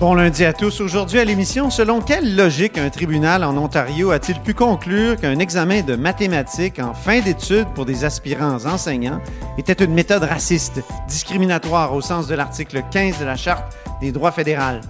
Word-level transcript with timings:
Bon 0.00 0.14
lundi 0.14 0.46
à 0.46 0.54
tous. 0.54 0.80
Aujourd'hui 0.80 1.18
à 1.18 1.26
l'émission, 1.26 1.68
selon 1.68 2.00
quelle 2.00 2.34
logique 2.34 2.78
un 2.78 2.88
tribunal 2.88 3.44
en 3.44 3.54
Ontario 3.58 4.12
a-t-il 4.12 4.40
pu 4.40 4.54
conclure 4.54 5.16
qu'un 5.16 5.38
examen 5.38 5.82
de 5.82 5.94
mathématiques 5.94 6.78
en 6.78 6.94
fin 6.94 7.20
d'études 7.20 7.68
pour 7.74 7.84
des 7.84 8.06
aspirants 8.06 8.64
enseignants 8.64 9.20
était 9.58 9.84
une 9.84 9.92
méthode 9.92 10.22
raciste, 10.22 10.80
discriminatoire 11.06 11.94
au 11.94 12.00
sens 12.00 12.26
de 12.28 12.34
l'article 12.34 12.82
15 12.90 13.18
de 13.18 13.26
la 13.26 13.36
Charte 13.36 13.76
des 14.00 14.10
droits 14.10 14.32
fédéraux? 14.32 14.80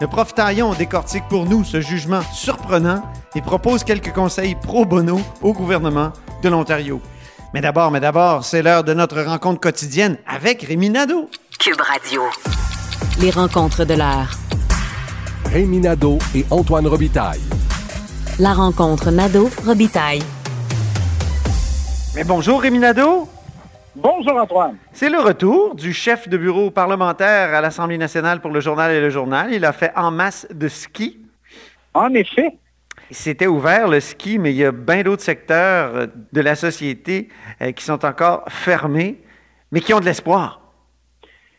Le 0.00 0.06
prof 0.06 0.32
Taillon 0.32 0.72
décortique 0.72 1.28
pour 1.28 1.44
nous 1.44 1.62
ce 1.62 1.82
jugement 1.82 2.22
surprenant 2.32 3.02
et 3.34 3.42
propose 3.42 3.84
quelques 3.84 4.14
conseils 4.14 4.54
pro 4.54 4.86
bono 4.86 5.20
au 5.42 5.52
gouvernement 5.52 6.10
de 6.42 6.48
l'Ontario. 6.48 7.02
Mais 7.52 7.60
d'abord, 7.60 7.90
mais 7.90 8.00
d'abord, 8.00 8.46
c'est 8.46 8.62
l'heure 8.62 8.82
de 8.82 8.94
notre 8.94 9.20
rencontre 9.20 9.60
quotidienne 9.60 10.16
avec 10.26 10.62
Rémi 10.62 10.88
Nadeau. 10.88 11.28
Cube 11.58 11.82
Radio. 11.82 12.22
Les 13.20 13.30
rencontres 13.30 13.84
de 13.84 13.94
l'heure. 13.94 14.30
Rémi 15.46 15.78
Nadeau 15.78 16.18
et 16.34 16.44
Antoine 16.50 16.86
Robitaille. 16.86 17.40
La 18.38 18.52
rencontre 18.52 19.10
Nadeau-Robitaille. 19.10 20.22
Mais 22.16 22.24
bonjour 22.24 22.60
Rémi 22.60 22.78
Nadeau. 22.78 23.28
Bonjour 23.94 24.36
Antoine. 24.36 24.76
C'est 24.92 25.10
le 25.10 25.20
retour 25.20 25.74
du 25.74 25.92
chef 25.92 26.28
de 26.28 26.36
bureau 26.36 26.70
parlementaire 26.70 27.54
à 27.54 27.60
l'Assemblée 27.60 27.98
nationale 27.98 28.40
pour 28.40 28.50
le 28.50 28.60
journal 28.60 28.90
et 28.90 29.00
le 29.00 29.10
journal. 29.10 29.52
Il 29.52 29.64
a 29.64 29.72
fait 29.72 29.92
en 29.96 30.10
masse 30.10 30.46
de 30.52 30.66
ski. 30.68 31.18
En 31.94 32.12
effet. 32.14 32.58
C'était 33.10 33.46
ouvert 33.46 33.86
le 33.86 34.00
ski, 34.00 34.38
mais 34.38 34.52
il 34.52 34.56
y 34.56 34.64
a 34.64 34.72
bien 34.72 35.02
d'autres 35.02 35.22
secteurs 35.22 36.08
de 36.32 36.40
la 36.40 36.56
société 36.56 37.28
euh, 37.60 37.72
qui 37.72 37.84
sont 37.84 38.04
encore 38.04 38.44
fermés, 38.48 39.22
mais 39.70 39.80
qui 39.80 39.94
ont 39.94 40.00
de 40.00 40.06
l'espoir. 40.06 40.63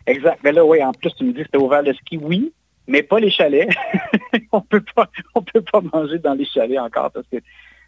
Exact. 0.08 0.40
Mais 0.44 0.52
là, 0.52 0.66
oui, 0.66 0.84
en 0.84 0.92
plus, 0.92 1.14
tu 1.16 1.24
me 1.24 1.32
dis 1.32 1.40
que 1.40 1.46
c'était 1.46 1.58
ouvert 1.58 1.82
le 1.82 1.94
ski, 1.94 2.18
oui, 2.18 2.54
mais 2.88 3.04
pas 3.04 3.20
les 3.20 3.32
chalets. 3.32 3.70
on 4.52 4.62
peut 4.62 4.84
pas, 4.96 5.10
on 5.34 5.42
peut 5.42 5.62
pas 5.62 5.82
manger 5.82 6.20
dans 6.20 6.34
les 6.34 6.46
chalets 6.46 6.80
encore 6.80 7.12
parce 7.12 7.26
que 7.32 7.38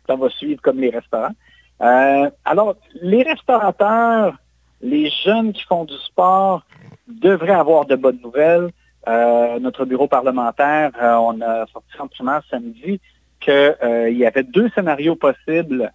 ça 0.07 0.15
va 0.15 0.29
suivre 0.29 0.61
comme 0.61 0.79
les 0.79 0.89
restaurants. 0.89 1.33
Euh, 1.81 2.29
alors, 2.45 2.75
les 3.01 3.23
restaurateurs, 3.23 4.35
les 4.81 5.11
jeunes 5.23 5.53
qui 5.53 5.63
font 5.63 5.85
du 5.85 5.97
sport 5.97 6.63
devraient 7.07 7.51
avoir 7.51 7.85
de 7.85 7.95
bonnes 7.95 8.19
nouvelles. 8.23 8.69
Euh, 9.07 9.59
notre 9.59 9.85
bureau 9.85 10.07
parlementaire, 10.07 10.91
euh, 11.01 11.15
on 11.15 11.39
a 11.41 11.65
sorti 11.67 11.95
simplement 11.97 12.39
samedi 12.49 12.99
qu'il 13.39 14.17
y 14.17 14.25
avait 14.25 14.43
deux 14.43 14.69
scénarios 14.69 15.15
possibles, 15.15 15.93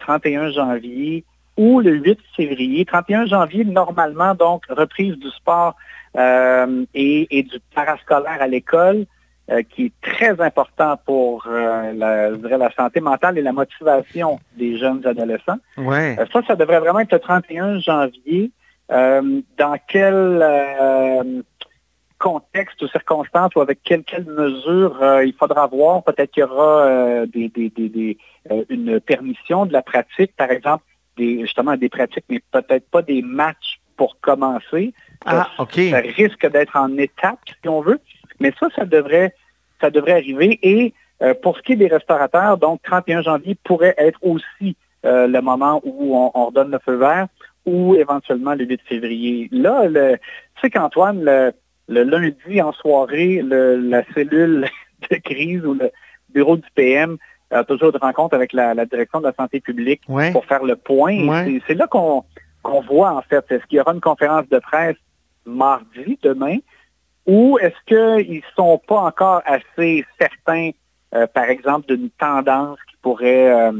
31 0.00 0.50
janvier 0.50 1.24
ou 1.60 1.80
le 1.80 1.92
8 1.92 2.18
février. 2.36 2.84
31 2.84 3.26
janvier, 3.26 3.64
normalement, 3.64 4.34
donc, 4.34 4.64
reprise 4.70 5.14
du 5.18 5.28
sport 5.30 5.76
et, 6.14 7.46
du 7.50 7.60
parascolaire 7.74 8.40
à 8.40 8.46
l'école. 8.46 9.06
Euh, 9.50 9.62
qui 9.68 9.86
est 9.86 9.92
très 10.00 10.40
important 10.40 10.96
pour 11.04 11.44
euh, 11.48 11.92
la, 11.92 12.30
la, 12.30 12.70
santé 12.70 13.00
mentale 13.00 13.36
et 13.36 13.42
la 13.42 13.52
motivation 13.52 14.38
des 14.56 14.78
jeunes 14.78 15.04
adolescents. 15.04 15.58
Ouais. 15.76 16.16
Euh, 16.20 16.26
ça, 16.32 16.42
ça 16.46 16.54
devrait 16.54 16.78
vraiment 16.78 17.00
être 17.00 17.12
le 17.12 17.18
31 17.18 17.80
janvier. 17.80 18.52
dans 18.88 19.78
quel 19.88 20.44
contexte 22.18 22.80
ou 22.82 22.86
circonstances 22.88 23.52
ou 23.56 23.60
avec 23.60 23.82
quelles 23.82 24.04
quelle 24.04 24.26
mesures 24.26 25.00
il 25.24 25.34
faudra 25.36 25.66
voir? 25.66 26.04
Peut-être 26.04 26.30
qu'il 26.30 26.42
y 26.42 26.44
aura 26.44 27.26
des, 27.26 27.48
des, 27.48 27.70
des, 27.70 28.18
une 28.68 29.00
permission 29.00 29.66
de 29.66 29.72
la 29.72 29.82
pratique, 29.82 30.36
par 30.36 30.52
exemple, 30.52 30.84
des, 31.20 31.40
justement 31.40 31.76
des 31.76 31.88
pratiques, 31.88 32.24
mais 32.28 32.40
peut-être 32.50 32.88
pas 32.90 33.02
des 33.02 33.22
matchs 33.22 33.80
pour 33.96 34.18
commencer. 34.20 34.94
Ah, 35.26 35.48
OK. 35.58 35.78
Ça 35.90 35.98
risque 35.98 36.50
d'être 36.50 36.76
en 36.76 36.96
étape, 36.96 37.38
si 37.46 37.68
on 37.68 37.82
veut. 37.82 38.00
Mais 38.40 38.52
ça, 38.58 38.68
ça 38.74 38.86
devrait, 38.86 39.34
ça 39.80 39.90
devrait 39.90 40.12
arriver. 40.12 40.58
Et 40.62 40.94
euh, 41.22 41.34
pour 41.34 41.58
ce 41.58 41.62
qui 41.62 41.72
est 41.72 41.76
des 41.76 41.88
restaurateurs, 41.88 42.56
donc 42.56 42.80
31 42.82 43.22
janvier 43.22 43.56
pourrait 43.62 43.94
être 43.98 44.18
aussi 44.22 44.76
euh, 45.04 45.26
le 45.26 45.40
moment 45.42 45.82
où 45.84 46.16
on, 46.16 46.30
on, 46.34 46.46
redonne 46.46 46.70
le 46.70 46.78
feu 46.78 46.96
vert 46.96 47.28
ou 47.66 47.94
éventuellement 47.94 48.54
le 48.54 48.64
8 48.64 48.80
février. 48.88 49.48
Là, 49.52 49.86
le, 49.86 50.16
tu 50.16 50.60
sais 50.62 50.70
qu'Antoine, 50.70 51.22
le, 51.22 51.52
le, 51.88 52.02
lundi 52.04 52.62
en 52.62 52.72
soirée, 52.72 53.42
le, 53.42 53.76
la 53.76 54.02
cellule 54.14 54.66
de 55.10 55.16
crise 55.16 55.64
ou 55.66 55.74
le 55.74 55.90
bureau 56.30 56.56
du 56.56 56.68
PM 56.74 57.18
toujours 57.66 57.92
de 57.92 57.98
rencontre 57.98 58.34
avec 58.34 58.52
la, 58.52 58.74
la, 58.74 58.86
direction 58.86 59.20
de 59.20 59.26
la 59.26 59.32
santé 59.32 59.60
publique 59.60 60.02
ouais. 60.08 60.32
pour 60.32 60.44
faire 60.44 60.64
le 60.64 60.76
point. 60.76 61.26
Ouais. 61.26 61.60
C'est 61.66 61.74
là 61.74 61.86
qu'on 61.86 62.24
qu'on 62.62 62.80
voit 62.82 63.12
en 63.12 63.22
fait. 63.22 63.44
Est-ce 63.50 63.64
qu'il 63.66 63.78
y 63.78 63.80
aura 63.80 63.94
une 63.94 64.00
conférence 64.00 64.48
de 64.48 64.58
presse 64.58 64.96
mardi, 65.46 66.18
demain, 66.22 66.58
ou 67.26 67.58
est-ce 67.58 67.76
qu'ils 67.86 68.36
ne 68.36 68.42
sont 68.56 68.80
pas 68.86 69.00
encore 69.00 69.42
assez 69.44 70.04
certains, 70.18 70.70
euh, 71.14 71.26
par 71.26 71.44
exemple, 71.44 71.94
d'une 71.94 72.10
tendance 72.10 72.78
qui 72.88 72.96
pourrait 73.02 73.52
euh, 73.52 73.72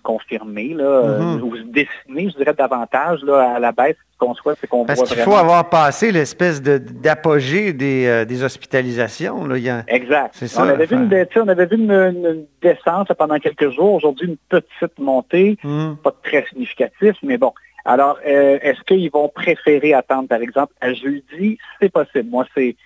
se 0.00 0.02
confirmer 0.02 0.74
là, 0.74 1.18
Mhm. 1.18 1.42
ou 1.42 1.56
se 1.56 1.62
dessiner, 1.62 2.30
je 2.30 2.36
dirais, 2.38 2.54
davantage 2.54 3.20
là, 3.22 3.54
à 3.56 3.58
la 3.58 3.72
baisse 3.72 3.96
Ce 4.14 4.18
qu'on 4.26 4.34
souhaite, 4.34 4.58
c'est 4.60 4.66
qu'on 4.66 4.84
voit 4.84 4.94
qu'il 4.94 5.04
vraiment... 5.16 5.30
faut 5.32 5.36
avoir 5.38 5.68
passé 5.70 6.12
l'espèce 6.12 6.60
de- 6.60 6.76
d'apogée 6.78 7.72
des, 7.72 8.06
euh, 8.06 8.24
des 8.26 8.42
hospitalisations. 8.42 9.46
Là. 9.46 9.56
Il 9.56 9.64
y 9.64 9.70
a- 9.70 9.82
Exact. 9.88 10.34
C'est 10.34 10.48
ça, 10.48 10.62
on, 10.64 10.68
avait 10.68 10.84
vu 10.86 10.96
une, 10.96 11.26
on 11.36 11.48
avait 11.48 11.66
vu 11.66 11.76
une, 11.76 11.90
une 11.92 12.44
descente 12.60 13.12
pendant 13.14 13.38
quelques 13.38 13.70
jours. 13.70 13.94
Aujourd'hui, 13.94 14.28
une 14.28 14.36
petite 14.48 14.98
montée. 14.98 15.56
Hmm. 15.64 15.94
Pas 16.02 16.14
très 16.22 16.44
significatif, 16.50 17.14
mais 17.22 17.38
bon. 17.38 17.52
Alors, 17.86 18.18
euh, 18.26 18.58
est-ce 18.60 18.82
qu'ils 18.82 19.10
vont 19.10 19.28
préférer 19.30 19.94
attendre, 19.94 20.28
par 20.28 20.42
exemple, 20.42 20.74
à 20.82 20.92
jeudi? 20.92 21.56
C'est 21.80 21.90
possible. 21.90 22.28
Moi, 22.28 22.44
c'est 22.54 22.76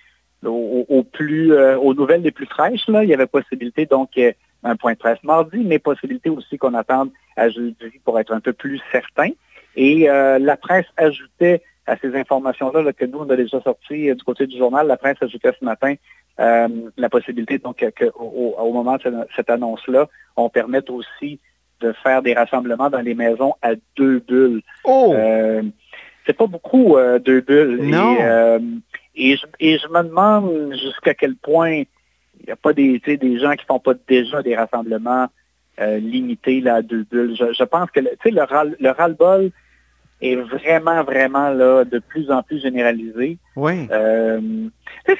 au, 0.45 0.85
au 0.87 1.03
plus 1.03 1.51
euh, 1.53 1.77
aux 1.77 1.93
nouvelles 1.93 2.21
les 2.21 2.31
plus 2.31 2.45
fraîches, 2.45 2.87
là, 2.87 3.03
il 3.03 3.09
y 3.09 3.13
avait 3.13 3.25
possibilité, 3.27 3.85
donc, 3.85 4.11
un 4.65 4.75
point 4.75 4.93
de 4.93 4.97
presse 4.97 5.23
mardi, 5.23 5.59
mais 5.63 5.79
possibilité 5.79 6.29
aussi 6.29 6.57
qu'on 6.57 6.73
attende 6.73 7.11
à 7.37 7.49
jeudi 7.49 7.99
pour 8.03 8.19
être 8.19 8.33
un 8.33 8.41
peu 8.41 8.51
plus 8.51 8.81
certain. 8.91 9.29
Et 9.77 10.09
euh, 10.09 10.39
la 10.39 10.57
presse 10.57 10.87
ajoutait 10.97 11.61
à 11.85 11.95
ces 11.97 12.15
informations-là 12.15 12.81
là, 12.81 12.91
que 12.91 13.05
nous, 13.05 13.19
on 13.19 13.29
a 13.29 13.35
déjà 13.35 13.61
sorti 13.61 14.09
euh, 14.09 14.15
du 14.15 14.23
côté 14.23 14.47
du 14.47 14.57
journal, 14.57 14.87
la 14.87 14.97
presse 14.97 15.17
ajoutait 15.21 15.51
ce 15.59 15.63
matin 15.63 15.93
euh, 16.39 16.67
la 16.97 17.09
possibilité 17.09 17.59
donc 17.59 17.85
qu'au 17.97 18.11
au, 18.19 18.55
au 18.57 18.73
moment 18.73 18.95
de 18.97 19.03
cette, 19.03 19.13
cette 19.35 19.49
annonce-là, 19.49 20.07
on 20.35 20.49
permette 20.49 20.89
aussi 20.89 21.39
de 21.81 21.93
faire 22.03 22.21
des 22.21 22.33
rassemblements 22.33 22.89
dans 22.89 23.01
les 23.01 23.13
maisons 23.13 23.53
à 23.61 23.71
deux 23.95 24.19
bulles. 24.19 24.61
Oh! 24.83 25.13
C'est 26.25 26.33
pas 26.33 26.47
beaucoup 26.47 26.97
deux 27.23 27.41
bulles. 27.41 27.81
Non. 27.83 28.17
Et, 29.15 29.31
et, 29.31 29.37
je, 29.37 29.45
et 29.59 29.77
je 29.77 29.87
me 29.89 30.01
demande 30.01 30.73
jusqu'à 30.73 31.13
quel 31.13 31.35
point 31.35 31.83
il 32.39 32.45
n'y 32.47 32.51
a 32.51 32.55
pas 32.55 32.73
des, 32.73 32.99
des 32.99 33.39
gens 33.39 33.53
qui 33.53 33.65
font 33.65 33.79
pas 33.79 33.93
déjà 34.07 34.41
des 34.43 34.55
rassemblements 34.55 35.27
euh, 35.79 35.97
limités 35.97 36.61
là, 36.61 36.75
à 36.75 36.81
deux 36.81 37.03
bulles. 37.03 37.35
Je, 37.37 37.53
je 37.53 37.63
pense 37.63 37.89
que 37.91 37.99
le, 37.99 38.11
le, 38.23 38.41
ras- 38.43 38.75
le 38.79 38.89
ras-le-bol 38.89 39.51
est 40.21 40.35
vraiment, 40.35 41.03
vraiment 41.03 41.49
là, 41.49 41.83
de 41.83 41.99
plus 41.99 42.31
en 42.31 42.41
plus 42.41 42.61
généralisé. 42.61 43.37
Oui. 43.55 43.87
Euh, 43.91 44.69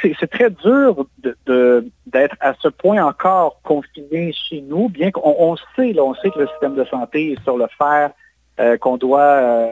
c'est, 0.01 0.27
très 0.27 0.49
dur 0.49 1.05
de, 1.19 1.35
de- 1.45 1.85
d'être 2.07 2.37
à 2.39 2.53
ce 2.59 2.69
point 2.69 3.03
encore 3.03 3.59
confiné 3.63 4.31
chez 4.33 4.61
nous, 4.61 4.87
bien 4.87 5.11
qu'on 5.11 5.35
on 5.37 5.55
sait, 5.75 5.91
là, 5.93 6.03
on 6.03 6.13
sait 6.15 6.29
que 6.29 6.39
le 6.39 6.47
système 6.47 6.75
de 6.75 6.85
santé 6.85 7.33
est 7.33 7.43
sur 7.43 7.57
le 7.57 7.67
fer, 7.77 8.11
euh, 8.59 8.77
qu'on 8.77 8.95
doit 8.97 9.67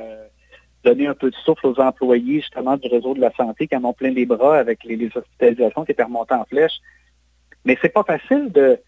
donner 0.84 1.08
un 1.08 1.14
peu 1.14 1.30
de 1.30 1.36
souffle 1.46 1.68
aux 1.68 1.80
employés 1.80 2.42
justement 2.42 2.76
du 2.76 2.90
réseau 2.90 3.14
de 3.14 3.22
la 3.22 3.32
santé 3.36 3.68
qui 3.68 3.76
en 3.78 3.86
ont 3.86 3.94
plein 3.94 4.10
les 4.12 4.26
bras 4.26 4.58
avec 4.58 4.84
les, 4.84 4.98
les 4.98 5.10
hospitalisations 5.16 5.86
qui 5.86 5.94
étaient 5.94 6.04
remontées 6.04 6.36
en 6.36 6.44
flèche. 6.44 6.74
Mais 7.66 7.78
c'est 7.82 7.94
pas 7.94 8.04
facile 8.04 8.52
de 8.52 8.80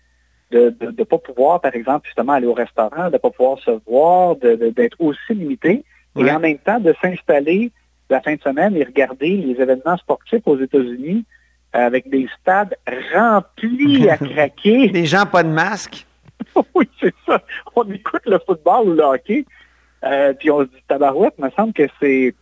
de 0.52 0.74
ne 0.80 1.04
pas 1.04 1.18
pouvoir, 1.18 1.60
par 1.60 1.74
exemple, 1.76 2.06
justement, 2.06 2.34
aller 2.34 2.46
au 2.46 2.54
restaurant, 2.54 3.08
de 3.08 3.14
ne 3.14 3.18
pas 3.18 3.32
pouvoir 3.32 3.58
se 3.60 3.72
voir, 3.88 4.36
de- 4.36 4.56
de- 4.56 4.70
d'être 4.70 4.96
aussi 5.02 5.34
limité, 5.34 5.84
Ouais. 6.16 6.28
et 6.28 6.32
en 6.32 6.40
même 6.40 6.60
temps 6.60 6.80
de 6.80 6.94
s'installer 7.02 7.72
la 8.12 8.22
fin 8.22 8.36
de 8.36 8.42
semaine 8.42 8.76
et 8.78 8.84
regarder 8.84 9.30
les 9.38 9.60
événements 9.60 9.98
sportifs 9.98 10.44
aux 10.46 10.58
États-Unis 10.60 11.26
avec 11.74 12.08
des 12.10 12.28
stades 12.40 12.76
remplis 13.14 14.08
à 14.08 14.18
craquer. 14.18 14.88
Les 14.90 15.06
gens 15.06 15.26
pas 15.26 15.44
de 15.44 15.50
masque. 15.50 16.06
oui, 16.76 16.88
c'est 17.02 17.14
ça. 17.26 17.42
On 17.76 17.90
écoute 17.92 18.22
le 18.28 18.40
football 18.46 18.90
ou 18.90 18.94
le 18.94 19.02
hockey, 19.04 19.46
euh, 20.04 20.34
puis 20.34 20.52
on 20.52 20.60
se 20.60 20.66
dit, 20.66 20.84
tabarouette, 20.88 21.38
me 21.40 21.50
semble 21.52 21.74
que 21.74 21.88
c'est 22.00 22.34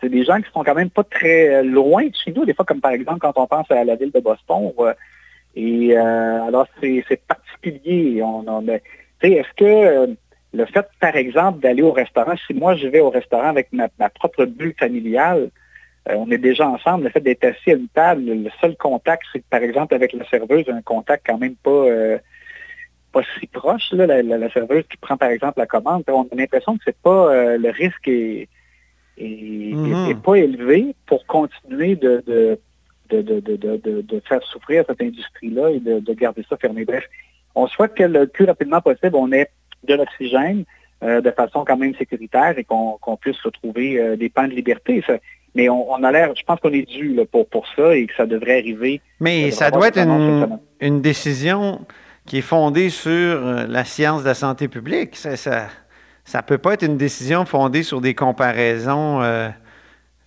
c'est 0.00 0.08
des 0.10 0.24
gens 0.24 0.40
qui 0.40 0.50
sont 0.52 0.62
quand 0.64 0.74
même 0.74 0.90
pas 0.90 1.04
très 1.04 1.48
euh, 1.56 1.62
loin 1.62 2.06
de 2.06 2.14
chez 2.24 2.32
nous, 2.32 2.44
des 2.44 2.54
fois, 2.54 2.64
comme 2.64 2.80
par 2.80 2.92
exemple 2.92 3.18
quand 3.20 3.32
on 3.36 3.46
pense 3.46 3.70
à 3.70 3.84
la 3.84 3.94
ville 3.96 4.10
de 4.10 4.20
Boston. 4.20 4.72
euh, 4.78 4.94
et 5.56 5.96
euh, 5.96 6.44
alors, 6.44 6.66
c'est 6.80 7.20
particulier. 7.26 8.22
On, 8.22 8.44
on 8.46 8.66
est-ce 9.22 9.54
que 9.56 9.64
euh, 9.64 10.06
le 10.52 10.66
fait, 10.66 10.86
par 11.00 11.16
exemple, 11.16 11.60
d'aller 11.60 11.82
au 11.82 11.92
restaurant, 11.92 12.34
si 12.46 12.54
moi 12.54 12.76
je 12.76 12.86
vais 12.88 13.00
au 13.00 13.10
restaurant 13.10 13.48
avec 13.48 13.72
ma, 13.72 13.88
propre 14.10 14.44
bulle 14.44 14.74
familiale, 14.78 15.50
euh, 16.08 16.14
on 16.16 16.30
est 16.30 16.38
déjà 16.38 16.68
ensemble, 16.68 17.04
le 17.04 17.10
fait 17.10 17.20
d'être 17.20 17.44
assis 17.44 17.72
à 17.72 17.74
une 17.74 17.88
table, 17.88 18.24
le 18.24 18.50
seul 18.60 18.76
contact, 18.76 19.24
c'est 19.32 19.44
par 19.46 19.62
exemple 19.62 19.94
avec 19.94 20.12
la 20.12 20.24
serveuse, 20.28 20.68
un 20.68 20.82
contact 20.82 21.26
quand 21.26 21.38
même 21.38 21.56
pas, 21.56 21.70
euh, 21.70 22.18
pas 23.12 23.22
si 23.38 23.46
proche, 23.46 23.92
là, 23.92 24.22
la, 24.22 24.50
serveuse 24.50 24.84
qui 24.90 24.98
prend 24.98 25.16
par 25.16 25.30
exemple 25.30 25.58
la 25.58 25.66
commande. 25.66 26.04
On 26.08 26.22
a 26.22 26.34
l'impression 26.36 26.76
que 26.76 26.82
c'est 26.86 26.98
pas 26.98 27.32
euh, 27.32 27.58
le 27.58 27.70
risque 27.70 28.08
est, 28.08 28.48
mm-hmm. 29.18 30.20
pas 30.20 30.34
élevé 30.36 30.94
pour 31.06 31.26
continuer 31.26 31.96
de, 31.96 32.22
de 32.26 32.58
de, 33.08 34.22
faire 34.28 34.42
souffrir 34.44 34.84
cette 34.88 35.00
industrie-là 35.00 35.70
et 35.70 35.80
de, 35.80 36.12
garder 36.14 36.44
ça 36.48 36.56
fermé. 36.56 36.84
Bref, 36.84 37.04
on 37.54 37.66
souhaite 37.66 37.94
que 37.94 38.04
le 38.04 38.26
plus 38.26 38.44
rapidement 38.44 38.80
possible, 38.80 39.14
on 39.14 39.32
ait 39.32 39.50
de 39.84 39.94
l'oxygène 39.94 40.64
euh, 41.02 41.20
de 41.20 41.30
façon 41.30 41.64
quand 41.64 41.76
même 41.76 41.94
sécuritaire 41.96 42.54
et 42.58 42.64
qu'on 42.64 43.16
puisse 43.20 43.40
retrouver 43.42 44.00
euh, 44.00 44.16
des 44.16 44.28
pans 44.28 44.48
de 44.48 44.54
liberté. 44.54 45.02
mais 45.54 45.68
on, 45.68 46.02
a 46.02 46.12
l'air, 46.12 46.34
je 46.36 46.42
pense 46.42 46.60
qu'on 46.60 46.72
est 46.72 46.88
dû 46.88 47.18
pour, 47.30 47.48
pour 47.48 47.66
ça 47.74 47.94
et 47.94 48.06
que 48.06 48.14
ça 48.14 48.26
devrait 48.26 48.58
arriver. 48.58 49.00
Mais 49.20 49.50
ça 49.50 49.70
doit 49.70 49.88
être 49.88 49.98
une, 49.98 50.58
une, 50.80 51.00
décision 51.00 51.80
qui 52.26 52.38
est 52.38 52.42
fondée 52.42 52.90
sur 52.90 53.10
euh, 53.10 53.66
la 53.66 53.84
science 53.84 54.22
de 54.22 54.28
la 54.28 54.34
santé 54.34 54.68
publique. 54.68 55.16
Ça 55.16 55.36
ça, 56.24 56.42
peut 56.42 56.58
pas 56.58 56.74
être 56.74 56.82
une 56.82 56.96
décision 56.96 57.44
fondée 57.44 57.82
sur 57.84 58.00
des 58.00 58.14
comparaisons 58.14 59.20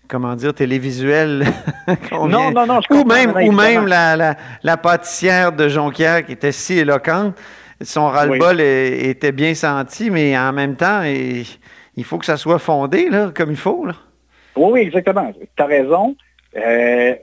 comment 0.10 0.36
dire, 0.36 0.54
télévisuelles. 0.54 1.46
non, 2.12 2.28
non, 2.28 2.66
non, 2.66 2.82
je 2.82 2.94
Ou 2.94 3.06
même, 3.06 3.34
ou 3.36 3.52
même 3.52 3.88
la, 3.88 4.18
la, 4.18 4.36
la, 4.64 4.78
pâtissière 4.78 5.52
de 5.54 5.70
Jonquière 5.70 6.26
qui 6.26 6.34
était 6.34 6.52
si 6.52 6.80
éloquente 6.80 7.36
son 7.82 8.08
ras-le-bol 8.08 8.60
était 8.60 9.32
bien 9.32 9.54
senti, 9.54 10.10
mais 10.10 10.38
en 10.38 10.52
même 10.52 10.76
temps, 10.76 11.04
il, 11.04 12.04
faut 12.04 12.18
que 12.18 12.26
ça 12.26 12.38
soit 12.38 12.60
fondé 12.60 13.10
là, 13.10 13.32
comme 13.36 13.52
il 13.52 13.58
faut. 13.58 13.86
Là. 13.86 13.94
Oui, 14.56 14.70
oui, 14.74 14.80
exactement. 14.82 15.32
Tu 15.34 15.64
as 15.64 15.66
raison. 15.66 16.16
Euh, 16.58 17.16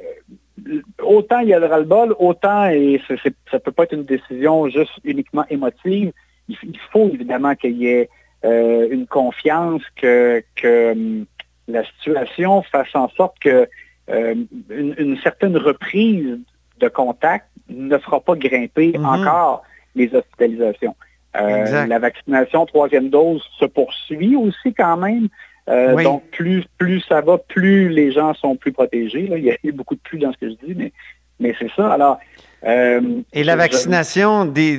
autant 1.02 1.40
il 1.40 1.48
y 1.48 1.54
a 1.54 1.58
le 1.58 1.66
ras-le-bol, 1.66 2.14
autant 2.18 2.68
et 2.68 3.00
ça 3.08 3.14
ne 3.52 3.58
peut 3.58 3.72
pas 3.72 3.84
être 3.84 3.94
une 3.94 4.04
décision 4.04 4.68
juste 4.68 4.92
uniquement 5.04 5.44
émotive. 5.50 6.12
Il, 6.48 6.78
faut 6.92 7.10
évidemment 7.12 7.54
qu'il 7.56 7.76
y 7.76 7.88
ait 7.88 8.08
euh, 8.44 8.86
une 8.90 9.06
confiance 9.06 9.82
que, 9.96 10.42
hum, 10.64 11.26
la 11.68 11.84
situation 11.84 12.62
fasse 12.62 12.94
en 12.94 13.08
sorte 13.10 13.38
que 13.40 13.68
euh, 14.10 14.34
une, 14.70 15.18
certaine 15.22 15.56
reprise 15.56 16.38
de 16.78 16.88
contact 16.88 17.46
ne 17.68 17.98
fera 17.98 18.20
pas 18.20 18.36
grimper 18.36 18.92
mm-hmm. 18.92 19.04
encore 19.04 19.62
les 19.94 20.14
hospitalisations. 20.14 20.94
Euh, 21.40 21.86
la 21.86 21.98
vaccination 21.98 22.66
troisième 22.66 23.10
dose 23.10 23.42
se 23.58 23.66
poursuit 23.66 24.36
aussi 24.36 24.72
quand 24.74 24.96
même. 24.96 25.28
Euh, 25.68 26.00
donc, 26.02 26.22
plus, 26.30 26.64
plus 26.78 27.00
ça 27.08 27.20
va, 27.20 27.38
plus 27.38 27.88
les 27.88 28.12
gens 28.12 28.34
sont 28.34 28.56
plus 28.56 28.72
protégés. 28.72 29.28
Il 29.36 29.44
y 29.44 29.50
a 29.50 29.72
beaucoup 29.72 29.96
de 29.96 30.00
plus 30.00 30.18
dans 30.18 30.32
ce 30.32 30.38
que 30.38 30.48
je 30.48 30.66
dis, 30.66 30.74
mais, 30.76 30.92
mais 31.40 31.54
c'est 31.58 31.70
ça. 31.74 31.92
Alors, 31.92 32.18
euh, 32.64 33.20
Et 33.32 33.42
la 33.42 33.56
vaccination 33.56 34.44
des, 34.44 34.78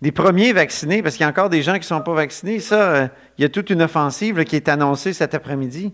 des, 0.00 0.12
premiers 0.12 0.52
vaccinés, 0.52 1.02
parce 1.02 1.16
qu'il 1.16 1.24
y 1.24 1.26
a 1.26 1.30
encore 1.30 1.50
des 1.50 1.62
gens 1.62 1.72
qui 1.74 1.80
ne 1.80 1.84
sont 1.84 2.00
pas 2.00 2.14
vaccinés, 2.14 2.60
ça, 2.60 3.10
il 3.38 3.42
y 3.42 3.44
a 3.44 3.48
toute 3.48 3.70
une 3.70 3.82
offensive 3.82 4.44
qui 4.44 4.54
est 4.54 4.68
annoncée 4.68 5.12
cet 5.12 5.34
après-midi. 5.34 5.92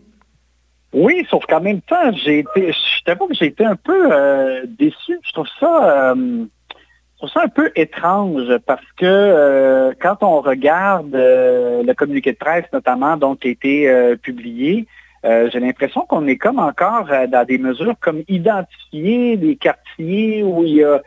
Oui, 0.92 1.26
sauf 1.30 1.46
qu'en 1.46 1.60
même 1.60 1.80
temps, 1.82 2.12
j'ai 2.12 2.40
été, 2.40 2.72
je 2.72 3.04
t'avoue 3.04 3.28
que 3.28 3.34
j'ai 3.34 3.46
été 3.46 3.64
un 3.64 3.76
peu 3.76 4.10
déçu. 4.66 5.18
Je 5.22 5.32
trouve 5.32 5.48
ça 5.60 6.14
trouve 7.20 7.32
ça 7.32 7.42
un 7.42 7.48
peu 7.48 7.70
étrange 7.76 8.56
parce 8.66 8.84
que 8.96 9.04
euh, 9.04 9.92
quand 10.00 10.22
on 10.22 10.40
regarde 10.40 11.14
euh, 11.14 11.82
le 11.82 11.92
communiqué 11.92 12.32
de 12.32 12.38
presse 12.38 12.64
notamment 12.72 13.16
donc 13.18 13.40
qui 13.40 13.48
a 13.48 13.50
été 13.50 13.88
euh, 13.88 14.16
publié, 14.16 14.86
j'ai 15.22 15.60
l'impression 15.60 16.06
qu'on 16.06 16.26
est 16.26 16.38
comme 16.38 16.58
encore 16.58 17.08
dans 17.28 17.44
des 17.44 17.58
mesures 17.58 17.94
comme 18.00 18.22
identifier 18.26 19.36
des 19.36 19.54
quartiers 19.56 20.42
où 20.42 20.64
il 20.64 20.76
y 20.76 20.82
a 20.82 20.98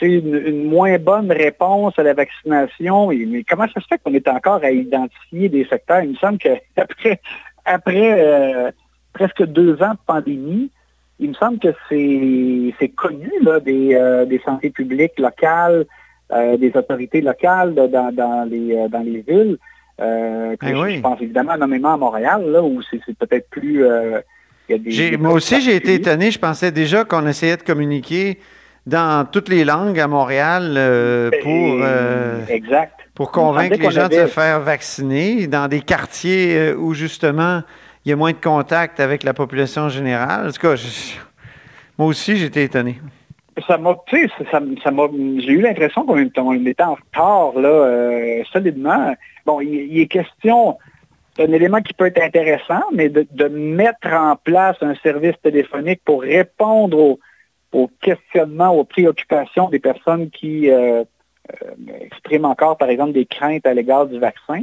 une, 0.00 0.64
moins 0.64 0.96
bonne 0.98 1.30
réponse 1.30 1.92
à 1.98 2.04
la 2.04 2.14
vaccination. 2.14 3.08
mais 3.08 3.44
comment 3.44 3.66
ça 3.68 3.82
se 3.82 3.86
fait 3.86 3.98
qu'on 4.02 4.14
est 4.14 4.26
encore 4.28 4.64
à 4.64 4.70
identifier 4.70 5.50
des 5.50 5.66
secteurs? 5.66 6.04
Il 6.04 6.12
me 6.12 6.16
semble 6.16 6.38
qu'après 6.38 7.20
après, 7.66 8.72
presque 9.18 9.44
deux 9.44 9.82
ans 9.82 9.94
de 9.94 9.98
pandémie, 10.06 10.70
il 11.18 11.30
me 11.30 11.34
semble 11.34 11.58
que 11.58 11.74
c'est 11.90 12.88
connu 12.90 13.32
là, 13.42 13.58
des, 13.58 13.94
euh, 13.94 14.24
des 14.24 14.38
santé 14.38 14.70
publiques 14.70 15.18
locales, 15.18 15.86
euh, 16.32 16.56
des 16.56 16.70
autorités 16.76 17.20
locales 17.20 17.74
dans, 17.74 18.12
dans, 18.12 18.48
les, 18.48 18.76
euh, 18.76 18.88
dans 18.88 19.00
les 19.00 19.24
villes. 19.26 19.56
Euh, 20.00 20.54
que 20.56 20.66
eh 20.66 20.96
je, 20.96 21.00
pense 21.00 21.20
évidemment 21.20 21.56
nommément 21.56 21.94
à 21.94 21.96
Montréal, 21.96 22.48
là, 22.48 22.62
où 22.62 22.80
c'est 22.88 23.00
peut-être 23.18 23.50
plus... 23.50 23.82
moi 25.18 25.32
aussi, 25.32 25.60
j'ai 25.60 25.74
été 25.74 25.94
étonné. 25.94 26.30
Je 26.30 26.38
pensais 26.38 26.70
déjà 26.70 27.04
qu'on 27.04 27.26
essayait 27.26 27.56
de 27.56 27.62
communiquer 27.62 28.38
dans 28.86 29.26
toutes 29.26 29.48
les 29.48 29.64
langues 29.64 29.98
à 29.98 30.06
Montréal 30.06 30.78
pour, 31.42 31.84
exact. 32.48 32.94
pour 33.16 33.32
convaincre 33.32 33.76
les 33.80 33.90
gens 33.90 34.06
de 34.06 34.14
se 34.14 34.26
faire 34.26 34.60
vacciner 34.60 35.48
dans 35.48 35.66
des 35.66 35.80
quartiers 35.80 36.72
où 36.74 36.94
justement 36.94 37.62
il 38.08 38.12
y 38.12 38.14
a 38.14 38.16
moins 38.16 38.32
de 38.32 38.38
contact 38.42 39.00
avec 39.00 39.22
la 39.22 39.34
population 39.34 39.90
générale. 39.90 40.48
En 40.48 40.50
tout 40.50 40.62
cas, 40.62 40.76
moi 41.98 42.08
aussi, 42.08 42.38
j'étais 42.38 42.64
étonné. 42.64 42.96
Ça 43.66 43.76
m'a, 43.76 43.98
ça, 44.10 44.16
ça 44.50 44.60
j'ai 45.38 45.52
eu 45.52 45.60
l'impression 45.60 46.06
qu'on 46.06 46.16
était 46.16 46.40
en 46.82 46.94
retard, 46.94 47.52
là, 47.60 47.68
euh, 47.68 48.42
solidement. 48.50 49.14
Bon, 49.44 49.60
il, 49.60 50.00
est 50.00 50.06
question 50.06 50.78
d'un 51.36 51.52
élément 51.52 51.82
qui 51.82 51.92
peut 51.92 52.06
être 52.06 52.22
intéressant, 52.22 52.80
mais 52.94 53.10
de, 53.10 53.48
mettre 53.48 54.08
en 54.10 54.36
place 54.36 54.78
un 54.80 54.94
service 55.02 55.36
téléphonique 55.42 56.00
pour 56.02 56.22
répondre 56.22 57.18
aux, 57.72 57.90
questionnements, 58.00 58.70
aux 58.70 58.84
préoccupations 58.84 59.68
des 59.68 59.80
personnes 59.80 60.30
qui 60.30 60.70
euh, 60.70 61.04
euh, 61.52 61.70
expriment 62.00 62.46
encore, 62.46 62.78
par 62.78 62.88
exemple, 62.88 63.12
des 63.12 63.26
craintes 63.26 63.66
à 63.66 63.74
l'égard 63.74 64.06
du 64.06 64.18
vaccin. 64.18 64.62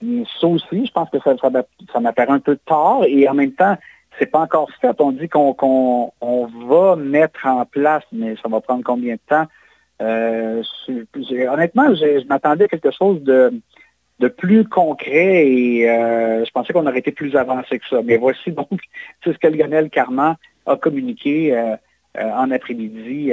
Ça 0.00 0.46
aussi, 0.46 0.86
je 0.86 0.92
pense 0.92 1.08
que 1.10 1.18
ça, 1.20 2.00
m'apparaît 2.00 2.32
un 2.32 2.40
peu 2.40 2.58
tard 2.66 3.04
et 3.06 3.28
en 3.28 3.34
même 3.34 3.52
temps, 3.52 3.76
c'est 4.18 4.26
pas 4.26 4.40
encore 4.40 4.70
fait. 4.80 4.94
On 5.00 5.12
dit 5.12 5.28
qu'on 5.28 6.10
va 6.68 6.96
mettre 6.96 7.46
en 7.46 7.64
place, 7.64 8.04
mais 8.12 8.36
ça 8.42 8.48
va 8.48 8.60
prendre 8.60 8.84
combien 8.84 9.14
de 9.14 9.20
temps? 9.28 9.46
Euh, 10.02 10.62
honnêtement, 11.48 11.94
je 11.94 12.26
m'attendais 12.26 12.64
à 12.64 12.68
quelque 12.68 12.90
chose 12.90 13.22
de, 13.22 13.52
plus 14.38 14.66
concret 14.66 15.46
et 15.46 15.90
euh, 15.90 16.44
je 16.44 16.50
pensais 16.50 16.72
qu'on 16.72 16.86
aurait 16.86 16.98
été 16.98 17.12
plus 17.12 17.36
avancé 17.36 17.78
que 17.78 17.86
ça. 17.88 18.00
Mais 18.02 18.16
voici 18.16 18.52
donc 18.52 18.80
ce 19.24 19.30
que 19.30 19.46
Lionel 19.46 19.90
Carman 19.90 20.36
a 20.66 20.76
communiqué 20.76 21.54
euh, 21.54 21.76
en 22.16 22.50
après-midi 22.50 23.32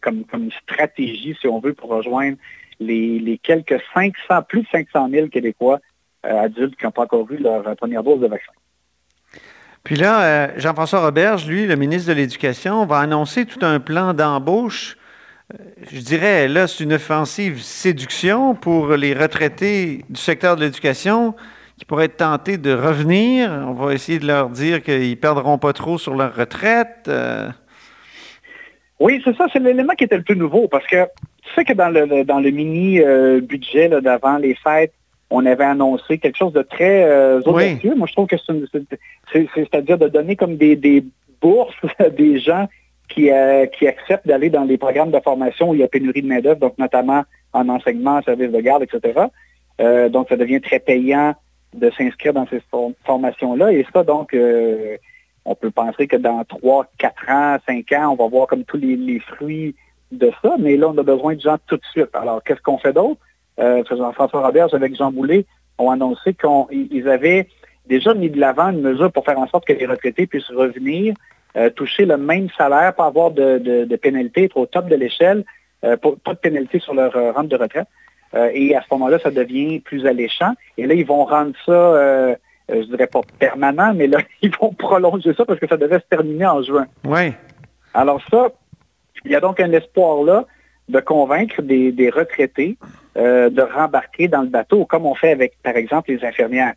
comme, 0.00 0.24
comme 0.24 0.50
stratégie, 0.62 1.36
si 1.40 1.46
on 1.46 1.60
veut, 1.60 1.74
pour 1.74 1.90
rejoindre 1.90 2.36
les, 2.78 3.18
les 3.18 3.38
quelques 3.38 3.80
500, 3.92 4.42
plus 4.48 4.62
de 4.62 4.66
500 4.72 5.08
000 5.10 5.28
Québécois 5.28 5.80
adultes 6.22 6.76
qui 6.76 6.84
n'ont 6.84 6.90
pas 6.90 7.02
encore 7.02 7.30
eu 7.30 7.36
leur 7.36 7.62
première 7.76 8.02
dose 8.02 8.20
de 8.20 8.26
vaccin. 8.26 8.52
Puis 9.84 9.96
là, 9.96 10.22
euh, 10.22 10.48
Jean-François 10.56 11.00
Roberge, 11.00 11.46
lui, 11.46 11.66
le 11.66 11.76
ministre 11.76 12.08
de 12.08 12.14
l'Éducation, 12.14 12.84
va 12.84 12.98
annoncer 12.98 13.46
tout 13.46 13.64
un 13.64 13.80
plan 13.80 14.12
d'embauche. 14.12 14.96
Euh, 15.52 15.64
je 15.90 16.00
dirais, 16.00 16.48
là, 16.48 16.66
c'est 16.66 16.84
une 16.84 16.92
offensive 16.92 17.60
séduction 17.62 18.54
pour 18.54 18.88
les 18.96 19.14
retraités 19.14 20.04
du 20.10 20.20
secteur 20.20 20.56
de 20.56 20.62
l'éducation 20.62 21.34
qui 21.78 21.86
pourraient 21.86 22.04
être 22.06 22.18
tentés 22.18 22.58
de 22.58 22.74
revenir. 22.74 23.50
On 23.50 23.72
va 23.72 23.94
essayer 23.94 24.18
de 24.18 24.26
leur 24.26 24.50
dire 24.50 24.82
qu'ils 24.82 25.10
ne 25.10 25.14
perdront 25.14 25.56
pas 25.56 25.72
trop 25.72 25.96
sur 25.96 26.14
leur 26.14 26.34
retraite. 26.34 27.10
Oui, 28.98 29.22
c'est 29.24 29.34
ça, 29.34 29.46
c'est 29.50 29.60
l'élément 29.60 29.94
qui 29.94 30.04
était 30.04 30.18
le 30.18 30.22
plus 30.22 30.36
nouveau 30.36 30.68
parce 30.68 30.86
que 30.86 31.06
tu 31.42 31.54
sais 31.54 31.64
que 31.64 31.72
dans 31.72 31.88
le, 31.88 32.22
dans 32.22 32.38
le 32.38 32.50
mini-budget 32.50 33.88
d'avant 34.02 34.36
les 34.36 34.54
fêtes, 34.54 34.92
on 35.30 35.46
avait 35.46 35.64
annoncé 35.64 36.18
quelque 36.18 36.36
chose 36.36 36.52
de 36.52 36.62
très 36.62 37.04
euh, 37.04 37.40
audacieux. 37.44 37.94
Moi, 37.94 38.06
je 38.08 38.12
trouve 38.12 38.26
que 38.26 38.36
c'est, 39.32 39.48
c'est-à-dire 39.54 39.96
de 39.96 40.08
donner 40.08 40.36
comme 40.36 40.56
des, 40.56 41.04
bourses 41.40 41.74
à 41.98 42.10
des 42.10 42.38
gens 42.38 42.68
qui, 43.08 43.30
euh, 43.30 43.66
qui 43.66 43.86
acceptent 43.86 44.26
d'aller 44.26 44.50
dans 44.50 44.64
les 44.64 44.76
programmes 44.76 45.10
de 45.10 45.20
formation 45.20 45.70
où 45.70 45.74
il 45.74 45.80
y 45.80 45.82
a 45.82 45.88
pénurie 45.88 46.22
de 46.22 46.26
main-d'œuvre, 46.26 46.60
donc 46.60 46.76
notamment 46.78 47.22
en 47.52 47.68
enseignement, 47.68 48.16
en 48.16 48.22
service 48.22 48.50
de 48.50 48.60
garde, 48.60 48.82
etc. 48.82 49.26
Euh, 49.80 50.08
donc, 50.08 50.28
ça 50.28 50.36
devient 50.36 50.60
très 50.60 50.80
payant 50.80 51.34
de 51.74 51.90
s'inscrire 51.96 52.34
dans 52.34 52.46
ces 52.48 52.60
formations-là. 53.04 53.72
Et 53.72 53.86
ça, 53.92 54.04
donc, 54.04 54.34
euh, 54.34 54.96
on 55.44 55.54
peut 55.54 55.70
penser 55.70 56.06
que 56.06 56.16
dans 56.16 56.44
3, 56.44 56.86
4 56.98 57.30
ans, 57.30 57.56
5 57.66 57.92
ans, 57.92 58.10
on 58.10 58.22
va 58.22 58.28
voir 58.28 58.46
comme 58.46 58.64
tous 58.64 58.76
les, 58.76 58.96
les 58.96 59.20
fruits 59.20 59.74
de 60.12 60.30
ça, 60.42 60.56
mais 60.58 60.76
là, 60.76 60.88
on 60.88 60.98
a 60.98 61.02
besoin 61.02 61.34
de 61.34 61.40
gens 61.40 61.56
tout 61.66 61.76
de 61.76 61.84
suite. 61.92 62.10
Alors, 62.14 62.42
qu'est-ce 62.42 62.60
qu'on 62.60 62.78
fait 62.78 62.92
d'autre? 62.92 63.20
Euh, 63.60 63.82
Jean-François 63.88 64.40
Robert 64.40 64.74
avec 64.74 64.96
Jean 64.96 65.12
Boulet 65.12 65.46
ont 65.78 65.90
annoncé 65.90 66.34
qu'ils 66.34 67.08
avaient 67.08 67.48
déjà 67.86 68.14
mis 68.14 68.30
de 68.30 68.38
l'avant 68.38 68.70
une 68.70 68.80
mesure 68.80 69.10
pour 69.12 69.24
faire 69.24 69.38
en 69.38 69.48
sorte 69.48 69.66
que 69.66 69.72
les 69.72 69.86
retraités 69.86 70.26
puissent 70.26 70.50
revenir, 70.50 71.14
euh, 71.56 71.70
toucher 71.70 72.06
le 72.06 72.16
même 72.16 72.48
salaire, 72.56 72.94
pas 72.94 73.06
avoir 73.06 73.32
de, 73.32 73.58
de, 73.58 73.96
pénalité, 73.96 74.44
être 74.44 74.56
au 74.56 74.66
top 74.66 74.88
de 74.88 74.94
l'échelle, 74.94 75.44
euh, 75.84 75.96
pas 75.96 76.34
de 76.34 76.38
pénalité 76.38 76.78
sur 76.78 76.94
leur 76.94 77.14
euh, 77.16 77.32
rente 77.32 77.48
de 77.48 77.56
retraite. 77.56 77.88
et 78.54 78.76
à 78.76 78.82
ce 78.82 78.86
moment-là, 78.92 79.18
ça 79.18 79.30
devient 79.30 79.80
plus 79.80 80.06
alléchant. 80.06 80.52
Et 80.78 80.86
là, 80.86 80.94
ils 80.94 81.04
vvont 81.04 81.24
rendre 81.24 81.52
ça, 81.66 82.36
je 82.68 82.84
dirais 82.84 83.08
pas 83.08 83.22
permanent, 83.40 83.92
mais 83.92 84.06
là, 84.06 84.18
ils 84.42 84.54
vont 84.56 84.72
prolonger 84.72 85.34
ça 85.34 85.44
parce 85.44 85.58
que 85.58 85.66
ça 85.66 85.76
devait 85.76 85.98
se 85.98 86.08
terminer 86.08 86.46
en 86.46 86.62
juin. 86.62 86.86
Oui. 87.04 87.32
Alors 87.92 88.20
ça, 88.30 88.52
il 89.24 89.32
y 89.32 89.34
a 89.34 89.40
donc 89.40 89.58
un 89.58 89.72
espoir 89.72 90.22
là 90.22 90.46
de 90.88 91.00
convaincre 91.00 91.62
des, 91.62 91.90
des 91.90 92.10
retraités 92.10 92.76
de 93.16 93.60
rembarquer 93.60 94.28
dans 94.28 94.42
le 94.42 94.48
bateau, 94.48 94.84
comme 94.84 95.04
on 95.04 95.14
fait 95.14 95.32
avec, 95.32 95.54
par 95.62 95.76
exemple, 95.76 96.12
les 96.12 96.24
infirmières. 96.24 96.74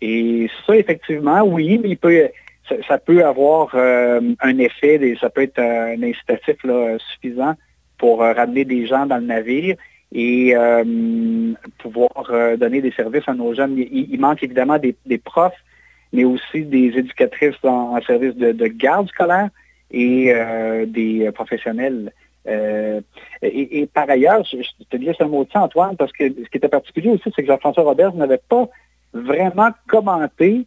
Et 0.00 0.48
ça, 0.66 0.76
effectivement, 0.76 1.42
oui, 1.42 1.78
mais 1.82 1.90
il 1.90 1.96
peut, 1.98 2.28
ça, 2.88 2.98
peut 2.98 3.24
avoir 3.24 3.74
un 3.74 4.58
effet, 4.58 5.16
ça 5.20 5.30
peut 5.30 5.42
être 5.42 5.58
un 5.58 6.02
incitatif 6.02 6.56
suffisant 7.12 7.54
pour 7.98 8.20
ramener 8.20 8.64
des 8.64 8.86
gens 8.86 9.06
dans 9.06 9.18
le 9.18 9.26
navire 9.26 9.76
et 10.14 10.54
euh, 10.56 11.54
pouvoir 11.78 12.30
euh, 12.30 12.56
donner 12.56 12.80
des 12.80 12.92
services 12.92 13.26
à 13.28 13.34
nos 13.34 13.52
jeunes. 13.52 13.76
Il, 13.76 14.18
manque 14.20 14.42
évidemment 14.42 14.78
des, 14.78 15.18
profs, 15.18 15.52
mais 16.12 16.24
aussi 16.24 16.62
des 16.62 16.92
éducatrices 16.96 17.56
en, 17.64 18.00
service 18.02 18.36
de, 18.36 18.66
garde 18.68 19.08
scolaire 19.08 19.50
et 19.90 20.32
euh, 20.32 20.86
des 20.86 21.30
professionnels. 21.32 22.12
Et, 22.46 23.88
par 23.92 24.08
ailleurs, 24.10 24.44
je, 24.44 24.58
te 24.90 24.96
dis 24.96 25.10
un 25.18 25.26
mot 25.26 25.44
de 25.44 25.50
ça, 25.50 25.62
Antoine, 25.62 25.96
parce 25.96 26.12
que 26.12 26.28
ce 26.28 26.48
qui 26.50 26.56
était 26.58 26.68
particulier 26.68 27.10
aussi, 27.10 27.32
c'est 27.34 27.42
que 27.42 27.48
Jean-François 27.48 27.84
Robert 27.84 28.14
n'avait 28.14 28.40
pas 28.48 28.68
vraiment 29.12 29.70
commenté 29.88 30.66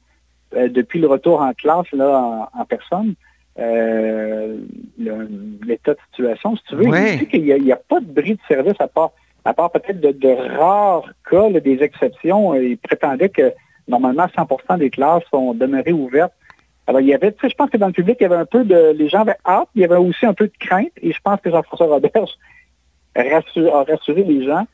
depuis 0.53 0.99
le 0.99 1.07
retour 1.07 1.41
en 1.41 1.53
classe 1.53 1.91
là, 1.91 2.49
en, 2.53 2.65
personne 2.65 3.15
l'état 4.97 5.93
de 5.93 5.99
situation. 6.09 6.55
Si 6.55 6.63
tu 6.69 6.75
veux, 6.75 6.85
il 6.85 7.19
dit 7.19 7.27
qu'il 7.27 7.43
n'y 7.43 7.71
a, 7.71 7.75
a, 7.75 7.77
pas 7.77 7.99
de 7.99 8.05
bris 8.05 8.35
de 8.35 8.39
service 8.47 8.79
à 8.79 8.87
part 8.87 9.11
à 9.47 9.53
part 9.53 9.71
peut-être 9.71 10.01
de, 10.01 10.57
rares 10.57 11.09
cas, 11.29 11.49
des 11.49 11.81
exceptions, 11.81 12.53
euh, 12.53 12.63
il 12.63 12.77
prétendait 12.77 13.29
que 13.29 13.53
normalement 13.87 14.25
100% 14.25 14.77
des 14.77 14.89
classes 14.89 15.23
sont 15.31 15.53
demeurées 15.53 15.93
ouvertes. 15.93 16.33
Alors, 16.87 17.01
il 17.01 17.07
y 17.07 17.13
avait, 17.13 17.31
tu 17.33 17.39
sais, 17.41 17.49
je 17.49 17.55
pense 17.55 17.69
que 17.69 17.77
dans 17.77 17.87
le 17.87 17.93
public, 17.93 18.17
il 18.19 18.23
y 18.23 18.25
avait 18.25 18.35
un 18.35 18.45
peu 18.45 18.63
de, 18.63 18.91
les 18.97 19.09
gens 19.09 19.21
avaient 19.21 19.35
hâte, 19.45 19.67
il 19.75 19.81
y 19.81 19.85
avait 19.85 19.97
aussi 19.97 20.25
un 20.25 20.33
peu 20.33 20.47
de 20.47 20.53
crainte, 20.59 20.91
et 21.01 21.11
je 21.11 21.19
pense 21.21 21.39
que 21.41 21.51
Jean-François 21.51 21.87
Robert 21.87 22.11
a 23.15 23.83
rassuré 23.83 24.23
les 24.23 24.45
gens. 24.45 24.65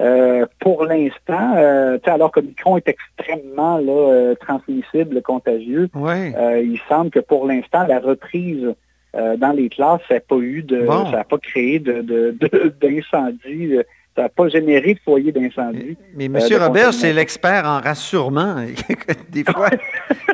Euh, 0.00 0.46
pour 0.60 0.84
l'instant, 0.84 1.52
euh, 1.56 1.98
alors 2.06 2.32
que 2.32 2.40
Micron 2.40 2.78
est 2.78 2.88
extrêmement 2.88 3.76
là, 3.76 4.34
transmissible, 4.40 5.20
contagieux, 5.20 5.90
il 5.94 6.80
semble 6.88 7.10
que 7.10 7.20
pour 7.20 7.46
l'instant, 7.46 7.86
la 7.86 8.00
reprise 8.00 8.74
dans 9.12 9.54
les 9.54 9.68
classes, 9.68 10.00
ça 10.08 10.14
n'a 10.14 10.20
pas 10.20 10.36
eu 10.36 10.62
de, 10.62 10.86
ça 10.86 11.10
n'a 11.10 11.24
pas 11.24 11.36
créé 11.36 11.80
d'incendie. 11.80 13.68
De, 13.68 13.84
ça 14.20 14.24
n'a 14.24 14.28
pas 14.28 14.48
généré 14.48 14.94
de 14.94 15.00
foyer 15.00 15.32
d'incendie. 15.32 15.96
Mais, 16.14 16.26
M. 16.26 16.38
Robert, 16.60 16.92
c'est 16.92 17.12
l'expert 17.12 17.64
en 17.64 17.80
rassurement. 17.80 18.56
des, 19.30 19.44
fois, 19.44 19.70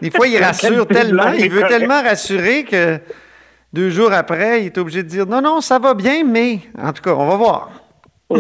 des 0.03 0.11
fois, 0.11 0.27
il 0.27 0.39
rassure 0.43 0.89
tellement, 0.89 1.31
il 1.31 1.49
veut 1.49 1.69
tellement 1.69 2.03
rassurer 2.03 2.65
que 2.65 2.99
deux 3.73 3.91
jours 3.91 4.13
après, 4.13 4.63
il 4.63 4.67
est 4.67 4.79
obligé 4.79 5.05
de 5.05 5.09
dire 5.09 5.27
non, 5.27 5.41
non, 5.41 5.61
ça 5.61 5.79
va 5.79 5.95
bien, 5.95 6.25
mais 6.25 6.61
en 6.77 6.93
tout 6.93 7.03
cas, 7.03 7.15
on 7.15 7.29
va 7.29 7.37
voir. 7.37 7.71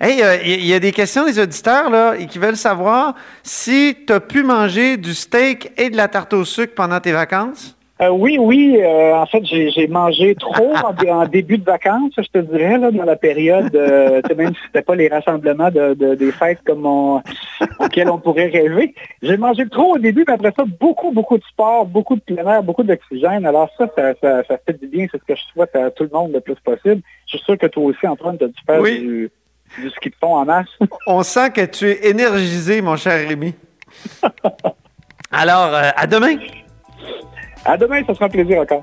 hey, 0.00 0.22
euh, 0.22 0.36
il 0.44 0.64
y 0.64 0.72
a 0.72 0.78
des 0.78 0.92
questions 0.92 1.26
des 1.26 1.40
auditeurs 1.40 1.90
là, 1.90 2.16
qui 2.16 2.38
veulent 2.38 2.56
savoir 2.56 3.16
si 3.42 3.96
tu 4.06 4.12
as 4.12 4.20
pu 4.20 4.44
manger 4.44 4.96
du 4.98 5.14
steak 5.14 5.72
et 5.76 5.90
de 5.90 5.96
la 5.96 6.06
tarte 6.06 6.32
au 6.32 6.44
sucre 6.44 6.74
pendant 6.76 7.00
tes 7.00 7.10
vacances? 7.10 7.76
Euh, 8.00 8.10
oui, 8.10 8.38
oui. 8.38 8.78
Euh, 8.80 9.14
en 9.14 9.26
fait, 9.26 9.44
j'ai 9.44 9.88
mangé 9.88 10.36
trop 10.36 10.72
en, 11.08 11.26
début 11.26 11.58
de 11.58 11.64
vacances, 11.64 12.12
je 12.16 12.28
te 12.28 12.38
dirais, 12.38 12.78
là, 12.78 12.92
dans 12.92 13.04
la 13.04 13.16
période, 13.16 13.74
euh, 13.74 14.22
même 14.36 14.54
si 14.54 14.60
c'était 14.66 14.82
pas 14.82 14.94
les 14.94 15.08
rassemblements 15.08 15.70
de, 15.70 16.14
des 16.14 16.30
fêtes 16.30 16.60
comme 16.64 16.86
on, 16.86 17.22
auxquels 17.80 18.08
on 18.08 18.18
pourrait 18.18 18.46
rêver. 18.46 18.94
J'ai 19.20 19.36
mangé 19.36 19.68
trop 19.68 19.96
au 19.96 19.98
début, 19.98 20.24
mais 20.26 20.34
après 20.34 20.52
ça, 20.56 20.64
beaucoup, 20.78 21.10
beaucoup 21.10 21.38
de 21.38 21.44
sport, 21.44 21.86
beaucoup 21.86 22.14
de 22.14 22.20
plein 22.20 22.46
air, 22.46 22.62
beaucoup 22.62 22.84
d'oxygène. 22.84 23.44
Alors 23.44 23.68
ça 23.76 23.88
ça, 23.96 24.14
ça, 24.20 24.58
fait 24.64 24.78
du 24.80 24.86
bien. 24.86 25.06
C'est 25.10 25.18
ce 25.18 25.24
que 25.24 25.34
je 25.34 25.42
souhaite 25.52 25.74
à 25.74 25.90
tout 25.90 26.04
le 26.04 26.10
monde 26.12 26.32
le 26.32 26.40
plus 26.40 26.54
possible. 26.56 27.02
Je 27.26 27.36
suis 27.36 27.44
sûr 27.44 27.58
que 27.58 27.66
toi 27.66 27.82
aussi, 27.82 28.06
Antoine, 28.06 28.38
tu 28.38 28.44
as 28.44 28.48
dû 28.48 28.60
faire 28.64 28.82
du, 28.82 29.30
du 29.78 29.90
ski 29.90 30.10
de 30.10 30.14
fond 30.20 30.36
en 30.36 30.44
masse. 30.44 30.68
on 31.08 31.24
sent 31.24 31.50
que 31.50 31.64
tu 31.64 31.90
es 31.90 32.10
énergisé, 32.10 32.80
mon 32.80 32.96
cher 32.96 33.26
Rémi. 33.26 33.54
Alors, 35.32 35.74
à 35.74 36.06
demain. 36.06 36.36
À 37.68 37.76
demain, 37.76 38.02
ça 38.06 38.14
sera 38.14 38.24
un 38.24 38.28
plaisir 38.30 38.62
encore. 38.62 38.82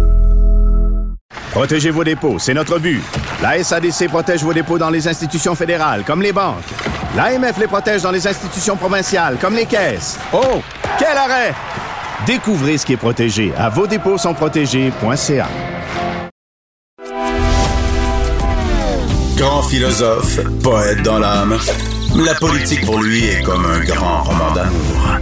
Protégez 1.51 1.91
vos 1.91 2.05
dépôts, 2.05 2.39
c'est 2.39 2.53
notre 2.53 2.79
but. 2.79 3.03
La 3.41 3.61
SADC 3.61 4.07
protège 4.07 4.41
vos 4.41 4.53
dépôts 4.53 4.77
dans 4.77 4.89
les 4.89 5.05
institutions 5.07 5.53
fédérales, 5.53 6.03
comme 6.05 6.21
les 6.21 6.31
banques. 6.31 6.63
L'AMF 7.15 7.57
les 7.57 7.67
protège 7.67 8.03
dans 8.03 8.11
les 8.11 8.25
institutions 8.25 8.77
provinciales, 8.77 9.37
comme 9.39 9.55
les 9.55 9.65
caisses. 9.65 10.17
Oh, 10.31 10.61
quel 10.97 11.17
arrêt! 11.17 11.53
Découvrez 12.25 12.77
ce 12.77 12.85
qui 12.85 12.93
est 12.93 12.97
protégé 12.97 13.51
à 13.57 13.67
vos 13.67 13.85
dépôts 13.85 14.17
sont 14.17 14.33
protégés.ca. 14.33 15.47
Grand 19.35 19.63
philosophe, 19.63 20.39
poète 20.63 21.01
dans 21.03 21.19
l'âme, 21.19 21.57
la 22.15 22.35
politique 22.35 22.85
pour 22.85 23.01
lui 23.01 23.25
est 23.25 23.41
comme 23.41 23.65
un 23.65 23.79
grand 23.81 24.23
roman 24.23 24.51
d'amour. 24.51 25.17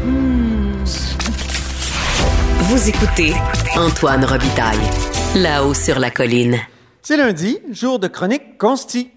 Vous 2.59 2.89
écoutez 2.89 3.33
Antoine 3.75 4.25
Robitaille. 4.25 4.77
Là-haut 5.35 5.75
sur 5.75 5.99
la 5.99 6.09
colline. 6.09 6.57
C'est 7.03 7.15
lundi, 7.15 7.59
jour 7.69 7.99
de 7.99 8.07
chronique 8.07 8.57
consti. 8.57 9.11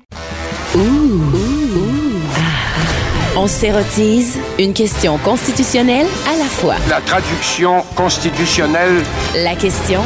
On 3.35 3.47
s'érotise 3.47 4.39
une 4.59 4.75
question 4.75 5.17
constitutionnelle 5.17 6.07
à 6.29 6.37
la 6.37 6.45
fois. 6.45 6.75
La 6.91 7.01
traduction 7.01 7.81
constitutionnelle. 7.97 9.03
La 9.37 9.57
question 9.57 10.03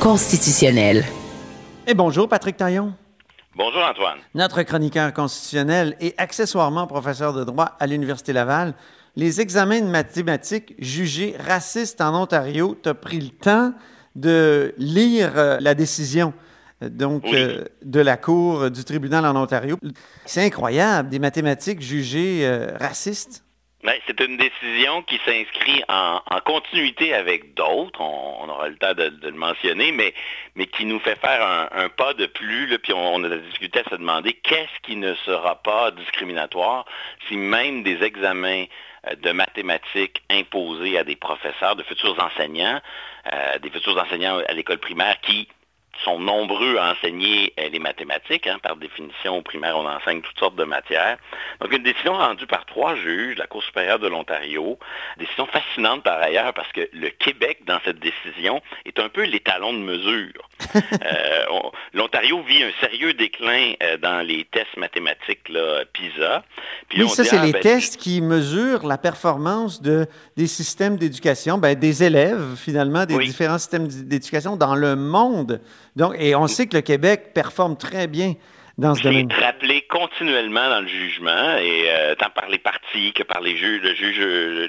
constitutionnelle. 0.00 1.04
Et 1.86 1.92
bonjour 1.92 2.26
Patrick 2.26 2.56
Taillon. 2.56 2.94
Bonjour 3.54 3.82
Antoine. 3.82 4.18
Notre 4.34 4.62
chroniqueur 4.62 5.12
constitutionnel 5.12 5.96
et 6.00 6.14
accessoirement 6.16 6.86
professeur 6.86 7.34
de 7.34 7.44
droit 7.44 7.76
à 7.78 7.86
l'Université 7.86 8.32
Laval. 8.32 8.72
Les 9.16 9.42
examens 9.42 9.82
de 9.82 9.86
mathématiques 9.86 10.74
jugés 10.78 11.36
racistes 11.46 12.00
en 12.00 12.22
Ontario, 12.22 12.74
tu 12.82 12.88
as 12.88 12.94
pris 12.94 13.20
le 13.20 13.28
temps 13.28 13.74
de 14.14 14.74
lire 14.78 15.32
euh, 15.36 15.58
la 15.60 15.74
décision 15.74 16.32
euh, 16.82 16.88
donc 16.88 17.24
euh, 17.26 17.64
de 17.82 18.00
la 18.00 18.16
Cour 18.16 18.70
du 18.70 18.84
tribunal 18.84 19.24
en 19.26 19.36
Ontario. 19.36 19.76
C'est 20.24 20.44
incroyable, 20.44 21.08
des 21.08 21.18
mathématiques 21.18 21.80
jugées 21.80 22.48
racistes. 22.80 23.42
Ben, 23.82 23.96
c'est 24.06 24.18
une 24.20 24.38
décision 24.38 25.02
qui 25.02 25.20
s'inscrit 25.26 25.84
en, 25.88 26.20
continuité 26.46 27.12
avec 27.12 27.52
d'autres, 27.52 28.00
on, 28.00 28.48
aura 28.48 28.68
le 28.68 28.76
temps 28.76 28.94
de, 28.94 29.12
le 29.22 29.32
mentionner, 29.32 29.92
mais, 29.92 30.14
mais 30.54 30.66
qui 30.66 30.86
nous 30.86 30.98
fait 31.00 31.20
faire 31.20 31.68
un, 31.70 31.90
pas 31.90 32.14
de 32.14 32.24
plus, 32.24 32.66
là, 32.66 32.78
puis 32.78 32.94
on, 32.94 33.22
a 33.24 33.36
discuté 33.36 33.80
à 33.80 33.90
se 33.90 33.96
demander 33.96 34.32
qu'est-ce 34.32 34.80
qui 34.84 34.96
ne 34.96 35.14
sera 35.26 35.56
pas 35.56 35.90
discriminatoire 35.90 36.86
si 37.28 37.36
même 37.36 37.82
des 37.82 38.02
examens 38.02 38.64
de 39.22 39.32
mathématiques 39.32 40.22
imposés 40.30 40.96
à 40.96 41.04
des 41.04 41.16
professeurs, 41.16 41.76
de 41.76 41.82
futurs 41.82 42.16
enseignants, 42.18 42.80
des 43.62 43.70
futurs 43.70 43.96
enseignants 43.98 44.40
à 44.46 44.52
l'école 44.52 44.78
primaire 44.78 45.20
qui 45.20 45.48
sont 46.04 46.18
nombreux 46.18 46.76
à 46.78 46.92
enseigner 46.92 47.52
euh, 47.58 47.68
les 47.68 47.78
mathématiques. 47.78 48.46
Hein. 48.46 48.58
Par 48.62 48.76
définition, 48.76 49.38
au 49.38 49.42
primaire, 49.42 49.76
on 49.76 49.86
enseigne 49.86 50.20
toutes 50.22 50.38
sortes 50.38 50.56
de 50.56 50.64
matières. 50.64 51.18
Donc, 51.60 51.72
une 51.72 51.82
décision 51.82 52.14
rendue 52.14 52.46
par 52.46 52.66
trois 52.66 52.94
juges 52.96 53.34
de 53.34 53.40
la 53.40 53.46
Cour 53.46 53.62
supérieure 53.62 53.98
de 53.98 54.08
l'Ontario. 54.08 54.78
Décision 55.18 55.46
fascinante 55.46 56.02
par 56.02 56.20
ailleurs 56.20 56.52
parce 56.54 56.70
que 56.72 56.88
le 56.92 57.10
Québec, 57.10 57.60
dans 57.66 57.78
cette 57.84 57.98
décision, 57.98 58.60
est 58.84 58.98
un 58.98 59.08
peu 59.08 59.24
l'étalon 59.24 59.72
de 59.72 59.78
mesure. 59.78 60.48
euh, 60.76 61.44
L'Ontario 61.92 62.42
vit 62.42 62.62
un 62.62 62.72
sérieux 62.80 63.14
déclin 63.14 63.74
euh, 63.82 63.96
dans 63.98 64.26
les 64.26 64.44
tests 64.50 64.76
mathématiques 64.76 65.48
là, 65.48 65.84
PISA. 65.92 66.44
Puis 66.88 67.02
oui, 67.02 67.08
ça, 67.08 67.24
c'est 67.24 67.38
ah, 67.38 67.44
les 67.44 67.52
ben, 67.52 67.60
tests 67.60 67.96
qui 67.96 68.20
mesurent 68.20 68.86
la 68.86 68.98
performance 68.98 69.82
de, 69.82 70.06
des 70.36 70.46
systèmes 70.46 70.96
d'éducation, 70.96 71.58
ben, 71.58 71.74
des 71.74 72.02
élèves, 72.02 72.56
finalement, 72.56 73.06
des 73.06 73.14
oui. 73.14 73.26
différents 73.26 73.58
systèmes 73.58 73.88
d'éducation 73.88 74.56
dans 74.56 74.74
le 74.74 74.96
monde. 74.96 75.60
Donc, 75.96 76.14
et 76.18 76.34
on 76.34 76.46
sait 76.46 76.66
que 76.66 76.76
le 76.76 76.82
Québec 76.82 77.32
performe 77.34 77.76
très 77.76 78.06
bien 78.06 78.34
dans 78.78 78.94
ce 78.94 79.02
domaine. 79.02 79.28
C'est 79.30 79.44
rappelé 79.44 79.82
continuellement 79.82 80.68
dans 80.68 80.80
le 80.80 80.88
jugement, 80.88 81.56
et 81.58 81.84
euh, 81.88 82.14
tant 82.16 82.30
par 82.30 82.48
les 82.48 82.58
partis 82.58 83.12
que 83.12 83.22
par 83.22 83.40
les 83.40 83.56
juges, 83.56 83.82
le 83.82 83.94
juge, 83.94 84.18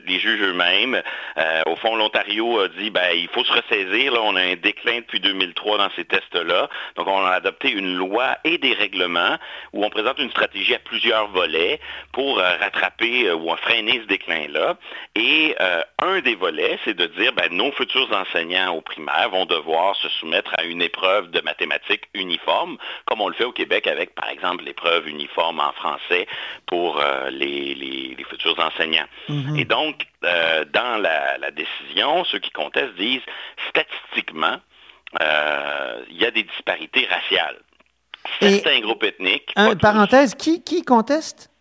les 0.06 0.20
juges 0.20 0.42
eux-mêmes. 0.42 1.02
Euh, 1.38 1.62
au 1.66 1.76
fond, 1.76 1.96
l'Ontario 1.96 2.60
a 2.60 2.68
dit, 2.68 2.92
ben, 2.92 3.10
il 3.16 3.28
faut 3.30 3.44
se 3.44 3.52
ressaisir. 3.52 4.14
Là, 4.14 4.20
on 4.24 4.36
a 4.36 4.42
un 4.42 4.56
déclin 4.56 4.98
depuis 4.98 5.20
2003 5.20 5.78
dans 5.78 5.90
ces 5.96 6.06
tests-là. 6.06 6.70
Donc, 6.96 7.08
on 7.08 7.26
a 7.26 7.32
adopté 7.32 7.72
une 7.72 7.96
loi 7.96 8.38
et 8.44 8.58
des 8.58 8.74
règlements 8.74 9.38
où 9.74 9.84
on 9.84 9.90
présente 9.90 10.20
une 10.20 10.30
stratégie 10.30 10.76
à 10.76 10.80
plusieurs 10.80 11.28
volets 11.30 11.80
pour 12.12 12.40
euh, 12.40 12.58
rattraper 12.60 13.32
ou 13.32 13.56
freiner 13.58 14.02
ce 14.04 14.08
déclin-là. 14.08 14.78
Et 15.16 15.56
un 16.00 16.20
des 16.20 16.36
volets, 16.36 16.78
c'est 16.84 16.94
de 16.94 17.06
dire, 17.08 17.34
ben, 17.34 17.52
nos 17.52 17.72
futurs 17.72 18.10
enseignants 18.12 18.76
au 18.76 18.82
primaire 18.82 19.30
vont 19.32 19.46
devoir 19.46 19.96
se 19.96 20.10
soumettre 20.10 20.52
à 20.58 20.64
une 20.64 20.82
épreuve 20.82 21.32
de 21.32 21.42
mathématiques 21.42 22.04
uniforme, 22.14 22.78
comme 23.06 23.22
on 23.22 23.30
le 23.30 23.34
fait 23.34 23.46
au 23.46 23.52
Québec 23.52 23.88
avec, 23.88 23.95
par 24.16 24.30
exemple, 24.30 24.64
l'épreuve 24.64 25.08
uniforme 25.08 25.60
en 25.60 25.72
français 25.74 26.28
pour 26.66 27.00
euh, 27.00 27.30
les, 27.30 27.76
les, 27.76 28.24
futurs 28.30 28.60
enseignants. 28.60 29.08
Mm-hmm. 29.30 29.60
Et 29.60 29.66
donc, 29.66 30.08
euh, 30.24 30.66
dans 30.74 31.02
la, 31.02 31.38
la, 31.38 31.52
décision, 31.52 32.24
ceux 32.26 32.40
qui 32.40 32.52
contestent 32.52 32.96
disent, 32.96 33.22
statistiquement, 33.70 34.58
euh, 35.22 36.04
il 36.10 36.18
y 36.18 36.26
a 36.26 36.32
des 36.32 36.44
disparités 36.44 37.08
raciales. 37.08 37.58
Certains 38.40 38.80
groupes 38.80 39.04
ethniques. 39.04 39.54
parenthèse, 39.80 40.34
qui, 40.34 40.64
qui 40.64 40.84
conteste? 40.84 41.52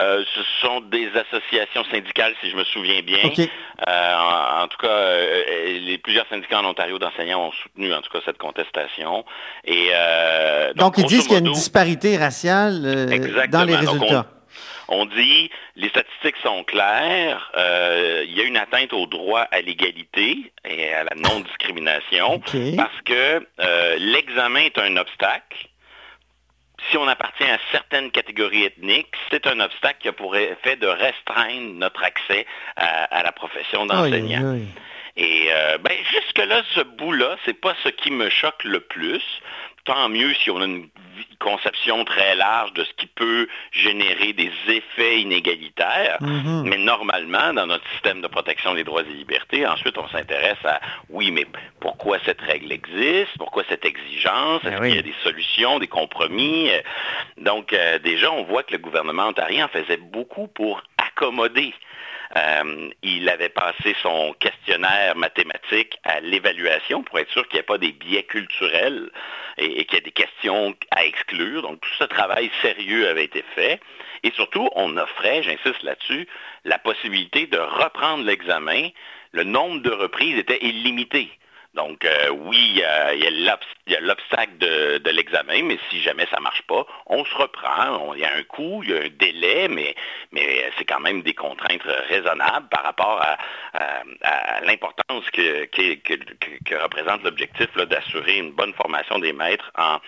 Euh, 0.00 0.24
ce 0.34 0.40
sont 0.62 0.80
des 0.80 1.10
associations 1.14 1.84
syndicales, 1.90 2.34
si 2.40 2.50
je 2.50 2.56
me 2.56 2.64
souviens 2.64 3.02
bien. 3.02 3.18
Euh, 3.86 4.62
en, 4.62 4.66
tout 4.68 4.78
cas, 4.78 4.88
euh, 4.88 5.78
les 5.80 5.98
plusieurs 5.98 6.26
syndicats 6.28 6.60
en 6.60 6.64
Ontario 6.64 6.98
d'enseignants 6.98 7.48
ont 7.48 7.52
soutenu, 7.52 7.92
en 7.92 8.00
tout 8.00 8.10
cas, 8.10 8.20
cette 8.24 8.38
contestation. 8.38 9.24
Et 9.64 9.90
donc, 10.76 10.96
ils 10.98 11.04
disent 11.04 11.24
qu'il 11.24 11.32
y 11.32 11.36
a 11.36 11.40
une 11.40 11.52
disparité 11.52 12.16
raciale 12.16 12.82
dans 13.50 13.64
les 13.64 13.76
résultats. 13.76 14.26
On, 14.92 15.06
dit 15.06 15.50
les 15.76 15.88
statistiques 15.88 16.34
sont 16.42 16.64
claires, 16.64 17.52
il 17.56 18.34
y 18.34 18.40
a 18.40 18.44
une 18.44 18.56
atteinte 18.56 18.92
au 18.92 19.06
droit 19.06 19.42
à 19.52 19.60
l'égalité 19.60 20.52
et 20.64 20.92
à 20.92 21.04
la 21.04 21.14
non-discrimination 21.16 22.40
parce 22.76 23.00
que 23.04 23.46
l'examen 23.98 24.60
est 24.60 24.78
un 24.78 24.96
obstacle 24.96 25.69
si 26.90 26.96
on 26.96 27.06
appartient 27.08 27.44
à 27.44 27.58
certaines 27.72 28.10
catégories 28.10 28.64
ethniques, 28.64 29.14
c'est 29.30 29.46
un 29.46 29.60
obstacle 29.60 29.98
qui 30.00 30.08
a 30.08 30.12
pour 30.12 30.36
effet 30.36 30.76
de 30.76 30.86
restreindre 30.86 31.74
notre 31.74 32.02
accès 32.02 32.46
à, 32.76 33.22
la 33.22 33.32
profession 33.32 33.86
d'enseignant. 33.86 34.56
Et 35.16 35.48
euh, 35.52 35.78
ben, 35.78 35.96
jusque-là, 36.04 36.62
ce 36.74 36.80
bout-là, 36.80 37.36
c'est 37.44 37.60
pas 37.60 37.74
ce 37.82 37.88
qui 37.88 38.10
me 38.10 38.30
choque 38.30 38.64
le 38.64 38.80
plus 38.80 39.22
tant 39.84 40.08
mieux 40.08 40.34
si 40.34 40.50
on 40.50 40.60
a 40.60 40.64
une 40.64 40.88
conception 41.38 42.04
très 42.04 42.34
large 42.34 42.72
de 42.74 42.84
ce 42.84 42.92
qui 42.96 43.06
peut 43.06 43.48
générer 43.72 44.32
des 44.32 44.52
effets 44.68 45.20
inégalitaires. 45.20 46.18
Mm-hmm. 46.20 46.62
Mais 46.64 46.76
normalement, 46.78 47.52
dans 47.54 47.66
notre 47.66 47.88
système 47.92 48.20
de 48.20 48.26
protection 48.26 48.74
des 48.74 48.84
droits 48.84 49.02
et 49.02 49.12
libertés, 49.12 49.66
ensuite, 49.66 49.96
on 49.98 50.08
s'intéresse 50.08 50.62
à, 50.64 50.80
oui, 51.08 51.30
mais 51.30 51.46
pourquoi 51.80 52.18
cette 52.24 52.40
règle 52.40 52.72
existe? 52.72 53.36
Pourquoi 53.38 53.64
cette 53.68 53.84
exigence? 53.84 54.62
Est-ce 54.64 54.80
ben 54.80 54.88
qu'il 54.88 54.96
y 54.96 54.98
a 54.98 55.02
des 55.02 55.14
solutions, 55.22 55.78
des 55.78 55.88
compromis? 55.88 56.70
Donc, 57.38 57.72
euh, 57.72 57.98
déjà, 57.98 58.30
on 58.32 58.44
voit 58.44 58.62
que 58.62 58.72
le 58.72 58.78
gouvernement 58.78 59.28
ontarien 59.28 59.68
faisait 59.68 59.96
beaucoup 59.96 60.46
pour 60.48 60.82
accommoder 60.98 61.74
euh, 62.36 62.90
il 63.02 63.28
avait 63.28 63.48
passé 63.48 63.96
son 64.02 64.32
questionnaire 64.34 65.16
mathématique 65.16 65.98
à 66.04 66.20
l'évaluation 66.20 67.02
pour 67.02 67.18
être 67.18 67.30
sûr 67.32 67.46
qu'il 67.48 67.56
n'y 67.56 67.60
ait 67.60 67.64
pas 67.64 67.78
des 67.78 67.92
biais 67.92 68.22
culturels 68.22 69.10
et, 69.58 69.84
qu'il 69.84 69.94
y 69.94 69.98
ait 69.98 70.02
des 70.02 70.12
questions 70.12 70.74
à 70.92 71.04
exclure. 71.04 71.62
Donc 71.62 71.80
tout 71.80 71.94
ce 71.98 72.04
travail 72.04 72.50
sérieux 72.62 73.08
avait 73.08 73.24
été 73.24 73.44
fait. 73.54 73.80
Et 74.22 74.30
surtout, 74.32 74.68
on 74.76 74.96
offrait, 74.96 75.42
j'insiste 75.42 75.82
là-dessus, 75.82 76.28
la 76.64 76.78
possibilité 76.78 77.46
de 77.46 77.58
reprendre 77.58 78.24
l'examen. 78.24 78.90
Le 79.32 79.44
nombre 79.44 79.80
de 79.80 79.90
reprises 79.90 80.38
était 80.38 80.64
illimité. 80.64 81.30
Donc, 81.74 82.04
euh, 82.04 82.30
oui, 82.30 82.58
il 82.58 82.78
y 82.78 82.84
a 82.84 84.00
l'obstacle 84.00 84.58
de, 84.58 85.10
l'examen, 85.10 85.62
mais 85.62 85.78
si 85.88 86.00
jamais 86.00 86.26
ça 86.30 86.38
ne 86.38 86.42
marche 86.42 86.62
pas, 86.62 86.84
on 87.06 87.24
se 87.24 87.34
reprend. 87.36 88.12
Il 88.14 88.20
y 88.20 88.24
a 88.24 88.34
un 88.34 88.42
coût, 88.42 88.82
il 88.82 88.90
y 88.90 88.94
a 88.94 89.02
un 89.02 89.08
délai, 89.08 89.68
mais, 89.68 89.94
c'est 90.78 90.84
quand 90.84 91.00
même 91.00 91.22
des 91.22 91.34
contraintes 91.34 91.82
raisonnables 92.08 92.68
par 92.70 92.82
rapport 92.82 93.20
à, 93.22 93.38
l'importance 94.64 95.24
que, 95.30 95.68
représente 96.82 97.22
l'objectif 97.22 97.72
d'assurer 97.76 98.38
une 98.38 98.52
bonne 98.52 98.74
formation 98.74 99.18
des 99.18 99.32
maîtres 99.32 99.70
en, 99.76 99.98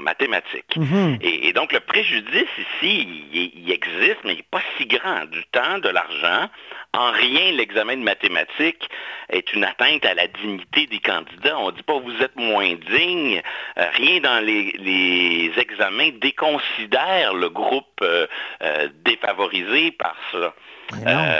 mathématiques. 0.00 0.76
Mm-hmm. 0.76 1.18
et, 1.22 1.52
donc, 1.52 1.72
le 1.72 1.80
préjudice 1.80 2.48
ici, 2.58 3.24
il, 3.32 3.70
existe, 3.70 4.18
mais 4.24 4.34
il 4.34 4.36
n'est 4.36 4.50
pas 4.50 4.62
si 4.76 4.86
grand. 4.86 5.24
Du 5.26 5.42
temps, 5.46 5.78
de 5.78 5.88
l'argent, 5.88 6.48
en 6.92 7.10
rien, 7.10 7.52
l'examen 7.52 7.96
de 7.96 8.02
mathématiques 8.02 8.88
est 9.30 9.52
une 9.52 9.64
atteinte 9.64 10.04
à 10.04 10.14
la 10.14 10.26
dignité 10.28 10.86
des 10.86 11.00
candidats. 11.00 11.58
On 11.58 11.66
ne 11.66 11.76
dit 11.76 11.82
pas 11.82 11.98
vous 11.98 12.22
êtes 12.22 12.36
moins 12.36 12.74
digne. 12.90 13.42
Euh, 13.78 13.88
rien 13.94 14.20
dans 14.20 14.44
les, 14.44 15.52
examens 15.56 16.10
déconsidère 16.20 17.34
le 17.34 17.48
groupe 17.48 17.86
euh, 18.02 18.26
euh, 18.62 18.88
défavorisé 19.04 19.90
par 19.92 20.16
ça. 20.32 20.54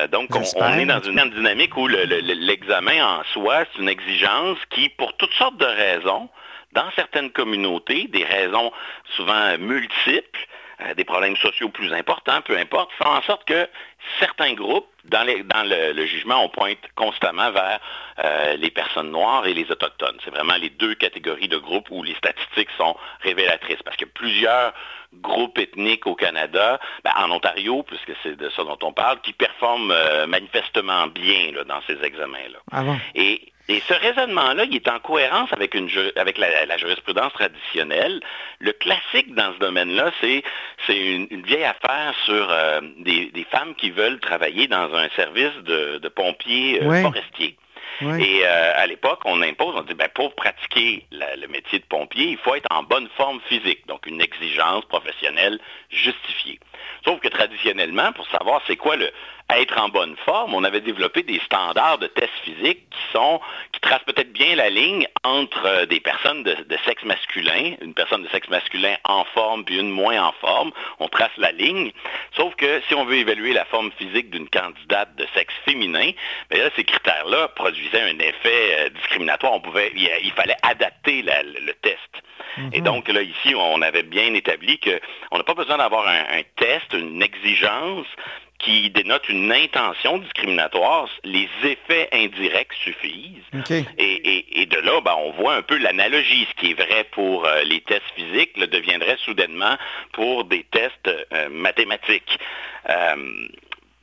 donc, 0.08 0.30
on, 0.34 0.78
est 0.78 0.86
dans 0.86 1.02
une 1.02 1.30
dynamique 1.30 1.76
où 1.76 1.86
l'examen 1.86 3.18
en 3.20 3.24
soi, 3.32 3.64
c'est 3.72 3.82
une 3.82 3.88
exigence 3.88 4.58
qui, 4.70 4.88
pour 4.88 5.16
toutes 5.16 5.34
sortes 5.34 5.58
de 5.58 5.66
raisons, 5.66 6.28
dans 6.76 6.90
certaines 6.94 7.30
communautés, 7.30 8.06
des 8.08 8.24
raisons 8.24 8.70
souvent 9.16 9.56
multiples, 9.58 10.46
euh, 10.82 10.92
des 10.92 11.04
problèmes 11.04 11.36
sociaux 11.36 11.70
plus 11.70 11.90
importants, 11.94 12.42
peu 12.42 12.56
importe, 12.58 12.92
font 12.98 13.08
en 13.08 13.22
sorte 13.22 13.46
que 13.46 13.66
certains 14.20 14.52
groupes, 14.52 14.86
dans, 15.04 15.24
le, 15.24 16.06
jugement, 16.06 16.44
on 16.44 16.50
pointe 16.50 16.78
constamment 16.94 17.50
vers 17.50 17.80
euh, 18.22 18.56
les 18.56 18.70
personnes 18.70 19.10
noires 19.10 19.46
et 19.46 19.54
les 19.54 19.70
autochtones. 19.70 20.18
C'est 20.22 20.30
vraiment 20.30 20.56
les 20.56 20.68
deux 20.68 20.94
catégories 20.94 21.48
de 21.48 21.56
groupes 21.56 21.88
où 21.90 22.02
les 22.02 22.14
statistiques 22.16 22.68
sont 22.76 22.94
révélatrices, 23.22 23.82
parce 23.82 23.96
que 23.96 24.04
plusieurs 24.04 24.74
groupes 25.14 25.58
ethniques 25.58 26.06
au 26.06 26.14
Canada, 26.14 26.78
ben, 27.04 27.12
en 27.16 27.30
Ontario, 27.30 27.82
puisque 27.82 28.12
c'est 28.22 28.36
de 28.36 28.50
ça 28.50 28.64
dont 28.64 28.78
on 28.82 28.92
parle, 28.92 29.20
qui 29.20 29.32
performent 29.32 29.92
euh, 29.92 30.26
manifestement 30.26 31.06
bien 31.08 31.52
dans 31.66 31.80
ces 31.86 32.02
examens-là. 32.02 32.58
Ah 32.72 32.82
et 33.14 33.52
et 33.68 33.82
ce 33.88 33.94
raisonnement-là, 33.94 34.64
il 34.64 34.76
est 34.76 34.88
en 34.88 35.00
cohérence 35.00 35.52
avec, 35.52 35.74
une, 35.74 35.88
avec 36.14 36.38
la, 36.38 36.76
jurisprudence 36.76 37.32
traditionnelle. 37.32 38.20
Le 38.60 38.72
classique 38.72 39.34
dans 39.34 39.52
ce 39.54 39.58
domaine-là, 39.58 40.12
c'est, 40.20 40.44
une, 40.88 41.42
vieille 41.42 41.64
affaire 41.64 42.14
sur 42.24 42.48
euh, 42.48 42.80
des, 42.98 43.46
femmes 43.50 43.74
qui 43.74 43.90
veulent 43.90 44.20
travailler 44.20 44.68
dans 44.68 44.94
un 44.94 45.08
service 45.16 45.54
de, 45.64 46.08
pompiers 46.08 46.80
euh, 46.80 47.02
forestiers. 47.02 47.56
Et 48.02 48.40
euh, 48.44 48.72
à 48.76 48.86
l'époque, 48.86 49.20
on 49.24 49.40
impose, 49.42 49.74
on 49.76 49.82
dit, 49.82 49.94
ben, 49.94 50.08
pour 50.14 50.34
pratiquer 50.34 51.06
le 51.10 51.46
métier 51.46 51.78
de 51.78 51.84
pompier, 51.84 52.28
il 52.30 52.38
faut 52.38 52.54
être 52.54 52.66
en 52.70 52.82
bonne 52.82 53.08
forme 53.16 53.40
physique, 53.48 53.86
donc 53.86 54.06
une 54.06 54.20
exigence 54.20 54.84
professionnelle 54.86 55.58
justifiée. 55.90 56.60
Sauf 57.04 57.20
que 57.20 57.28
traditionnellement, 57.28 58.12
pour 58.12 58.26
savoir 58.28 58.60
c'est 58.66 58.76
quoi 58.76 58.96
le 58.96 59.10
être 59.50 59.78
en 59.78 59.88
bonne 59.88 60.16
forme, 60.24 60.54
on 60.54 60.64
avait 60.64 60.80
développé 60.80 61.22
des 61.22 61.38
standards 61.40 61.98
de 61.98 62.08
tests 62.08 62.32
physiques 62.42 62.88
qui 62.90 63.12
sont, 63.12 63.40
qui 63.72 63.80
tracent 63.80 64.04
peut-être 64.04 64.32
bien 64.32 64.56
la 64.56 64.70
ligne 64.70 65.06
entre 65.22 65.64
euh, 65.66 65.86
des 65.86 66.00
personnes 66.00 66.42
de, 66.42 66.56
sexe 66.84 67.04
masculin, 67.04 67.74
une 67.80 67.94
personne 67.94 68.22
de 68.22 68.28
sexe 68.28 68.48
masculin 68.48 68.96
en 69.04 69.24
forme 69.24 69.64
puis 69.64 69.78
une 69.78 69.90
moins 69.90 70.20
en 70.22 70.32
forme. 70.32 70.72
On 70.98 71.08
trace 71.08 71.30
la 71.36 71.52
ligne. 71.52 71.92
Sauf 72.36 72.54
que 72.56 72.82
si 72.88 72.94
on 72.94 73.04
veut 73.04 73.16
évaluer 73.16 73.52
la 73.52 73.64
forme 73.66 73.92
physique 73.92 74.30
d'une 74.30 74.48
candidate 74.48 75.14
de 75.16 75.26
sexe 75.34 75.54
féminin, 75.64 76.10
bien 76.50 76.68
ces 76.74 76.84
critères-là 76.84 77.48
produisaient 77.48 78.02
un 78.02 78.18
effet 78.18 78.78
euh, 78.78 78.88
discriminatoire. 78.90 79.52
On 79.52 79.60
pouvait, 79.60 79.92
il, 79.94 80.32
fallait 80.32 80.56
adapter 80.62 81.22
le 81.22 81.72
test. 81.82 82.00
Et 82.72 82.80
donc 82.80 83.08
là, 83.08 83.20
ici, 83.20 83.54
on 83.54 83.82
avait 83.82 84.02
bien 84.02 84.32
établi 84.32 84.80
qu'on 84.80 85.36
n'a 85.36 85.44
pas 85.44 85.54
besoin 85.54 85.76
d'avoir 85.76 86.08
un, 86.08 86.38
un 86.38 86.42
test, 86.56 86.92
une 86.94 87.22
exigence 87.22 88.06
qui 88.58 88.90
dénote 88.90 89.28
une 89.28 89.52
intention 89.52 90.18
discriminatoire, 90.18 91.08
les 91.24 91.48
effets 91.64 92.08
indirects 92.12 92.72
suffisent. 92.82 93.42
Et, 93.98 94.66
de 94.66 94.78
là, 94.78 95.00
ben, 95.00 95.14
on 95.18 95.32
voit 95.32 95.54
un 95.54 95.62
peu 95.62 95.76
l'analogie. 95.76 96.46
Ce 96.50 96.60
qui 96.60 96.70
est 96.70 96.74
vrai 96.74 97.04
pour 97.12 97.46
euh, 97.46 97.62
les 97.62 97.80
tests 97.82 98.10
physiques 98.14 98.56
le 98.56 98.66
deviendrait 98.66 99.18
soudainement 99.24 99.76
pour 100.12 100.44
des 100.44 100.64
tests 100.70 101.10
euh, 101.32 101.48
mathématiques. 101.50 102.38
Euh, 102.88 103.48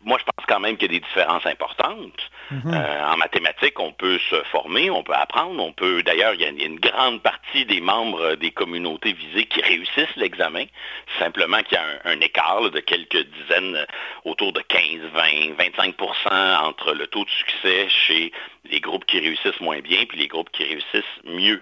moi, 0.05 0.17
je 0.19 0.23
pense 0.25 0.45
quand 0.47 0.59
même 0.59 0.77
qu'il 0.77 0.91
y 0.91 0.95
a 0.95 0.99
des 0.99 1.05
différences 1.05 1.45
importantes. 1.45 2.29
Mhm. 2.51 2.73
Euh, 2.73 3.11
en 3.11 3.17
mathématiques, 3.17 3.79
on 3.79 3.91
peut 3.91 4.19
se 4.29 4.35
former, 4.51 4.89
on 4.89 5.03
peut 5.03 5.13
apprendre, 5.13 5.61
on 5.63 5.71
peut. 5.71 6.03
D'ailleurs, 6.03 6.33
il, 6.33 6.41
y, 6.41 6.45
a 6.45 6.49
une 6.49 6.79
grande 6.79 7.21
partie 7.21 7.65
des 7.65 7.81
membres 7.81 8.35
des 8.35 8.51
communautés 8.51 9.13
visées 9.13 9.45
qui 9.45 9.61
réussissent 9.61 10.15
l'examen. 10.15 10.65
Simplement 11.19 11.61
qu'il 11.63 11.77
y 11.77 11.81
a 11.81 12.11
un, 12.11 12.19
écart 12.19 12.69
de 12.69 12.79
quelques 12.79 13.25
dizaines, 13.25 13.75
euh, 13.75 13.85
autour 14.25 14.53
de 14.53 14.61
15, 14.61 14.81
20, 15.13 15.55
25% 15.57 16.63
entre 16.63 16.93
le 16.93 17.07
taux 17.07 17.25
de 17.25 17.29
succès 17.29 17.87
chez 17.89 18.31
les 18.65 18.79
groupes 18.79 19.05
qui 19.05 19.19
réussissent 19.19 19.59
moins 19.59 19.79
bien 19.79 20.05
puis 20.05 20.17
les 20.17 20.27
groupes 20.27 20.49
qui 20.51 20.63
réussissent 20.63 21.03
mieux. 21.25 21.61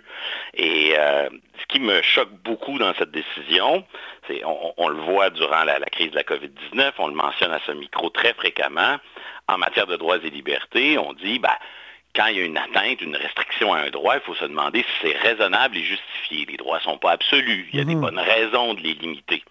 Et 0.53 0.93
euh, 0.97 1.29
ce 1.59 1.65
qui 1.67 1.79
me 1.79 2.01
choque 2.01 2.31
beaucoup 2.43 2.77
dans 2.77 2.93
cette 2.95 3.11
décision, 3.11 3.85
c'est 4.27 4.41
on, 4.45 4.87
le 4.87 4.99
voit 5.01 5.29
durant 5.29 5.63
la, 5.63 5.79
crise 5.91 6.11
de 6.11 6.15
la 6.15 6.23
COVID-19, 6.23 6.91
on 6.99 7.07
le 7.07 7.15
mentionne 7.15 7.51
à 7.51 7.59
ce 7.65 7.71
micro 7.71 8.09
très 8.09 8.30
fréquemment, 8.33 8.97
en 9.47 9.57
matière 9.57 9.87
de 9.87 9.95
droits 9.95 10.17
et 10.17 10.29
libertés, 10.29 10.97
on 10.97 11.13
dit, 11.13 11.39
ben, 11.39 11.55
quand 12.15 12.27
il 12.27 12.37
y 12.37 12.41
a 12.41 12.45
une 12.45 12.57
atteinte, 12.57 13.01
une 13.01 13.15
restriction 13.15 13.73
à 13.73 13.79
un 13.79 13.89
droit, 13.89 14.15
il 14.15 14.21
faut 14.21 14.35
se 14.35 14.45
demander 14.45 14.81
si 14.81 15.07
c'est 15.07 15.17
raisonnable 15.17 15.77
et 15.77 15.83
justifié. 15.83 16.45
Les 16.49 16.57
droits 16.57 16.77
ne 16.77 16.83
sont 16.83 16.97
pas 16.97 17.11
absolus. 17.11 17.69
Il 17.71 17.79
y 17.79 17.81
a 17.81 17.85
des 17.85 17.95
mhm. 17.95 18.01
bonnes 18.01 18.19
raisons 18.19 18.73
de 18.73 18.81
les 18.81 18.93
limiter. 18.93 19.43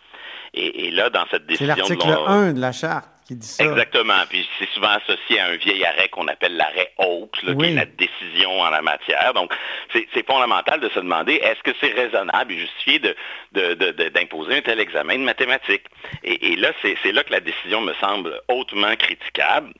Et, 0.52 0.90
là, 0.90 1.10
dans 1.10 1.26
cette 1.30 1.46
décision... 1.46 1.74
C'est 1.74 1.94
l'article 1.94 2.18
1 2.26 2.52
de 2.54 2.60
la 2.60 2.72
Charte. 2.72 3.08
Exactement. 3.30 4.24
Puis 4.28 4.48
c'est 4.58 4.68
souvent 4.70 4.90
associé 4.90 5.40
à 5.40 5.46
un 5.46 5.56
vieil 5.56 5.84
arrêt 5.84 6.08
qu'on 6.08 6.28
appelle 6.28 6.56
l'arrêt 6.56 6.92
haute, 6.98 7.38
qui 7.40 7.48
est 7.48 7.74
la 7.74 7.84
décision 7.84 8.60
en 8.60 8.70
la 8.70 8.82
matière. 8.82 9.34
Donc, 9.34 9.52
c'est 9.92 10.26
fondamental 10.26 10.80
de 10.80 10.88
se 10.88 11.00
demander 11.00 11.34
est-ce 11.34 11.62
que 11.62 11.76
c'est 11.80 11.92
raisonnable 11.92 12.52
et 12.52 12.58
justifié 12.58 13.00
d'imposer 13.52 14.56
un 14.56 14.62
tel 14.62 14.80
examen 14.80 15.18
de 15.18 15.24
mathématiques? 15.24 15.86
Et, 16.24 16.56
là, 16.56 16.72
c'est 16.82 17.12
là 17.12 17.24
que 17.24 17.32
la 17.32 17.40
décision 17.40 17.80
me 17.80 17.94
semble 17.94 18.40
hautement 18.48 18.94
critiquable, 18.96 19.72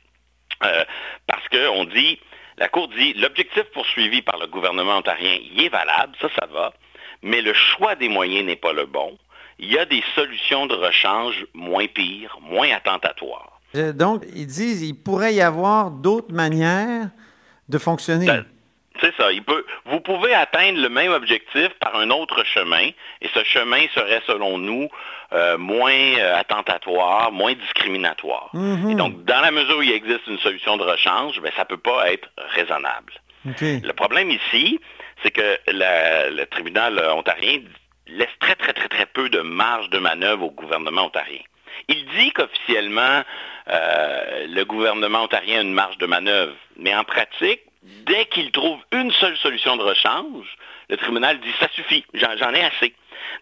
euh, 0.63 0.85
parce 1.27 1.47
qu'on 1.49 1.85
dit, 1.85 2.19
la 2.57 2.67
Cour 2.67 2.87
dit, 2.89 3.13
l'objectif 3.13 3.63
poursuivi 3.73 4.21
par 4.21 4.37
le 4.37 4.47
gouvernement 4.47 4.97
ontarien, 4.97 5.37
il 5.53 5.63
est 5.63 5.69
valable, 5.69 6.15
ça, 6.21 6.29
ça 6.39 6.45
va, 6.47 6.73
mais 7.21 7.41
le 7.41 7.53
choix 7.53 7.95
des 7.95 8.09
moyens 8.09 8.45
n'est 8.45 8.55
pas 8.55 8.73
le 8.73 8.85
bon 8.85 9.17
il 9.61 9.71
y 9.71 9.77
a 9.77 9.85
des 9.85 10.03
solutions 10.15 10.65
de 10.65 10.73
rechange 10.73 11.45
moins 11.53 11.85
pires, 11.87 12.37
moins 12.41 12.71
attentatoires. 12.71 13.61
Euh, 13.75 13.93
donc, 13.93 14.23
ils 14.35 14.47
disent 14.47 14.81
qu'il 14.81 14.95
pourrait 14.95 15.35
y 15.35 15.41
avoir 15.41 15.91
d'autres 15.91 16.33
manières 16.33 17.09
de 17.69 17.77
fonctionner. 17.77 18.27
C'est 18.99 19.15
ça. 19.15 19.29
vous 19.85 19.99
pouvez 20.01 20.33
atteindre 20.33 20.79
le 20.79 20.89
même 20.89 21.11
objectif 21.11 21.69
par 21.79 21.95
un 21.95 22.09
autre 22.09 22.43
chemin, 22.43 22.89
et 23.21 23.29
ce 23.33 23.43
chemin 23.43 23.85
serait, 23.95 24.21
selon 24.27 24.57
nous, 24.57 24.89
euh, 25.31 25.57
moins 25.57 25.93
euh, 25.93 26.35
attentatoire, 26.35 27.31
moins 27.31 27.53
discriminatoire. 27.53 28.49
Mhm. 28.53 28.89
Et 28.89 28.95
donc, 28.95 29.23
dans 29.23 29.39
la 29.39 29.51
mesure 29.51 29.77
où 29.77 29.81
il 29.81 29.91
existe 29.91 30.27
une 30.27 30.39
solution 30.39 30.75
de 30.75 30.83
rechange, 30.83 31.39
ben, 31.39 31.51
ça 31.55 31.63
ne 31.63 31.67
peut 31.67 31.77
pas 31.77 32.11
être 32.11 32.27
raisonnable. 32.55 33.13
Le 33.43 33.91
problème 33.93 34.29
ici, 34.29 34.79
c'est 35.23 35.31
que 35.31 35.57
le 35.67 36.43
tribunal 36.45 36.99
ontarien 37.15 37.61
laisse 38.17 38.37
très, 38.39 38.55
très, 38.55 38.73
très, 38.73 38.87
très 38.87 39.05
peu 39.05 39.29
de 39.29 39.41
marge 39.41 39.89
de 39.89 39.99
manœuvre 39.99 40.45
au 40.45 40.51
gouvernement 40.51 41.05
ontarien. 41.05 41.41
Il 41.87 42.05
dit 42.17 42.31
qu'officiellement, 42.31 43.23
euh, 43.69 44.47
le 44.47 44.63
gouvernement 44.63 45.23
ontarien 45.23 45.59
a 45.59 45.61
une 45.61 45.73
marge 45.73 45.97
de 45.97 46.05
manœuvre, 46.05 46.55
mais 46.77 46.95
en 46.95 47.03
pratique, 47.03 47.61
dès 48.05 48.25
qu'il 48.25 48.51
trouve 48.51 48.79
une 48.91 49.11
seule 49.13 49.37
solution 49.37 49.77
de 49.77 49.83
rechange, 49.83 50.57
le 50.89 50.97
tribunal 50.97 51.39
dit 51.39 51.53
ça 51.59 51.69
suffit, 51.69 52.05
j'en 52.13 52.53
ai 52.53 52.63
assez. 52.63 52.93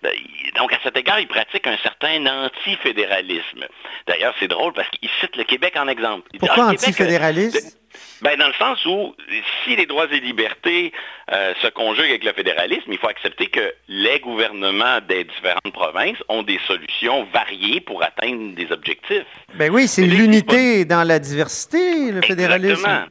Ben, 0.03 0.11
donc, 0.57 0.73
à 0.73 0.79
cet 0.83 0.97
égard, 0.97 1.19
il 1.19 1.27
pratique 1.27 1.67
un 1.67 1.77
certain 1.77 2.25
antifédéralisme. 2.25 3.65
D'ailleurs, 4.07 4.33
c'est 4.39 4.47
drôle 4.47 4.73
parce 4.73 4.89
qu'il 4.89 5.09
cite 5.19 5.35
le 5.35 5.43
Québec 5.43 5.75
en 5.77 5.87
exemple. 5.87 6.29
Pourquoi 6.39 6.65
ah, 6.67 6.71
antifédéralisme? 6.71 7.77
Ben, 8.21 8.37
dans 8.37 8.47
le 8.47 8.53
sens 8.53 8.85
où, 8.85 9.15
si 9.63 9.75
les 9.75 9.85
droits 9.85 10.07
et 10.11 10.19
libertés 10.19 10.91
euh, 11.31 11.53
se 11.61 11.67
conjuguent 11.67 12.09
avec 12.09 12.23
le 12.23 12.33
fédéralisme, 12.33 12.91
il 12.91 12.97
faut 12.97 13.07
accepter 13.07 13.47
que 13.47 13.73
les 13.87 14.19
gouvernements 14.19 14.99
des 15.07 15.23
différentes 15.23 15.73
provinces 15.73 16.17
ont 16.27 16.43
des 16.43 16.59
solutions 16.67 17.25
variées 17.33 17.81
pour 17.81 18.03
atteindre 18.03 18.55
des 18.55 18.71
objectifs. 18.71 19.25
Ben 19.55 19.71
oui, 19.71 19.87
c'est 19.87 20.05
l'unité 20.05 20.85
dans 20.85 21.03
la 21.03 21.19
diversité, 21.19 22.11
le 22.11 22.21
fédéralisme. 22.21 22.73
Exactement. 22.73 23.05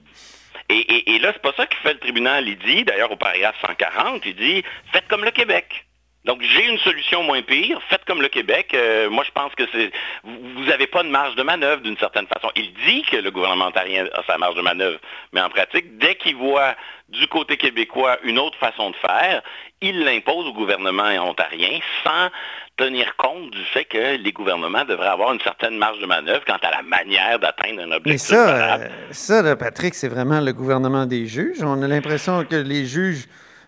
Et, 0.70 1.14
et 1.14 1.18
là, 1.20 1.32
c'est 1.32 1.42
pas 1.42 1.54
ça 1.56 1.66
que 1.66 1.76
fait 1.76 1.94
le 1.94 1.98
tribunal. 1.98 2.46
Il 2.46 2.58
dit, 2.58 2.84
d'ailleurs, 2.84 3.10
au 3.10 3.16
paragraphe 3.16 3.56
140, 3.62 4.22
il 4.26 4.36
dit, 4.36 4.62
faites 4.92 5.08
comme 5.08 5.24
le 5.24 5.30
Québec. 5.30 5.87
Donc, 6.28 6.42
j'ai 6.42 6.68
une 6.68 6.78
solution 6.80 7.22
moins 7.22 7.40
pire. 7.40 7.80
Faites 7.88 8.04
comme 8.04 8.20
le 8.20 8.28
Québec. 8.28 8.72
Euh, 8.74 9.08
moi, 9.08 9.24
je 9.24 9.30
pense 9.32 9.54
que 9.54 9.62
c'est 9.72 9.90
vous 10.24 10.64
n'avez 10.66 10.86
pas 10.86 11.02
de 11.02 11.08
marge 11.08 11.34
de 11.36 11.42
manœuvre 11.42 11.80
d'une 11.80 11.96
certaine 11.96 12.26
façon. 12.26 12.50
Il 12.54 12.70
dit 12.86 13.00
que 13.10 13.16
le 13.16 13.30
gouvernement 13.30 13.68
ontarien 13.68 14.04
a 14.12 14.22
sa 14.26 14.36
marge 14.36 14.54
de 14.54 14.60
manœuvre, 14.60 14.98
mais 15.32 15.40
en 15.40 15.48
pratique, 15.48 15.96
dès 15.96 16.16
qu'il 16.16 16.36
voit 16.36 16.74
du 17.08 17.26
côté 17.28 17.56
québécois 17.56 18.18
une 18.24 18.38
autre 18.38 18.58
façon 18.58 18.90
de 18.90 18.96
faire, 18.96 19.40
il 19.80 20.04
l'impose 20.04 20.46
au 20.48 20.52
gouvernement 20.52 21.08
ontarien 21.26 21.80
sans 22.04 22.28
tenir 22.76 23.16
compte 23.16 23.50
du 23.50 23.64
fait 23.64 23.86
que 23.86 24.16
les 24.16 24.32
gouvernements 24.32 24.84
devraient 24.84 25.08
avoir 25.08 25.32
une 25.32 25.40
certaine 25.40 25.78
marge 25.78 25.98
de 25.98 26.06
manœuvre 26.06 26.44
quant 26.46 26.58
à 26.60 26.70
la 26.70 26.82
manière 26.82 27.38
d'atteindre 27.38 27.80
un 27.80 27.92
objectif. 27.92 28.06
Mais 28.30 28.36
ça, 28.36 28.74
euh, 28.80 28.88
ça 29.12 29.56
Patrick, 29.56 29.94
c'est 29.94 30.08
vraiment 30.08 30.42
le 30.42 30.52
gouvernement 30.52 31.06
des 31.06 31.26
juges. 31.26 31.62
On 31.62 31.82
a 31.82 31.88
l'impression 31.88 32.44
que 32.44 32.56
les 32.56 32.84
juges 32.84 33.24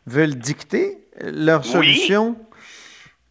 veulent 0.06 0.36
dicter 0.36 0.98
leur 1.22 1.64
solution 1.64 2.36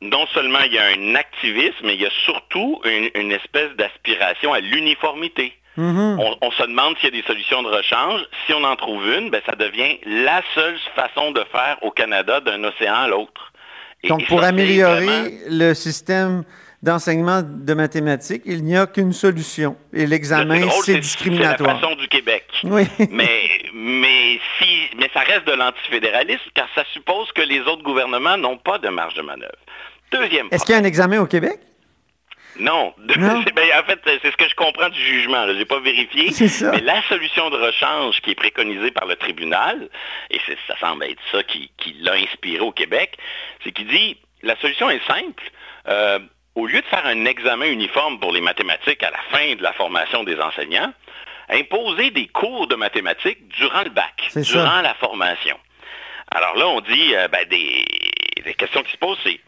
non 0.02 0.26
seulement 0.34 0.60
il 0.66 0.74
y 0.74 0.78
a 0.78 0.86
un 0.86 1.16
activisme, 1.16 1.76
mais 1.84 1.96
il 1.96 2.02
y 2.02 2.06
a 2.06 2.12
surtout 2.26 2.82
une, 2.86 3.32
espèce 3.32 3.72
d'aspiration 3.76 4.54
à 4.54 4.60
l'uniformité. 4.60 5.54
Mm-hmm. 5.78 6.38
on, 6.42 6.52
se 6.52 6.64
demande 6.64 6.98
s'il 6.98 7.14
y 7.14 7.18
a 7.20 7.22
des 7.22 7.28
solutions 7.28 7.64
de 7.64 7.70
rechange. 7.70 8.22
Si 8.46 8.54
on 8.54 8.64
en 8.64 8.76
trouve 8.76 9.08
une, 9.08 9.30
ben, 9.30 9.42
ça 9.46 9.56
devient 9.56 9.98
la 10.06 10.42
seule 10.54 10.78
façon 10.96 11.32
de 11.32 11.44
faire 11.52 11.78
au 11.84 11.92
Canada 11.92 12.42
d'un 12.42 12.64
océan 12.64 12.96
à 12.96 13.08
l'autre. 13.08 13.54
Donc, 14.08 14.26
pour 14.28 14.44
améliorer 14.44 15.40
le 15.50 15.74
système 15.74 16.44
d'enseignement 16.82 17.42
de 17.44 17.74
mathématiques, 17.74 18.44
il 18.46 18.64
n'y 18.64 18.78
a 18.78 18.88
qu'une 18.88 19.12
solution. 19.12 19.76
Et 19.94 20.06
l'examen, 20.06 20.70
c'est 20.84 21.00
discriminatoire. 21.00 21.78
C'est 21.78 21.82
la 21.82 21.90
façon 21.90 21.96
du 21.96 22.08
Québec. 22.08 22.46
Oui. 22.64 22.84
mais, 23.12 23.50
mais, 23.74 24.40
si, 24.58 24.96
mais 24.98 25.10
ça 25.14 25.22
reste 25.22 25.46
de 25.46 25.54
l'antifédéralisme 25.54 26.50
car 26.54 26.68
ça 26.76 26.84
suppose 26.94 27.32
que 27.34 27.42
les 27.42 27.60
autres 27.62 27.84
gouvernements 27.84 28.38
n'ont 28.38 28.58
pas 28.58 28.78
de 28.78 28.88
marge 28.88 29.16
de 29.16 29.22
manœuvre. 29.22 29.52
Deuxième 30.12 30.48
Est-ce 30.52 30.66
qu'il 30.66 30.74
y 30.74 30.78
a 30.78 30.82
un 30.82 30.86
examen 30.86 31.20
au 31.20 31.26
Québec? 31.26 31.60
Non. 32.60 32.94
Ben, 33.56 33.68
en 33.78 33.84
fait, 33.84 34.00
c'est 34.22 34.32
ce 34.32 34.38
que 34.38 34.48
je 34.48 34.56
comprends 34.56 34.90
du 34.90 35.00
jugement. 35.00 35.48
Je 35.48 35.54
n'ai 35.54 35.66
pas 35.66 35.80
vérifié. 35.80 36.32
Mais 36.72 36.82
la 36.82 37.02
solution 37.04 37.50
de 37.50 37.58
rechange 37.58 38.22
qui 38.22 38.32
est 38.32 38.36
préconisée 38.36 38.92
par 38.92 39.06
le 39.06 39.16
tribunal, 39.16 39.90
et 40.30 40.40
ça 40.68 40.78
semble 40.80 41.06
être 41.06 41.22
ça 41.32 41.44
qui, 41.44 41.72
l'a 42.02 42.14
inspiré 42.14 42.62
au 42.62 42.72
Québec, 42.72 43.18
c'est 43.64 43.72
qu'il 43.72 43.88
dit 43.88 44.18
la 44.44 44.56
solution 44.58 44.90
est 44.90 45.06
simple. 45.06 45.44
Euh, 45.88 46.20
au 46.56 46.68
lieu 46.68 46.82
de 46.82 46.86
faire 46.88 47.06
un 47.06 47.26
examen 47.26 47.66
uniforme 47.66 48.20
pour 48.20 48.32
les 48.32 48.42
mathématiques 48.42 49.04
à 49.04 49.12
la 49.12 49.20
fin 49.32 49.56
de 49.56 49.64
la 49.64 49.74
formation 49.74 50.24
des 50.24 50.40
enseignants, 50.40 50.94
imposer 51.50 52.12
des 52.12 52.28
cours 52.28 52.68
de 52.68 52.76
mathématiques 52.76 53.48
durant 53.50 53.84
le 53.84 53.90
bac, 53.90 54.30
durant 54.36 54.82
la 54.82 54.94
formation. 54.96 55.58
Alors 56.32 56.56
là, 56.58 56.68
on 56.68 56.82
dit, 56.82 57.16
euh, 57.16 57.28
ben, 57.28 57.46
des, 57.50 57.86
les 58.46 58.54
questions 58.54 58.84
qui 58.84 58.92
se 58.92 58.98
posent, 58.98 59.18
c'est 59.24 59.40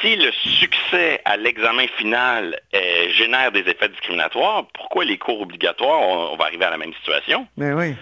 si 0.00 0.16
le 0.16 0.30
succès 0.32 1.20
à 1.24 1.36
l'examen 1.36 1.86
final 1.98 2.60
euh, 2.74 3.08
génère 3.10 3.52
des 3.52 3.60
effets 3.60 3.88
discriminatoires, 3.88 4.64
pourquoi 4.74 5.04
les 5.04 5.18
cours 5.18 5.40
obligatoires, 5.40 6.00
on, 6.00 6.36
va 6.36 6.44
arriver 6.44 6.64
à 6.64 6.70
la 6.70 6.78
même 6.78 6.94
situation? 6.94 7.46
Mais 7.56 7.72
oui. 7.72 7.94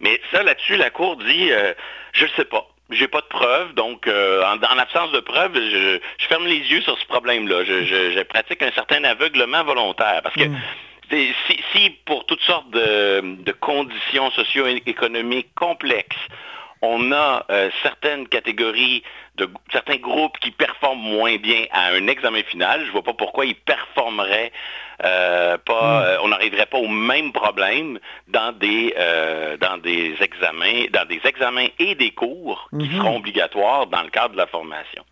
Mais 0.00 0.20
ça, 0.32 0.42
là-dessus, 0.42 0.76
la 0.76 0.90
Cour 0.90 1.16
dit, 1.16 1.50
euh, 1.50 1.72
je 2.12 2.24
ne 2.24 2.30
sais 2.30 2.44
pas. 2.44 2.66
J'ai 2.90 3.08
pas 3.08 3.20
de 3.20 3.26
preuves, 3.26 3.74
donc 3.74 4.06
en, 4.06 4.78
absence 4.78 5.10
de 5.10 5.18
preuves, 5.18 5.54
je, 5.54 5.98
ferme 6.28 6.46
les 6.46 6.58
yeux 6.58 6.82
sur 6.82 6.96
ce 6.96 7.06
problème-là. 7.06 7.64
Je, 7.64 8.22
pratique 8.22 8.62
un 8.62 8.70
certain 8.70 9.02
aveuglement 9.02 9.64
volontaire. 9.64 10.20
Parce 10.22 10.36
que 10.36 10.44
mm. 10.44 11.34
si, 11.72 11.90
pour 12.04 12.26
toutes 12.26 12.42
sortes 12.42 12.70
de, 12.70 13.42
de 13.42 13.50
conditions 13.50 14.30
socio-économiques 14.30 15.52
complexes, 15.56 16.16
on 16.86 17.12
a 17.12 17.44
euh, 17.50 17.70
certaines 17.82 18.28
catégories 18.28 19.02
de 19.36 19.48
certains 19.70 19.96
groupes 19.96 20.38
qui 20.38 20.50
performent 20.50 21.00
moins 21.00 21.36
bien 21.36 21.66
à 21.70 21.88
un 21.88 22.06
examen 22.06 22.42
final. 22.44 22.80
Je 22.82 22.86
ne 22.86 22.92
vois 22.92 23.02
pas 23.02 23.12
pourquoi 23.12 23.44
ils 23.44 23.54
performeraient 23.54 24.50
euh, 25.04 25.58
pas. 25.58 26.00
Hmm. 26.00 26.04
Euh, 26.04 26.16
on 26.22 26.28
n'arriverait 26.28 26.66
pas 26.66 26.78
au 26.78 26.88
même 26.88 27.32
problème 27.32 27.98
dans 28.28 28.52
des, 28.52 28.94
euh, 28.98 29.56
dans 29.58 29.76
des 29.76 30.16
examens, 30.20 30.86
dans 30.90 31.06
des 31.06 31.20
examens 31.24 31.68
et 31.78 31.94
des 31.94 32.12
cours 32.12 32.68
qui 32.70 32.88
Mhm. 32.88 32.96
seront 32.96 33.16
obligatoires 33.18 33.86
dans 33.88 34.02
le 34.02 34.08
cadre 34.08 34.32
de 34.32 34.38
la 34.38 34.46
formation. 34.46 35.04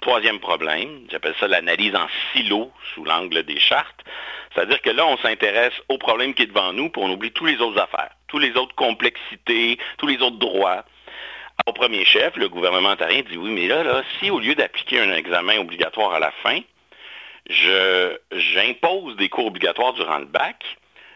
Troisième 0.00 0.38
problème, 0.38 1.06
j'appelle 1.10 1.34
ça 1.40 1.48
l'analyse 1.48 1.94
en 1.96 2.06
silo 2.32 2.70
sous 2.94 3.04
l'angle 3.04 3.42
des 3.42 3.58
chartes. 3.58 4.04
C'est-à-dire 4.54 4.80
que 4.82 4.90
là, 4.90 5.06
on 5.06 5.16
s'intéresse 5.18 5.72
au 5.88 5.98
problème 5.98 6.34
qui 6.34 6.42
est 6.42 6.46
devant 6.46 6.72
nous, 6.72 6.90
puis 6.90 7.02
on 7.02 7.10
oublie 7.10 7.32
tous 7.32 7.46
les 7.46 7.58
autres 7.60 7.80
affaires, 7.80 8.10
tous 8.28 8.38
les 8.38 8.54
autres 8.56 8.74
complexités, 8.74 9.78
tous 9.98 10.06
les 10.06 10.20
autres 10.20 10.38
droits. 10.38 10.84
Au 11.66 11.72
premier 11.72 12.04
chef, 12.04 12.36
le 12.36 12.48
gouvernement 12.48 12.90
ontarien 12.90 13.22
dit 13.22 13.36
oui, 13.36 13.50
mais 13.50 13.68
là, 13.68 13.82
là, 13.84 14.02
si 14.18 14.30
au 14.30 14.40
lieu 14.40 14.54
d'appliquer 14.54 15.00
un 15.00 15.12
examen 15.12 15.58
obligatoire 15.58 16.12
à 16.12 16.18
la 16.18 16.32
fin, 16.42 16.58
j'impose 17.48 19.16
des 19.16 19.28
cours 19.28 19.46
obligatoires 19.46 19.92
durant 19.92 20.18
le 20.18 20.24
bac, 20.24 20.64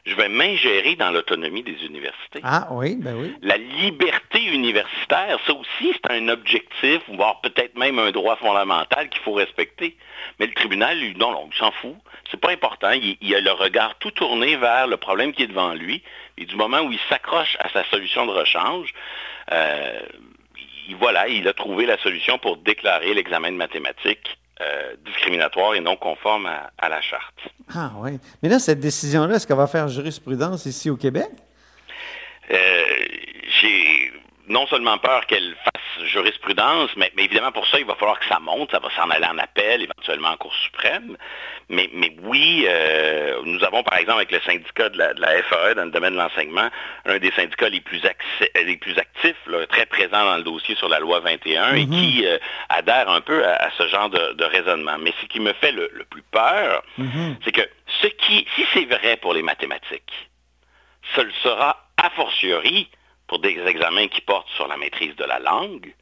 je 0.04 0.14
vais 0.14 0.28
m'ingérer 0.28 0.94
dans 0.94 1.11
l'autonomie 1.11 1.64
des 1.64 1.85
universités. 1.85 2.40
Ah 2.44 2.68
oui, 2.70 2.94
ben 2.96 3.16
oui. 3.16 3.35
La 3.42 3.56
liberté 3.56 4.40
universitaire, 4.40 5.38
ça 5.46 5.52
aussi, 5.52 5.92
c'est 5.94 6.11
un 6.12 6.28
objectif, 6.28 7.00
voire 7.09 7.40
peut-être 7.40 7.76
même 7.76 7.98
un 7.98 8.12
droit 8.12 8.37
fondamental 8.37 9.09
qu'il 9.09 9.20
faut 9.22 9.32
respecter. 9.32 9.96
Mais 10.38 10.46
le 10.46 10.52
tribunal, 10.52 10.96
lui, 10.98 11.16
non, 11.16 11.32
non, 11.32 11.48
il 11.52 11.59
s'en 11.59 11.72
fout. 11.72 11.96
C'est 12.30 12.40
pas 12.40 12.52
important. 12.52 12.92
Il, 12.92 13.16
il 13.20 13.35
a 13.35 13.40
le 13.40 13.50
regard 13.50 13.96
tout 13.98 14.12
tourné 14.12 14.54
vers 14.56 14.87
le 14.87 14.96
problème 14.96 15.32
qui 15.32 15.42
est 15.42 15.48
devant 15.48 15.74
lui. 15.74 16.02
Et 16.38 16.44
du 16.44 16.54
moment 16.54 16.82
où 16.82 16.92
il 16.92 17.00
s'accroche 17.09 17.56
à 17.59 17.68
sa 17.70 17.82
solution 17.87 18.26
de 18.26 18.30
rechange, 18.30 18.92
euh, 19.50 20.00
il, 20.88 20.96
voilà, 20.96 21.29
il 21.29 21.46
a 21.49 21.53
trouvé 21.53 21.87
la 21.87 21.99
solution 21.99 22.38
pour 22.38 22.57
déclarer 22.59 23.14
l'examen 23.14 23.51
de 23.51 23.57
mathématiques 23.57 24.38
euh, 24.61 24.94
discriminatoire 25.05 25.75
et 25.75 25.81
non 25.81 25.96
conforme 25.96 26.46
à, 26.46 26.70
à 26.79 26.88
la 26.88 27.01
charte. 27.03 27.38
Ah 27.75 27.90
oui. 27.96 28.18
Mais 28.42 28.49
là, 28.49 28.59
cette 28.59 28.81
décision-là, 28.81 29.35
est-ce 29.37 29.46
qu'elle 29.46 29.57
va 29.57 29.66
faire 29.66 29.88
jurisprudence 29.88 30.64
ici 30.66 30.88
au 30.88 30.96
Québec? 30.96 31.29
Euh, 32.51 32.85
j'ai 33.61 34.12
non 34.49 34.66
seulement 34.68 34.96
peur 34.99 35.27
qu'elle 35.27 35.55
fasse 35.57 35.75
jurisprudence, 36.04 36.90
mais, 36.96 37.11
mais, 37.16 37.24
évidemment 37.24 37.52
pour 37.52 37.66
ça, 37.66 37.78
il 37.78 37.87
va 37.87 37.94
falloir 37.94 38.18
que 38.18 38.26
ça 38.26 38.38
monte, 38.40 38.70
ça 38.70 38.78
va 38.78 38.90
s'en 38.90 39.09
aller 39.11 39.26
en 39.26 39.38
appel, 39.38 39.82
éventuellement 39.82 40.28
en 40.28 40.37
Cour 40.37 40.54
suprême. 40.54 41.16
Mais, 41.68 41.88
mais 41.92 42.14
oui, 42.22 42.64
euh, 42.68 43.40
nous 43.44 43.62
avons 43.64 43.82
par 43.82 43.98
exemple 43.98 44.18
avec 44.18 44.32
le 44.32 44.40
syndicat 44.40 44.88
de 44.88 44.98
la, 44.98 45.14
de 45.14 45.20
la, 45.20 45.42
FAE 45.42 45.74
dans 45.74 45.85
le 45.85 45.90
domaine 45.90 46.12
de 46.12 46.18
l'enseignement, 46.18 46.68
un 47.06 47.18
des 47.18 47.32
syndicats 47.32 47.68
les 47.68 47.80
plus, 47.80 48.00
les 48.54 48.76
plus 48.76 48.98
actifs, 48.98 49.46
là, 49.46 49.66
très 49.66 49.87
présent 49.87 50.24
dans 50.24 50.37
le 50.37 50.42
dossier 50.42 50.74
sur 50.76 50.88
la 50.88 51.00
loi 51.00 51.20
21 51.20 51.72
mm 51.72 51.76
-hmm. 51.76 51.82
et 51.82 51.87
qui 51.88 52.26
euh, 52.26 52.38
adhère 52.68 53.09
un 53.09 53.20
peu 53.20 53.44
à, 53.44 53.54
à 53.66 53.70
ce 53.78 53.88
genre 53.88 54.11
de, 54.11 54.35
de, 54.35 54.44
raisonnement. 54.44 54.98
Mais 54.98 55.12
ce 55.20 55.26
qui 55.26 55.40
me 55.40 55.52
fait 55.54 55.72
le, 55.72 55.90
le 55.92 56.04
plus 56.04 56.22
peur, 56.22 56.82
mm 56.98 57.06
-hmm. 57.06 57.37
c'est 57.44 57.52
que 57.52 57.66
ce 58.02 58.09
qui, 58.09 58.46
si 58.54 58.62
c'est 58.72 58.88
vrai 58.96 59.16
pour 59.16 59.32
les 59.35 59.42
mathématiques, 59.42 60.14
ce 61.14 61.20
le 61.20 61.32
sera 61.42 61.70
a 61.96 62.11
fortiori 62.11 62.88
pour 63.26 63.38
des 63.40 63.58
examens 63.66 64.08
qui 64.08 64.20
portent 64.20 64.48
sur 64.56 64.68
la 64.68 64.76
maîtrise 64.76 65.16
de 65.16 65.24
la 65.24 65.38
langue 65.38 65.94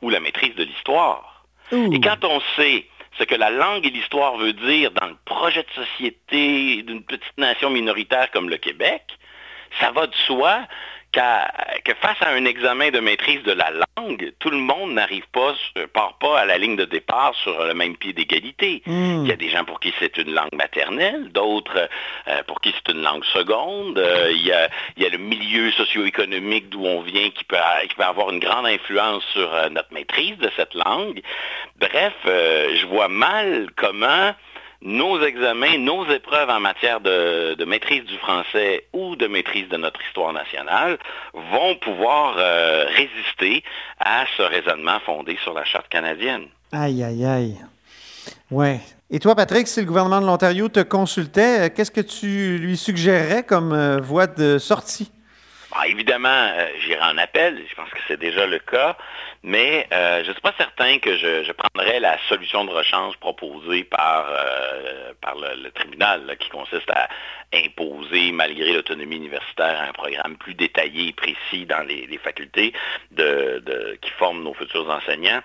ou 0.00 0.10
la 0.10 0.20
maîtrise 0.20 0.54
de 0.54 0.64
l'histoire. 0.64 1.44
Et 1.70 2.00
quand 2.00 2.24
on 2.24 2.40
sait 2.56 2.86
ce 3.18 3.24
que 3.24 3.34
la 3.34 3.50
langue 3.50 3.86
et 3.86 3.90
l'histoire 3.90 4.36
veut 4.36 4.52
dire 4.52 4.90
dans 4.90 5.06
le 5.06 5.16
projet 5.24 5.62
de 5.62 5.84
société 5.84 6.82
d'une 6.82 7.02
petite 7.02 7.38
nation 7.38 7.70
minoritaire 7.70 8.30
comme 8.30 8.50
le 8.50 8.58
Québec, 8.58 9.02
ça 9.80 9.90
va 9.90 10.06
de 10.06 10.14
soi 10.26 10.66
que 11.12 11.94
face 12.00 12.16
à 12.22 12.30
un 12.30 12.44
examen 12.44 12.90
de 12.90 13.00
maîtrise 13.00 13.42
de 13.42 13.52
la 13.52 13.70
langue, 13.70 14.32
tout 14.38 14.50
le 14.50 14.56
monde 14.56 14.92
n'arrive 14.92 15.26
pas, 15.32 15.54
part 15.92 16.16
pas 16.18 16.40
à 16.40 16.46
la 16.46 16.58
ligne 16.58 16.76
de 16.76 16.84
départ 16.84 17.34
sur 17.42 17.62
le 17.64 17.74
même 17.74 17.96
pied 17.96 18.12
d'égalité. 18.12 18.82
Mm. 18.86 19.24
Il 19.24 19.28
y 19.28 19.32
a 19.32 19.36
des 19.36 19.50
gens 19.50 19.64
pour 19.64 19.80
qui 19.80 19.92
c'est 19.98 20.16
une 20.16 20.32
langue 20.32 20.54
maternelle, 20.54 21.30
d'autres 21.32 21.88
euh, 22.28 22.42
pour 22.46 22.60
qui 22.60 22.74
c'est 22.74 22.92
une 22.92 23.02
langue 23.02 23.24
seconde. 23.26 23.98
Euh, 23.98 24.30
il, 24.32 24.44
y 24.44 24.52
a, 24.52 24.68
il, 24.96 25.02
y 25.02 25.06
a, 25.06 25.10
le 25.10 25.18
milieu 25.18 25.70
socio-économique 25.72 26.70
d'où 26.70 26.84
on 26.84 27.02
vient 27.02 27.28
qui 27.30 27.44
peut, 27.44 27.56
qui 27.88 27.94
peut, 27.94 28.04
avoir 28.04 28.30
une 28.30 28.40
grande 28.40 28.66
influence 28.66 29.24
sur 29.32 29.52
euh, 29.54 29.68
notre 29.68 29.92
maîtrise 29.92 30.38
de 30.38 30.50
cette 30.56 30.74
langue. 30.74 31.20
Bref, 31.78 32.14
je 32.24 32.86
vois 32.86 33.08
mal 33.08 33.68
comment 33.76 34.32
nos 34.84 35.22
examens, 35.22 35.78
nos 35.78 36.04
épreuves 36.10 36.50
en 36.50 36.60
matière 36.60 37.00
de, 37.00 37.64
maîtrise 37.64 38.04
du 38.04 38.16
français 38.18 38.84
ou 38.92 39.16
de 39.16 39.26
maîtrise 39.26 39.68
de 39.68 39.76
notre 39.76 40.00
histoire 40.08 40.32
nationale 40.32 40.98
vont 41.32 41.76
pouvoir 41.76 42.34
euh, 42.36 42.86
résister 42.86 43.62
à 44.00 44.24
ce 44.36 44.42
raisonnement 44.42 44.98
fondé 45.00 45.38
sur 45.42 45.54
la 45.54 45.64
Charte 45.64 45.88
canadienne. 45.88 46.46
Aïe, 46.72 47.02
aïe, 47.02 47.24
aïe. 47.24 47.56
Ouais. 48.50 48.80
Et 49.10 49.18
toi, 49.18 49.34
Patrick, 49.34 49.68
si 49.68 49.80
le 49.80 49.86
gouvernement 49.86 50.20
de 50.20 50.26
l'Ontario 50.26 50.68
te 50.68 50.80
consultait, 50.80 51.70
qu'est-ce 51.70 51.90
que 51.90 52.00
tu 52.00 52.58
lui 52.58 52.76
suggérerais 52.76 53.42
comme 53.42 53.72
euh, 53.72 53.98
voie 54.00 54.26
de 54.26 54.58
sortie? 54.58 55.10
Bon, 55.72 55.82
évidemment, 55.84 56.28
euh, 56.28 56.66
j'irai 56.80 57.00
en 57.00 57.16
appel, 57.16 57.64
je 57.68 57.74
pense 57.74 57.88
que 57.88 57.98
c'est 58.06 58.20
déjà 58.20 58.46
le 58.46 58.58
cas, 58.58 58.96
mais 59.42 59.86
euh, 59.92 60.22
je 60.22 60.28
ne 60.28 60.32
suis 60.32 60.42
pas 60.42 60.52
certain 60.58 60.98
que 60.98 61.16
je, 61.16 61.44
je, 61.44 61.52
prendrais 61.52 61.98
la 61.98 62.18
solution 62.28 62.64
de 62.64 62.70
rechange 62.70 63.16
proposée 63.16 63.84
par, 63.84 64.26
euh, 64.28 65.12
par 65.22 65.34
le, 65.36 65.62
le 65.62 65.70
tribunal, 65.70 66.26
là, 66.26 66.36
qui 66.36 66.50
consiste 66.50 66.90
à 66.90 67.08
imposer, 67.54 68.32
malgré 68.32 68.72
l'autonomie 68.72 69.16
universitaire, 69.16 69.80
un 69.88 69.92
programme 69.92 70.36
plus 70.36 70.54
détaillé 70.54 71.08
et 71.08 71.12
précis 71.12 71.64
dans 71.64 71.86
les, 71.86 72.06
les 72.06 72.18
facultés 72.18 72.74
de, 73.10 73.62
de, 73.64 73.98
qui 74.02 74.10
forment 74.10 74.42
nos 74.42 74.54
futurs 74.54 74.90
enseignants. 74.90 75.40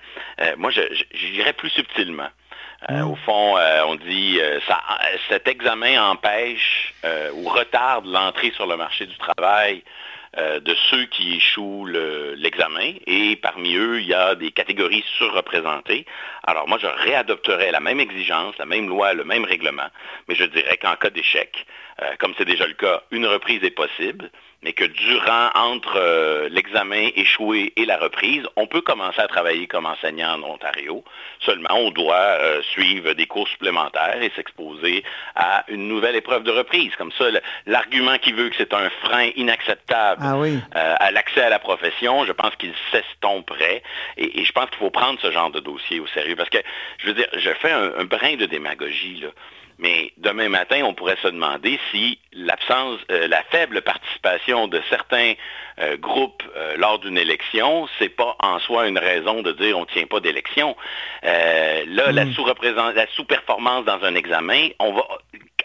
Moi, 0.57 0.71
j'irais 1.11 1.53
plus 1.53 1.69
subtilement. 1.69 2.29
Euh, 2.91 3.01
au 3.01 3.15
fond, 3.15 3.57
euh, 3.57 3.83
on 3.87 3.95
dit 3.95 4.39
euh, 4.39 4.59
ça, 4.67 4.79
cet 5.29 5.47
examen 5.47 5.99
empêche 6.11 6.93
ou 7.33 7.49
retarde 7.49 8.05
l'entrée 8.05 8.51
sur 8.51 8.67
le 8.67 8.77
marché 8.77 9.05
du 9.05 9.17
travail 9.17 9.83
de 10.35 10.75
ceux 10.89 11.05
qui 11.05 11.35
échouent 11.35 11.85
l'examen. 11.85 12.93
Le, 13.07 13.13
et 13.13 13.35
parmi 13.37 13.75
eux, 13.75 14.01
il 14.01 14.07
y 14.07 14.13
a 14.13 14.35
des 14.35 14.51
catégories 14.51 15.03
surreprésentées. 15.17 16.05
Alors 16.43 16.67
moi, 16.67 16.77
je 16.81 16.87
réadopterais 16.87 17.71
la 17.71 17.79
même 17.79 17.99
exigence, 17.99 18.57
la 18.57 18.65
même 18.65 18.87
loi, 18.87 19.13
le 19.13 19.23
même 19.23 19.45
règlement, 19.45 19.89
mais 20.27 20.35
je 20.35 20.43
dirais 20.43 20.77
qu'en 20.77 20.95
cas 20.95 21.09
d'échec, 21.09 21.65
comme 22.19 22.33
c'est 22.37 22.45
déjà 22.45 22.67
le 22.67 22.73
cas, 22.73 23.03
une 23.11 23.25
reprise 23.25 23.63
est 23.63 23.71
possible 23.71 24.29
mais 24.67 24.73
que 24.73 24.83
durant, 24.83 25.49
entre 25.55 25.95
euh, 25.95 26.49
l'examen 26.49 27.07
échoué 27.15 27.71
et 27.77 27.85
la 27.85 27.95
reprise, 27.97 28.43
on 28.57 28.67
peut 28.67 28.81
commencer 28.81 29.21
à 29.21 29.27
travailler 29.29 29.65
comme 29.65 29.85
enseignant 29.85 30.33
en 30.33 30.43
Ontario. 30.43 31.05
Seulement, 31.39 31.69
on 31.71 31.89
doit 31.91 32.15
euh, 32.15 32.61
suivre 32.63 33.13
des 33.13 33.27
cours 33.27 33.47
supplémentaires 33.47 34.21
et 34.21 34.29
s'exposer 34.35 35.05
à 35.35 35.63
une 35.69 35.87
nouvelle 35.87 36.17
épreuve 36.17 36.43
de 36.43 36.51
reprise. 36.51 36.93
Comme 36.97 37.13
ça, 37.13 37.27
l'argument 37.65 38.17
qui 38.17 38.33
veut 38.33 38.49
que 38.49 38.57
c'est 38.57 38.73
un 38.73 38.89
frein 39.03 39.29
inacceptable 39.37 40.21
ah 40.21 40.37
oui. 40.37 40.59
euh, 40.75 40.95
à 40.99 41.11
l'accès 41.11 41.43
à 41.43 41.49
la 41.49 41.59
profession, 41.59 42.25
je 42.25 42.33
pense 42.33 42.53
qu'il 42.57 42.73
s'estomperait. 42.91 43.83
Et, 44.17 44.41
et, 44.41 44.43
je 44.43 44.51
pense 44.51 44.69
qu'il 44.69 44.79
faut 44.79 44.89
prendre 44.89 45.17
ce 45.21 45.31
genre 45.31 45.49
de 45.49 45.61
dossier 45.61 46.01
au 46.01 46.07
sérieux. 46.07 46.35
Parce 46.35 46.49
que, 46.49 46.57
je 46.97 47.07
veux 47.07 47.13
dire, 47.13 47.29
je 47.37 47.51
fais 47.61 47.71
un, 47.71 47.93
un 47.99 48.03
brin 48.03 48.35
de 48.35 48.45
démagogie, 48.45 49.21
là. 49.21 49.29
Mais 49.79 50.11
demain 50.17 50.49
matin, 50.49 50.81
on 50.83 50.93
pourrait 50.93 51.17
se 51.21 51.27
demander 51.27 51.79
si 51.91 52.19
l'absence, 52.33 52.99
euh, 53.11 53.27
la 53.27 53.43
faible 53.43 53.81
participation 53.81 54.67
de 54.67 54.81
certains 54.89 55.33
euh, 55.79 55.97
groupes 55.97 56.43
euh, 56.55 56.75
lors 56.77 56.97
d'une 56.99 57.17
élection, 57.17 57.87
c'est 57.99 58.09
pas 58.09 58.35
en 58.39 58.59
soi 58.59 58.87
une 58.87 58.97
raison 58.97 59.43
de 59.43 59.51
dire 59.51 59.77
on 59.77 59.85
tient 59.85 60.07
pas 60.07 60.19
d'élection. 60.19 60.75
là, 61.23 61.85
mmh. 61.85 62.15
la 62.15 62.31
sous-représent, 62.33 62.91
la 62.93 63.07
sous-performance 63.07 63.85
dans 63.85 64.03
un 64.03 64.15
examen, 64.15 64.69
on 64.79 64.93
va 64.93 65.03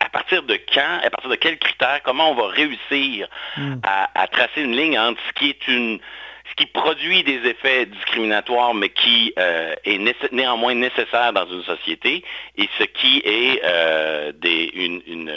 à 0.00 0.08
partir 0.08 0.42
de 0.42 0.58
quand, 0.74 1.00
à 1.02 1.10
partir 1.10 1.30
de 1.30 1.36
quels 1.36 1.58
critères, 1.58 2.00
comment 2.02 2.32
on 2.32 2.34
va 2.34 2.48
réussir 2.48 3.28
mmh. 3.56 3.74
à, 3.84 4.10
à, 4.20 4.26
tracer 4.26 4.60
une 4.62 4.76
ligne 4.76 4.98
entre 4.98 5.20
ce 5.28 5.32
qui 5.34 5.50
est 5.50 5.68
une 5.68 6.00
ce 6.50 6.54
qui 6.56 6.66
produit 6.66 7.22
des 7.22 7.48
effets 7.48 7.86
discriminatoires, 7.86 8.74
mais 8.74 8.90
qui 8.90 9.32
euh, 9.38 9.74
est 9.84 9.98
né 9.98 10.14
néanmoins 10.32 10.74
nécessaire 10.74 11.32
dans 11.32 11.46
une 11.46 11.62
société, 11.62 12.24
et 12.56 12.68
ce 12.78 12.84
qui 12.84 13.22
est 13.24 13.60
euh, 13.64 14.32
une, 14.74 15.30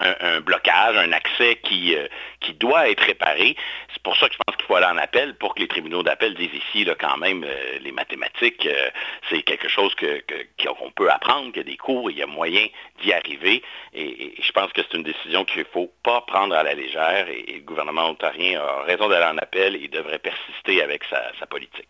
un, 0.00 0.40
blocage, 0.40 0.96
un 0.96 1.12
accès 1.12 1.56
qui, 1.62 1.94
euh, 1.94 2.06
qui 2.40 2.54
doit 2.54 2.88
être 2.90 3.02
réparé. 3.02 3.56
C'est 3.92 4.02
pour 4.02 4.16
ça 4.16 4.28
que 4.28 4.34
je 4.34 4.38
pense 4.44 4.56
qu'il 4.56 4.66
faut 4.66 4.76
aller 4.76 4.86
en 4.86 4.98
appel 4.98 5.34
pour 5.36 5.54
que 5.54 5.60
les 5.60 5.68
tribunaux 5.68 6.02
d'appel 6.02 6.34
disent 6.34 6.54
ici, 6.54 6.84
là, 6.84 6.94
quand 6.98 7.16
même, 7.16 7.44
euh, 7.44 7.78
les 7.80 7.92
mathématiques, 7.92 8.66
euh, 8.66 8.90
c'est 9.28 9.42
quelque 9.42 9.68
chose 9.68 9.94
qu'on 9.94 10.06
que, 10.06 10.90
peut 10.94 11.10
apprendre, 11.10 11.52
qu'il 11.52 11.58
y 11.58 11.66
a 11.66 11.70
des 11.70 11.76
cours, 11.76 12.10
il 12.10 12.18
y 12.18 12.22
a 12.22 12.26
moyen 12.26 12.66
d'y 13.02 13.12
arriver, 13.12 13.62
et, 13.92 14.38
et, 14.38 14.42
je 14.42 14.52
pense 14.52 14.72
que 14.72 14.82
c'est 14.82 14.96
une 14.96 15.02
décision 15.02 15.44
qu'il 15.44 15.60
ne 15.60 15.64
faut 15.64 15.92
pas 16.02 16.22
prendre 16.22 16.54
à 16.54 16.62
la 16.62 16.74
légère, 16.74 17.28
et, 17.28 17.44
et 17.48 17.54
le 17.54 17.60
gouvernement 17.60 18.08
ontarien 18.10 18.60
a 18.60 18.82
raison 18.82 19.08
d'aller 19.08 19.26
en 19.26 19.38
appel 19.38 19.76
et 19.76 19.88
devrait 19.88 20.18
persister 20.18 20.45
avec 20.82 21.02
sa, 21.04 21.46
politique. 21.46 21.88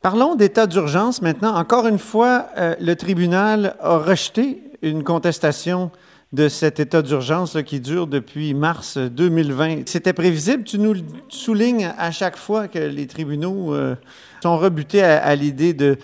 Parlons 0.00 0.34
d'état 0.34 0.66
d'urgence 0.66 1.22
maintenant. 1.22 1.54
Encore 1.56 1.86
une 1.86 1.98
fois, 1.98 2.46
euh, 2.56 2.74
le 2.80 2.94
tribunal 2.94 3.76
a 3.80 3.98
rejeté 3.98 4.58
une 4.82 5.02
contestation 5.02 5.90
de 6.32 6.48
cet 6.48 6.78
état 6.78 7.02
d'urgence 7.02 7.58
qui 7.66 7.80
dure 7.80 8.06
depuis 8.06 8.54
mars 8.54 8.96
2020. 8.96 9.88
C'était 9.88 10.12
prévisible? 10.12 10.62
Tu 10.62 10.78
nous 10.78 10.94
soulignes 11.28 11.92
à 11.98 12.12
chaque 12.12 12.36
fois 12.36 12.68
que 12.68 12.78
les 12.78 13.08
tribunaux 13.08 13.74
euh, 13.74 13.96
sont 14.42 14.56
rebutés 14.56 15.02
à, 15.02 15.34
l'idée 15.34 15.74
de, 15.74 15.98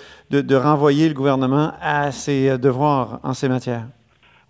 renvoyer 0.57 1.09
le 1.09 1.15
gouvernement 1.15 1.73
à 1.81 2.11
ses 2.11 2.59
devoirs 2.59 3.21
en 3.23 3.35
ces 3.35 3.49
matières? 3.49 3.87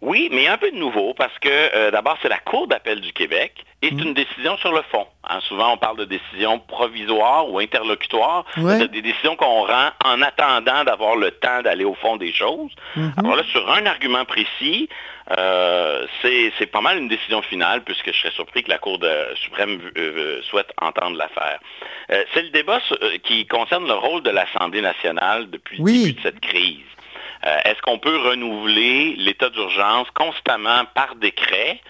Oui, 0.02 0.28
mais 0.30 0.42
il 0.42 0.44
y 0.44 0.46
a 0.46 0.52
un 0.52 0.58
peu 0.58 0.70
de 0.70 0.76
nouveau 0.76 1.14
parce 1.14 1.36
que 1.38 1.48
euh, 1.48 1.90
d'abord, 1.90 2.18
c'est 2.20 2.28
la 2.28 2.38
Cour 2.38 2.66
d'appel 2.68 3.00
du 3.00 3.12
Québec 3.12 3.52
et 3.82 3.88
c'est 3.88 4.02
une 4.04 4.14
décision 4.14 4.56
sur 4.58 4.72
le 4.72 4.82
fond. 4.90 5.06
Hein. 5.28 5.40
souvent, 5.48 5.72
on 5.72 5.76
parle 5.78 5.96
de 5.96 6.04
décisions 6.04 6.58
provisoires 6.58 7.48
ou 7.50 7.58
interlocutoires, 7.58 8.44
Ouais. 8.58 8.86
des 8.88 9.02
décisions 9.02 9.36
qu'on 9.36 9.66
rend 9.66 9.90
en 10.04 10.20
attendant 10.22 10.84
d'avoir 10.84 11.16
le 11.16 11.30
temps 11.30 11.62
d'aller 11.62 11.84
au 11.84 11.94
fond 11.94 12.16
des 12.16 12.32
choses. 12.32 12.70
Mhm. 12.94 13.12
Alors 13.18 13.36
là, 13.36 13.42
sur 13.50 13.70
un 13.70 13.86
argument 13.86 14.24
précis, 14.24 14.88
euh, 15.38 16.06
c'est 16.22 16.66
pas 16.66 16.80
mal 16.80 16.98
une 16.98 17.08
décision 17.08 17.42
finale 17.42 17.82
puisque 17.82 18.12
je 18.12 18.18
serais 18.18 18.32
surpris 18.32 18.62
que 18.64 18.70
la 18.70 18.78
Cour 18.78 18.98
de- 18.98 19.34
suprême 19.36 19.80
euh, 19.98 20.40
souhaite 20.42 20.72
entendre 20.80 21.16
l'affaire. 21.16 21.58
C'est 22.34 22.42
le 22.42 22.50
débat 22.50 22.80
qui 23.24 23.46
concerne 23.46 23.86
le 23.86 23.94
rôle 23.94 24.22
de 24.22 24.30
l'Assemblée 24.30 24.80
nationale 24.82 25.50
depuis 25.50 25.78
Oui. 25.80 25.92
le 25.92 25.98
début 26.04 26.12
de 26.18 26.22
cette 26.22 26.40
crise. 26.40 26.84
Euh, 27.46 27.58
Est-ce 27.64 27.80
qu'on 27.82 27.98
peut 27.98 28.16
renouveler 28.16 29.14
l'état 29.18 29.50
d'urgence 29.50 30.10
constamment 30.10 30.84
par 30.94 31.14
décret 31.14 31.80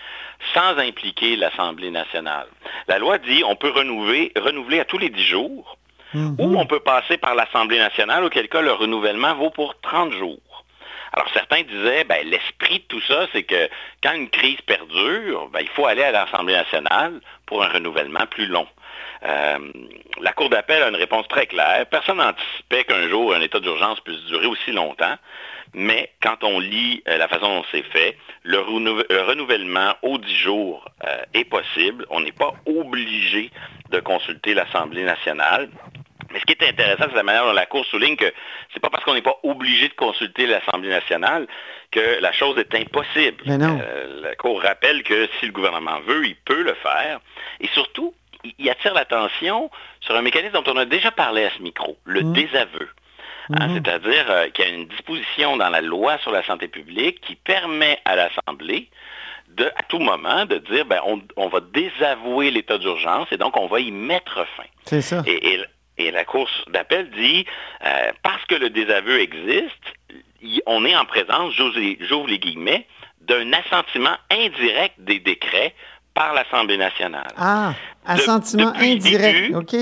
sans 0.53 0.77
impliquer 0.79 1.37
l'Assemblée 1.37 1.91
nationale? 1.91 2.47
La 2.89 2.99
loi 2.99 3.19
dit 3.19 3.43
on 3.45 3.57
peut 3.57 3.71
renouveler, 3.71 4.33
renouveler 4.37 4.81
à 4.81 4.85
tous 4.85 4.99
les 4.99 5.09
10 5.09 5.25
jours 5.25 5.77
ou 6.15 6.59
on 6.59 6.67
peut 6.67 6.81
passer 6.81 7.19
par 7.19 7.35
l'Assemblée 7.35 7.79
nationale, 7.79 8.25
auquel 8.25 8.49
cas 8.49 8.63
le 8.63 8.73
renouvellement 8.73 9.35
vaut 9.35 9.51
pour 9.51 9.79
30 9.81 10.13
jours. 10.13 10.65
Alors 11.13 11.29
certains 11.33 11.63
disaient, 11.63 12.05
ben, 12.05 12.27
l'esprit 12.27 12.79
de 12.79 12.85
tout 12.85 13.01
ça, 13.03 13.27
c'est 13.33 13.43
que 13.43 13.69
quand 14.03 14.13
une 14.15 14.31
crise 14.31 14.61
perdure, 14.63 15.49
ben, 15.53 15.61
il 15.61 15.69
faut 15.69 15.87
aller 15.87 16.03
à 16.03 16.13
l'Assemblée 16.13 16.55
nationale 16.55 17.21
pour 17.47 17.63
un 17.63 17.69
renouvellement 17.69 18.27
plus 18.31 18.47
long. 18.47 18.67
Euh, 19.25 19.59
la 20.21 20.33
Cour 20.33 20.49
d'appel 20.51 20.83
a 20.83 20.89
une 20.89 20.97
réponse 20.97 21.27
très 21.29 21.47
claire. 21.47 21.87
Personne 21.87 22.19
n'anticipait 22.19 22.85
qu'un 22.85 23.09
jour 23.09 23.35
un 23.35 23.41
état 23.41 23.61
d'urgence 23.61 24.01
puisse 24.01 24.23
durer 24.25 24.47
aussi 24.47 24.73
longtemps. 24.73 25.17
Mais 25.75 26.11
quand 26.23 26.43
on 26.45 26.59
lit 26.61 27.03
euh, 27.09 27.19
la 27.19 27.29
façon 27.29 27.57
dont 27.57 27.65
c'est 27.71 27.83
fait, 27.83 28.17
le, 28.45 28.59
renou- 28.59 29.05
le 29.11 29.23
renouvellement 29.23 29.95
aux 30.03 30.19
10 30.19 30.35
jours 30.37 30.89
euh, 31.05 31.17
est 31.35 31.45
possible. 31.45 32.07
On 32.11 32.21
n'est 32.21 32.33
pas 32.33 32.53
obligé 32.67 33.51
de 33.91 34.01
consulter 34.01 34.55
l'Assemblée 34.55 35.03
nationale. 35.05 35.69
Mais 36.33 36.41
ce 36.41 36.45
qui 36.45 36.53
est 36.53 36.69
intéressant, 36.69 37.05
c'est 37.09 37.17
la 37.17 37.23
manière 37.23 37.45
dont 37.47 37.53
la 37.53 37.67
Cour 37.67 37.85
souligne 37.87 38.17
que 38.17 38.33
c'est 38.73 38.81
pas 38.81 38.91
parce 38.91 39.05
qu'on 39.05 39.15
n'est 39.15 39.23
pas 39.23 39.37
obligé 39.43 39.89
de 39.89 39.95
consulter 39.95 40.47
l'Assemblée 40.47 40.89
nationale 40.89 41.47
que 41.91 42.21
la 42.21 42.33
chose 42.33 42.59
est 42.59 42.75
impossible. 42.75 43.43
Mais 43.47 43.59
non. 43.59 43.79
Euh, 43.83 44.21
la 44.23 44.35
Cour 44.35 44.61
rappelle 44.63 45.03
que 45.03 45.29
si 45.39 45.47
le 45.47 45.53
gouvernement 45.53 46.01
veut, 46.07 46.27
il 46.27 46.37
peut 46.37 46.63
le 46.63 46.75
faire. 46.75 47.21
Et 47.61 47.69
surtout, 47.69 48.13
il- 48.59 48.71
attire 48.71 48.95
l'attention 48.95 49.71
sur 50.01 50.15
un 50.17 50.23
mécanisme 50.23 50.53
dont 50.55 50.73
on 50.73 50.77
a 50.77 50.85
déjà 50.85 51.11
parlé 51.11 51.45
à 51.45 51.51
ce 51.51 51.63
micro, 51.63 51.97
le 52.05 52.23
désaveu. 52.33 52.89
Hein, 53.53 53.69
C'est-à-dire 53.75 54.25
euh, 54.29 54.49
qu'il 54.51 54.65
y 54.65 54.69
a 54.69 54.73
une 54.73 54.89
disposition 54.89 55.57
dans 55.57 55.69
la 55.71 55.81
loi 55.81 56.19
sur 56.19 56.33
la 56.33 56.43
santé 56.45 56.67
publique 56.67 57.21
qui 57.21 57.37
permet 57.37 58.01
à 58.05 58.17
l'Assemblée 58.17 58.89
de, 59.51 59.67
à 59.67 59.83
tout 59.89 60.01
moment, 60.01 60.45
de 60.47 60.59
dire 60.59 60.85
ben, 60.85 61.01
on, 61.07 61.23
on 61.37 61.47
va 61.49 61.61
désavouer 61.61 62.51
l'état 62.51 62.77
d'urgence 62.79 63.29
et 63.31 63.37
donc 63.37 63.57
on 63.57 63.69
va 63.69 63.79
y 63.81 63.93
mettre 63.93 64.45
fin. 64.57 64.65
C'est 64.85 65.01
ça. 65.01 65.23
Et, 65.27 65.55
et- 65.55 65.65
et 65.99 66.11
la 66.11 66.25
Cour 66.27 66.47
d'appel 66.69 67.09
dit, 67.13 67.47
euh, 67.87 68.13
parce 68.23 68.45
que 68.45 68.55
le 68.55 68.69
désaveu 68.69 69.19
existe, 69.19 69.95
y- 70.43 70.61
on 70.67 70.85
est 70.85 70.95
en 70.95 71.07
présence, 71.07 71.55
j'ouvre 71.55 72.27
les 72.29 72.39
guillemets, 72.39 72.87
d'un 73.23 73.51
assentiment 73.55 74.15
indirect 74.31 74.95
des 74.99 75.21
décrets 75.21 75.75
par 76.17 76.33
l'Assemblée 76.35 76.79
nationale. 76.79 77.29
Ah, 77.37 77.75
assentiment 78.07 78.73
indirect. 78.81 79.35
début- 79.39 79.55
OK. 79.55 79.75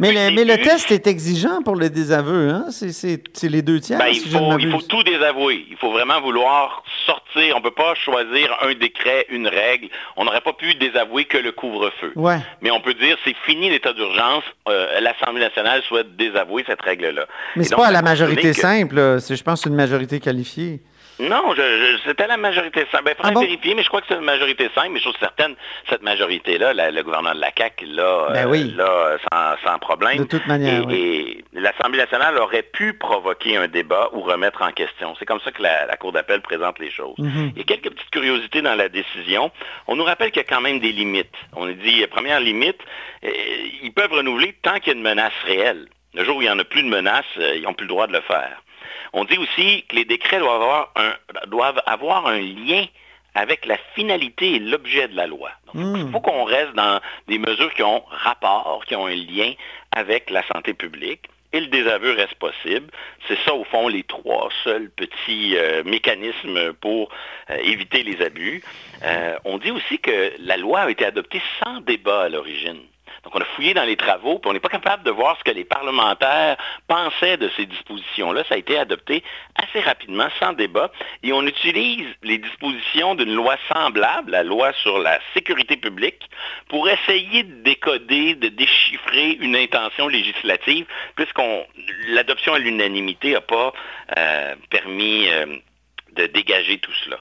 Mais, 0.00 0.10
le 0.12 0.56
test 0.62 0.90
est 0.90 1.06
exigeant 1.06 1.62
pour 1.62 1.76
le 1.76 1.88
désaveu. 1.90 2.50
Hein? 2.50 2.64
C'est- 2.70 3.42
les 3.44 3.62
deux 3.62 3.78
tiers, 3.80 3.98
Ben, 3.98 4.12
si 4.12 4.22
il, 4.26 4.30
faut, 4.32 4.38
il 4.58 4.64
faut 4.66 4.72
m'abuse. 4.72 4.88
tout 4.88 5.02
désavouer. 5.04 5.64
Il 5.70 5.76
faut 5.76 5.92
vraiment 5.92 6.20
vouloir 6.20 6.82
sortir. 7.06 7.54
On 7.54 7.58
ne 7.60 7.62
peut 7.62 7.70
pas 7.70 7.94
choisir 7.94 8.48
un 8.62 8.74
décret, 8.74 9.26
une 9.30 9.46
règle. 9.46 9.88
On 10.16 10.24
n'aurait 10.24 10.40
pas 10.40 10.54
pu 10.54 10.74
désavouer 10.74 11.24
que 11.26 11.38
le 11.38 11.52
couvre-feu. 11.52 12.12
Ouais. 12.16 12.38
Mais 12.62 12.72
on 12.72 12.80
peut 12.80 12.94
dire 12.94 13.16
c'est 13.24 13.36
fini 13.46 13.70
l'état 13.70 13.92
d'urgence. 13.92 14.42
Euh, 14.68 14.98
L'Assemblée 15.00 15.40
nationale 15.42 15.82
souhaite 15.86 16.16
désavouer 16.16 16.64
cette 16.66 16.82
règle-là. 16.82 17.26
Mais 17.54 17.62
c'est 17.62 17.70
donc, 17.70 17.80
pas 17.80 17.86
à 17.86 17.92
la 17.92 18.02
majorité 18.02 18.50
que- 18.50 18.52
simple. 18.54 18.96
je 18.96 19.42
pense, 19.44 19.64
une 19.66 19.74
majorité 19.76 20.18
qualifiée. 20.18 20.80
Non, 21.18 21.54
je, 21.54 21.62
je- 21.62 21.98
c'était 22.08 22.26
la 22.26 22.36
majorité 22.36 22.86
simple. 22.92 23.04
Ben, 23.04 23.14
faudrait 23.16 23.30
Ah 23.30 23.34
bon? 23.34 23.40
vérifier, 23.40 23.74
mais 23.74 23.82
je 23.82 23.88
crois 23.88 24.00
que 24.02 24.06
c'est 24.08 24.14
une 24.16 24.20
majorité 24.20 24.68
simple. 24.74 24.90
Mais 24.90 24.98
je 25.00 25.08
suis 25.08 25.18
certaine, 25.18 25.54
cette 25.88 26.02
majorité-là, 26.02 26.74
la- 26.74 26.90
le 26.90 27.02
gouvernement 27.02 27.34
de 27.34 27.40
la 27.40 27.50
CAQ, 27.56 27.86
Ben 28.34 28.46
oui. 28.48 28.72
là, 28.76 29.16
sans, 29.32 29.56
sans 29.70 29.78
problème. 29.78 30.18
De 30.18 30.24
toute 30.24 30.46
manière, 30.46 30.82
Et, 30.82 30.86
oui. 30.86 31.44
et 31.54 31.58
l'Assemblée 31.60 31.98
nationale 31.98 32.36
aurait 32.38 32.62
pu 32.62 32.92
provoquer 32.94 33.56
un 33.56 33.66
débat 33.66 34.10
ou 34.12 34.20
remettre 34.20 34.60
en 34.62 34.72
question. 34.72 35.14
C'est 35.18 35.24
comme 35.24 35.40
ça 35.40 35.52
que 35.52 35.62
la, 35.62 35.86
la 35.86 35.96
Cour 35.96 36.12
d'appel 36.12 36.42
présente 36.42 36.78
les 36.78 36.90
choses. 36.90 37.14
Mhm. 37.18 37.52
Il 37.54 37.58
y 37.58 37.60
a 37.62 37.64
quelques 37.64 37.90
petites 37.94 38.10
curiosités 38.10 38.60
dans 38.60 38.74
la 38.74 38.88
décision. 38.90 39.50
On 39.86 39.96
nous 39.96 40.04
rappelle 40.04 40.30
qu'il 40.32 40.42
y 40.42 40.44
a 40.44 40.48
quand 40.48 40.60
même 40.60 40.80
des 40.80 40.92
limites. 40.92 41.32
On 41.54 41.66
dit, 41.66 42.02
euh, 42.02 42.06
première 42.08 42.40
limite, 42.40 42.78
euh, 43.24 43.30
ils 43.82 43.92
peuvent 43.92 44.12
renouveler 44.12 44.54
tant 44.62 44.74
qu'il 44.80 44.88
y 44.88 44.90
a 44.90 44.98
une 44.98 45.02
menace 45.02 45.32
réelle. 45.46 45.86
Le 46.14 46.24
jour 46.24 46.36
où 46.36 46.42
il 46.42 46.44
n'y 46.44 46.50
en 46.50 46.58
a 46.58 46.64
plus 46.64 46.82
de 46.82 46.88
menace, 46.88 47.24
euh, 47.38 47.54
ils 47.56 47.62
n'ont 47.62 47.74
plus 47.74 47.84
le 47.84 47.88
droit 47.88 48.06
de 48.06 48.12
le 48.12 48.20
faire. 48.22 48.62
On 49.18 49.24
dit 49.24 49.38
aussi 49.38 49.82
que 49.88 49.96
les 49.96 50.04
décrets 50.04 50.38
doivent 50.38 50.60
avoir 50.60 50.92
un, 50.94 51.14
doivent 51.46 51.82
avoir 51.86 52.26
un 52.26 52.38
lien 52.38 52.84
avec 53.34 53.64
la 53.64 53.78
finalité 53.94 54.56
et 54.56 54.58
l'objet 54.58 55.08
de 55.08 55.16
la 55.16 55.26
loi. 55.26 55.50
Donc, 55.72 55.96
il 55.96 56.10
faut 56.12 56.20
qu'on 56.20 56.44
reste 56.44 56.74
dans 56.74 57.00
des 57.26 57.38
mesures 57.38 57.72
qui 57.72 57.82
ont 57.82 58.02
rapport, 58.10 58.84
qui 58.86 58.94
ont 58.94 59.06
un 59.06 59.14
lien 59.14 59.54
avec 59.92 60.28
la 60.28 60.46
santé 60.46 60.74
publique. 60.74 61.30
Et 61.54 61.60
le 61.60 61.68
désaveu 61.68 62.12
reste 62.12 62.34
possible. 62.34 62.88
C'est 63.26 63.38
ça, 63.46 63.54
au 63.54 63.64
fond, 63.64 63.88
les 63.88 64.02
trois 64.02 64.50
seuls 64.64 64.90
petits 64.90 65.56
euh, 65.56 65.82
mécanismes 65.84 66.74
pour 66.74 67.08
euh, 67.48 67.56
éviter 67.62 68.02
les 68.02 68.20
abus. 68.22 68.62
Euh, 69.02 69.38
on 69.46 69.56
dit 69.56 69.70
aussi 69.70 69.98
que 69.98 70.32
la 70.40 70.58
loi 70.58 70.80
a 70.80 70.90
été 70.90 71.06
adoptée 71.06 71.40
sans 71.64 71.80
débat 71.80 72.24
à 72.24 72.28
l'origine. 72.28 72.82
Donc, 73.26 73.34
on 73.34 73.40
a 73.40 73.44
fouillé 73.56 73.74
dans 73.74 73.82
les 73.82 73.96
travaux, 73.96 74.38
puis 74.38 74.48
on 74.48 74.52
n'est 74.52 74.60
pas 74.60 74.68
capable 74.68 75.02
de 75.02 75.10
voir 75.10 75.36
ce 75.36 75.42
que 75.42 75.50
les 75.50 75.64
parlementaires 75.64 76.56
pensaient 76.86 77.36
de 77.36 77.50
ces 77.56 77.66
dispositions-là. 77.66 78.44
Ça 78.48 78.54
a 78.54 78.56
été 78.56 78.78
adopté 78.78 79.24
assez 79.56 79.80
rapidement, 79.80 80.28
sans 80.38 80.52
débat, 80.52 80.92
et 81.24 81.32
on 81.32 81.44
utilise 81.44 82.06
les 82.22 82.38
dispositions 82.38 83.16
d'une 83.16 83.34
loi 83.34 83.56
semblable, 83.66 84.30
la 84.30 84.44
loi 84.44 84.72
sur 84.74 85.00
la 85.00 85.18
sécurité 85.34 85.76
publique, 85.76 86.22
pour 86.68 86.88
essayer 86.88 87.42
de 87.42 87.64
décoder, 87.64 88.36
de 88.36 88.46
déchiffrer 88.46 89.32
une 89.40 89.56
intention 89.56 90.06
législative, 90.06 90.86
puisqu'on 91.16 91.66
l'adoption 92.06 92.54
à 92.54 92.60
l'unanimité 92.60 93.32
n'a 93.32 93.40
pas 93.40 93.72
euh, 94.16 94.54
permis 94.70 95.28
euh, 95.30 95.46
de 96.12 96.26
dégager 96.26 96.78
tout 96.78 96.94
cela. 97.04 97.18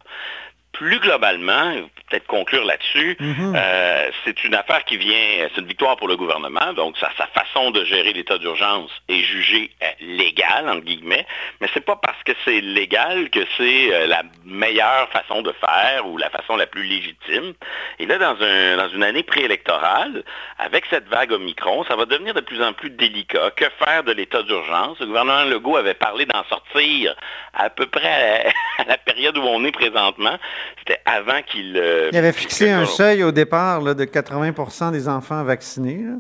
Plus 0.78 1.00
globalement, 1.00 1.74
peut-être 2.10 2.28
conclure 2.28 2.66
là-dessus, 2.66 3.18
euh, 3.22 4.10
c'est 4.26 4.44
une 4.44 4.56
affaire 4.56 4.84
qui 4.84 4.98
vient, 4.98 5.48
c'est 5.54 5.62
une 5.62 5.68
victoire 5.68 5.96
pour 5.96 6.10
le 6.10 6.18
gouvernement, 6.18 6.74
donc 6.74 6.98
sa, 6.98 7.10
sa 7.18 7.28
façon 7.28 7.72
de 7.72 7.86
gérer 7.86 8.12
l'état 8.12 8.38
d'urgence 8.38 8.92
est 9.08 9.22
jugée 9.22 9.72
euh, 9.82 9.88
légale, 10.02 10.68
entre 10.70 10.84
guillemets, 10.84 11.26
mais 11.62 11.70
c'est 11.74 11.86
pas 11.86 11.96
parce 11.96 12.22
que 12.24 12.34
c'est 12.44 12.60
légal 12.60 13.30
que 13.30 13.40
c'est 13.58 13.94
euh, 13.94 14.08
la 14.08 14.24
meilleure 14.44 15.08
façon 15.12 15.42
de 15.44 15.54
faire 15.54 16.06
ou 16.08 16.18
la 16.18 16.30
façon 16.30 16.58
la 16.58 16.68
plus 16.68 16.84
légitime. 16.84 17.54
Et 18.00 18.06
là, 18.06 18.18
dans, 18.18 18.36
un, 18.42 18.76
dans 18.76 18.90
une 18.90 19.04
année 19.04 19.24
préélectorale, 19.24 20.24
avec 20.60 20.86
cette 20.90 21.08
vague 21.08 21.32
Omicron, 21.32 21.86
ça 21.86 21.96
va 21.96 22.06
devenir 22.06 22.34
de 22.34 22.42
plus 22.42 22.62
en 22.62 22.74
plus 22.74 22.90
délicat. 22.90 23.52
Que 23.52 23.66
faire 23.84 24.04
de 24.04 24.12
l'état 24.12 24.44
d'urgence? 24.44 25.00
Le 25.00 25.06
gouvernement 25.08 25.46
Legault 25.46 25.78
avait 25.78 25.94
parlé 25.94 26.26
d'en 26.26 26.44
sortir 26.46 27.16
à 27.54 27.70
peu 27.70 27.86
près 27.86 28.46
à, 28.78 28.82
à 28.82 28.86
la 28.86 28.98
période 28.98 29.38
où 29.38 29.42
on 29.42 29.64
est 29.64 29.72
présentement. 29.72 30.38
C'était 30.80 31.00
avant 31.06 31.42
qu'il... 31.42 31.78
euh, 31.78 32.10
Il 32.12 32.18
avait 32.18 32.32
fixé 32.34 32.70
un 32.72 32.86
seuil 32.86 33.24
au 33.24 33.32
départ 33.32 33.82
là, 33.82 33.94
de 33.94 34.06
80% 34.06 34.92
des 34.92 35.08
enfants 35.08 35.44
vaccinés. 35.44 36.04
là. 36.04 36.14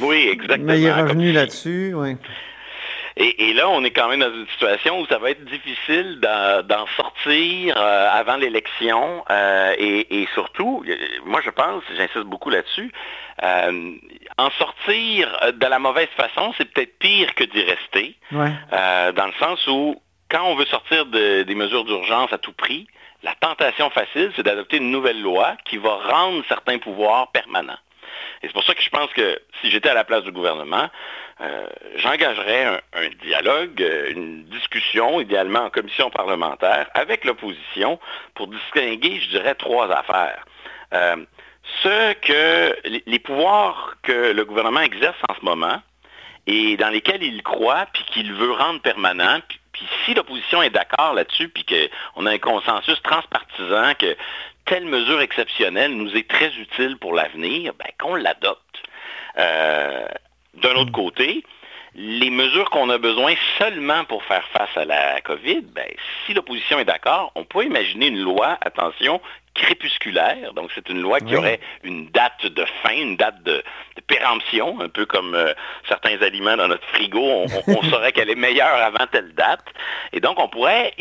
Oui, 0.00 0.28
exactement. 0.30 0.66
Mais 0.72 0.80
il 0.80 0.86
est 0.86 0.92
revenu 0.92 1.32
là-dessus. 1.32 1.92
Ouais. 1.94 2.16
Et, 3.18 3.50
et 3.50 3.52
là, 3.52 3.68
on 3.68 3.84
est 3.84 3.90
quand 3.90 4.08
même 4.08 4.20
dans 4.20 4.32
une 4.32 4.46
situation 4.48 4.98
où 5.00 5.06
ça 5.06 5.18
va 5.18 5.30
être 5.30 5.44
difficile 5.44 6.18
d'en 6.20 6.86
sortir 6.96 7.74
euh, 7.76 8.08
avant 8.10 8.36
l'élection. 8.36 9.22
euh, 9.28 9.74
et, 9.78 10.22
et 10.22 10.28
surtout, 10.32 10.82
moi 11.26 11.40
je 11.44 11.50
pense, 11.50 11.82
j'insiste 11.94 12.24
beaucoup 12.24 12.48
là-dessus, 12.48 12.90
euh, 13.42 13.90
en 14.38 14.50
sortir 14.52 15.28
de 15.52 15.66
la 15.66 15.78
mauvaise 15.78 16.08
façon, 16.16 16.54
c'est 16.56 16.72
peut-être 16.72 16.98
pire 16.98 17.34
que 17.34 17.44
d'y 17.44 17.62
rester. 17.62 18.16
Ouais. 18.32 18.52
Dans 19.12 19.26
le 19.26 19.32
sens 19.38 19.66
où, 19.66 20.00
quand 20.30 20.44
on 20.46 20.54
veut 20.54 20.64
sortir 20.66 21.04
de- 21.04 21.42
des 21.42 21.54
mesures 21.54 21.84
d'urgence 21.84 22.32
à 22.32 22.38
tout 22.38 22.52
prix, 22.54 22.86
la 23.22 23.34
tentation 23.36 23.90
facile, 23.90 24.32
c'est 24.34 24.42
d'adopter 24.42 24.78
une 24.78 24.90
nouvelle 24.90 25.20
loi 25.20 25.56
qui 25.64 25.78
va 25.78 25.96
rendre 25.96 26.44
certains 26.48 26.78
pouvoirs 26.78 27.30
permanents. 27.30 27.78
Et 28.42 28.48
c'est 28.48 28.52
pour 28.52 28.64
ça 28.64 28.74
que 28.74 28.82
je 28.82 28.90
pense 28.90 29.10
que 29.12 29.40
si 29.60 29.70
j'étais 29.70 29.88
à 29.88 29.94
la 29.94 30.04
place 30.04 30.24
du 30.24 30.32
gouvernement, 30.32 30.88
euh, 31.40 31.66
j'engagerais 31.96 32.82
un, 32.92 33.08
dialogue, 33.24 33.80
euh, 33.80 34.10
une 34.10 34.44
discussion, 34.44 35.20
idéalement 35.20 35.60
en 35.60 35.70
commission 35.70 36.10
parlementaire, 36.10 36.88
avec 36.94 37.24
l'opposition 37.24 37.98
pour 38.34 38.48
distinguer, 38.48 39.20
je 39.20 39.30
dirais, 39.30 39.54
trois 39.54 39.90
affaires. 39.90 40.44
Euh, 40.92 41.16
ce 41.82 42.12
que 42.14 42.76
les, 43.06 43.18
pouvoirs 43.20 43.94
que 44.02 44.32
le 44.32 44.44
gouvernement 44.44 44.80
exerce 44.80 45.18
en 45.28 45.34
ce 45.34 45.44
moment 45.44 45.80
et 46.46 46.76
dans 46.76 46.90
lesquels 46.90 47.22
il 47.22 47.42
croit, 47.42 47.86
puis 47.92 48.04
qu'il 48.06 48.32
veut 48.32 48.52
rendre 48.52 48.80
permanent, 48.80 49.38
puis, 49.48 49.60
Puis 49.82 49.88
si 50.04 50.14
l'opposition 50.14 50.62
est 50.62 50.70
d'accord 50.70 51.14
là-dessus, 51.14 51.48
puis 51.48 51.64
qu'on 51.64 52.26
a 52.26 52.30
un 52.30 52.38
consensus 52.38 53.00
transpartisan 53.02 53.94
que 53.98 54.16
telle 54.64 54.84
mesure 54.84 55.20
exceptionnelle 55.20 55.92
nous 55.92 56.16
est 56.16 56.28
très 56.28 56.54
utile 56.54 56.96
pour 56.98 57.14
l'avenir, 57.14 57.72
ben, 57.78 57.88
qu'on 57.98 58.14
l'adopte. 58.14 58.82
Euh, 59.38 60.06
d'un 60.54 60.74
autre 60.74 60.92
côté, 60.92 61.42
les 61.94 62.30
mesures 62.30 62.70
qu'on 62.70 62.90
a 62.90 62.98
besoin 62.98 63.34
seulement 63.58 64.04
pour 64.04 64.22
faire 64.24 64.46
face 64.48 64.74
à 64.76 64.84
la 64.84 65.20
COVID, 65.22 65.62
ben, 65.74 65.88
si 66.24 66.34
l'opposition 66.34 66.78
est 66.78 66.84
d'accord, 66.84 67.32
on 67.34 67.44
peut 67.44 67.64
imaginer 67.64 68.06
une 68.06 68.20
loi, 68.20 68.56
attention, 68.60 69.20
crépusculaire. 69.54 70.52
Donc, 70.54 70.70
c'est 70.74 70.88
une 70.88 71.00
loi 71.00 71.20
qui 71.20 71.36
aurait 71.36 71.60
une 71.82 72.08
date 72.08 72.46
de 72.46 72.64
fin, 72.82 72.94
une 72.94 73.16
date 73.16 73.42
de, 73.42 73.62
péremption, 74.06 74.80
un 74.80 74.88
peu 74.88 75.06
comme 75.06 75.34
euh, 75.34 75.52
certains 75.88 76.20
aliments 76.22 76.56
dans 76.56 76.68
notre 76.68 76.86
frigo. 76.88 77.44
On, 77.66 77.82
saurait 77.90 78.12
qu'elle 78.12 78.30
est 78.30 78.34
meilleure 78.34 78.74
avant 78.74 79.06
telle 79.10 79.32
date. 79.34 79.64
Et 80.12 80.20
donc, 80.20 80.38
on 80.38 80.48
pourrait 80.48 80.92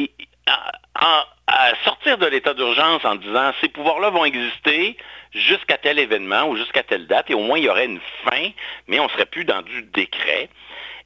sortir 1.84 2.18
de 2.18 2.26
l'état 2.26 2.54
d'urgence 2.54 3.04
en 3.06 3.16
disant 3.16 3.52
ces 3.62 3.70
pouvoirs-là 3.70 4.10
vont 4.10 4.26
exister 4.26 4.98
jusqu'à 5.34 5.78
tel 5.78 6.00
événement 6.00 6.48
ou 6.48 6.56
jusqu'à 6.56 6.84
telle 6.84 7.08
date, 7.08 7.30
et 7.30 7.34
au 7.34 7.40
moins 7.40 7.58
il 7.58 7.66
y 7.66 7.70
aurait 7.70 7.86
une 7.86 8.02
fin, 8.26 8.50
mais 8.88 9.00
on 9.00 9.06
ne 9.06 9.10
serait 9.10 9.26
plus 9.26 9.46
dans 9.46 9.62
du 9.62 9.84
décret. 9.84 10.50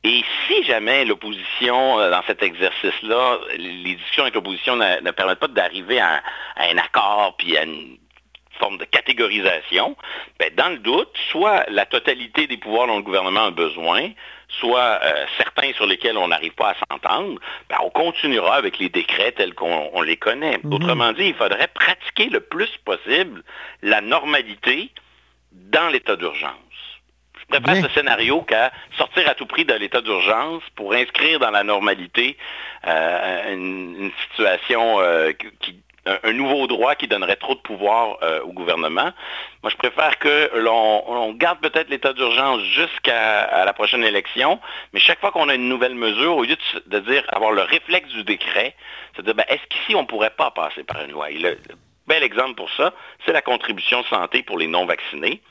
Et 0.06 0.24
si 0.48 0.64
jamais 0.66 1.04
l'opposition, 1.04 2.00
euh, 2.00 2.12
dans 2.12 2.22
cet 2.28 2.44
exercice-là, 2.44 3.40
les 3.58 3.96
discussions 3.96 4.22
avec 4.22 4.36
l'opposition 4.36 4.76
ne, 4.76 5.12
permettent 5.12 5.40
pas 5.40 5.48
d'arriver 5.48 6.00
à, 6.00 6.22
un 6.58 6.78
accord 6.78 7.36
puis 7.38 7.58
à 7.58 7.64
une 7.64 7.98
forme 8.60 8.78
de 8.78 8.86
catégorisation, 8.86 9.98
ben, 10.40 10.52
dans 10.56 10.70
le 10.70 10.78
doute, 10.78 11.10
soit 11.32 11.66
la 11.70 11.88
totalité 11.88 12.46
des 12.46 12.58
pouvoirs 12.58 12.86
dont 12.86 12.98
le 12.98 13.02
gouvernement 13.02 13.46
a 13.46 13.52
besoin, 13.52 14.12
soit 14.48 15.00
euh, 15.04 15.26
certains 15.38 15.74
sur 15.74 15.88
lesquels 15.88 16.18
on 16.18 16.28
n'arrive 16.28 16.54
pas 16.54 16.70
à 16.70 16.76
s'entendre, 16.88 17.40
ben, 17.68 17.78
on 17.84 17.90
continuera 17.90 18.58
avec 18.58 18.78
les 18.78 18.90
décrets 18.90 19.32
tels 19.32 19.56
qu'on 19.56 20.02
les 20.04 20.18
connaît. 20.18 20.60
Mhm. 20.64 20.72
Autrement 20.72 21.14
dit, 21.14 21.30
il 21.30 21.34
faudrait 21.34 21.68
pratiquer 21.68 22.30
le 22.30 22.42
plus 22.42 22.70
possible 22.86 23.44
la 23.82 24.02
normalité 24.02 24.92
dans 25.52 25.90
l'état 25.90 26.16
d'urgence. 26.16 26.65
Je 27.52 27.60
préfère 27.60 27.90
ce 27.90 27.94
scénario 27.94 28.42
qu'à 28.42 28.72
sortir 28.98 29.30
à 29.30 29.36
tout 29.36 29.46
prix 29.46 29.66
de 29.66 29.74
l'état 29.74 30.02
d'urgence 30.02 30.64
pour 30.76 30.94
inscrire 30.94 31.40
dans 31.40 31.52
la 31.52 31.64
normalité 31.64 32.38
euh, 32.88 33.54
une, 33.54 34.12
situation 34.28 35.00
euh, 35.00 35.32
qui 35.60 35.80
un, 36.06 36.34
nouveau 36.34 36.68
droit 36.68 36.96
qui 36.96 37.08
donnerait 37.08 37.36
trop 37.36 37.56
de 37.56 37.60
pouvoir 37.60 38.18
euh, 38.22 38.42
au 38.42 38.54
gouvernement. 38.54 39.12
Moi, 39.64 39.72
je 39.72 39.76
préfère 39.76 40.20
que 40.20 40.52
l'on 40.56 41.34
garde 41.34 41.60
peut-être 41.60 41.90
l'état 41.90 42.14
d'urgence 42.14 42.62
jusqu'à 42.62 43.66
la 43.66 43.74
prochaine 43.74 44.04
élection, 44.04 44.60
mais 44.94 45.00
chaque 45.00 45.20
fois 45.20 45.32
qu'on 45.32 45.50
a 45.50 45.56
une 45.56 45.68
nouvelle 45.68 45.96
mesure, 45.96 46.38
au 46.38 46.44
lieu 46.44 46.58
de, 46.86 47.00
dire 47.00 47.24
avoir 47.30 47.52
le 47.52 47.64
réflexe 47.64 48.10
du 48.10 48.24
décret, 48.24 48.76
c'est 49.16 49.24
de 49.24 49.32
dire 49.32 49.36
ben, 49.36 49.46
est-ce 49.48 49.66
qu'ici 49.70 49.96
on 49.96 50.04
ne 50.04 50.08
pourrait 50.08 50.30
pas 50.32 50.52
passer 50.52 50.84
par 50.84 51.04
une 51.04 51.12
loi? 51.12 51.30
le 51.30 51.58
bel 52.08 52.22
exemple 52.22 52.56
pour 52.56 52.70
ça, 52.74 52.94
c'est 53.26 53.34
la 53.34 53.42
contribution 53.42 54.04
santé 54.04 54.44
pour 54.44 54.60
les 54.60 54.68
non-vaccinés. 54.68 55.42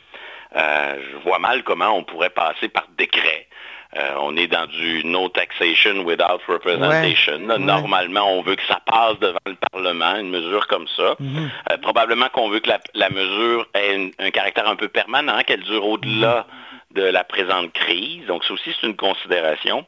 Euh, 0.57 0.96
je 1.11 1.16
vois 1.28 1.38
mal 1.38 1.62
comment 1.64 1.96
on 1.96 2.05
pourrait 2.05 2.30
passer 2.30 2.68
par 2.68 2.86
décret. 2.96 3.48
Euh, 3.96 4.14
on 4.20 4.36
est 4.36 4.48
dans 4.48 4.66
du 4.66 5.05
no 5.05 5.28
taxation 5.28 6.00
without 6.05 6.40
representation. 6.48 7.38
Normalement, 7.38 8.28
on 8.28 8.42
veut 8.42 8.57
que 8.57 8.66
ça 8.66 8.80
passe 8.84 9.18
devant 9.20 9.38
le 9.46 9.57
Parlement, 9.70 10.16
une 10.16 10.30
mesure 10.30 10.66
comme 10.66 10.88
ça. 10.96 11.14
Mhm. 11.20 11.50
Euh, 11.70 11.76
probablement 11.78 12.28
qu'on 12.28 12.48
veut 12.48 12.59
que 12.59 12.70
la, 12.94 13.11
mesure 13.11 13.68
ait 13.74 14.11
un 14.18 14.30
caractère 14.30 14.68
un 14.68 14.76
peu 14.76 14.88
permanent, 14.88 15.40
qu'elle 15.46 15.62
dure 15.62 15.86
au-delà 15.86 16.46
de 16.90 17.02
la 17.02 17.24
présente 17.24 17.72
crise. 17.72 18.26
Donc, 18.26 18.44
ça 18.44 18.52
aussi, 18.52 18.74
c'est 18.80 18.86
une 18.86 18.96
considération. 18.96 19.84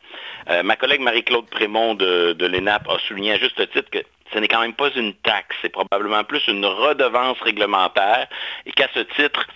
ma 0.64 0.76
collègue 0.76 1.00
Marie-Claude 1.00 1.48
Prémont 1.48 1.94
de, 1.94 2.32
de 2.32 2.46
l'ENAP 2.46 2.88
a 2.88 2.98
souligné 3.06 3.32
à 3.32 3.38
juste 3.38 3.60
titre 3.72 3.90
que 3.90 4.00
ce 4.32 4.38
n'est 4.38 4.48
quand 4.48 4.60
même 4.60 4.74
pas 4.74 4.90
une 4.96 5.14
taxe, 5.14 5.56
c'est 5.62 5.68
probablement 5.68 6.24
plus 6.24 6.46
une 6.48 6.64
redevance 6.64 7.40
réglementaire 7.40 8.26
et 8.64 8.72
qu'à 8.72 8.88
ce 8.94 9.00
titre, 9.00 9.46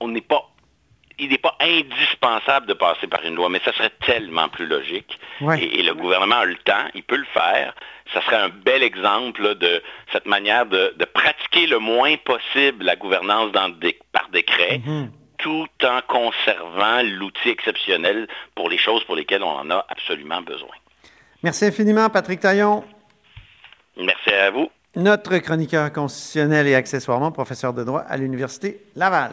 on 0.00 0.08
n'est 0.08 0.20
pas 0.20 0.44
il 1.18 1.30
n'est 1.30 1.38
pas 1.38 1.56
indispensable 1.60 2.66
de 2.66 2.74
passer 2.74 3.06
par 3.06 3.24
une 3.24 3.34
loi, 3.34 3.48
mais 3.48 3.60
ça 3.64 3.72
serait 3.72 3.92
tellement 4.06 4.48
plus 4.48 4.66
logique. 4.66 5.18
Et, 5.58 5.82
le 5.82 5.94
gouvernement 5.94 6.36
a 6.36 6.44
le 6.44 6.56
temps, 6.56 6.86
il 6.94 7.02
peut 7.02 7.16
le 7.16 7.26
faire. 7.32 7.74
Ça 8.12 8.22
serait 8.22 8.36
un 8.36 8.48
bel 8.48 8.82
exemple 8.82 9.56
de 9.56 9.82
cette 10.12 10.26
manière 10.26 10.66
de, 10.66 10.94
pratiquer 11.12 11.66
le 11.66 11.78
moins 11.78 12.16
possible 12.18 12.84
la 12.84 12.96
gouvernance 12.96 13.50
par 13.52 14.28
décret, 14.32 14.80
mhm. 14.84 15.10
tout 15.38 15.66
en 15.82 16.00
conservant 16.06 17.02
l'outil 17.02 17.50
exceptionnel 17.50 18.28
pour 18.54 18.70
les 18.70 18.78
choses 18.78 19.02
pour 19.04 19.16
lesquelles 19.16 19.42
on 19.42 19.50
en 19.50 19.70
a 19.70 19.84
absolument 19.88 20.40
besoin. 20.40 20.74
Merci 21.42 21.66
infiniment, 21.66 22.08
Patrick 22.10 22.40
Taillon. 22.40 22.84
Merci 23.96 24.30
à 24.30 24.50
vous. 24.50 24.70
Notre 24.96 25.38
chroniqueur 25.38 25.92
constitutionnel 25.92 26.66
et 26.66 26.74
accessoirement 26.74 27.30
professeur 27.30 27.72
de 27.74 27.84
droit 27.84 28.00
à 28.00 28.16
l'Université 28.16 28.80
Laval. 28.96 29.32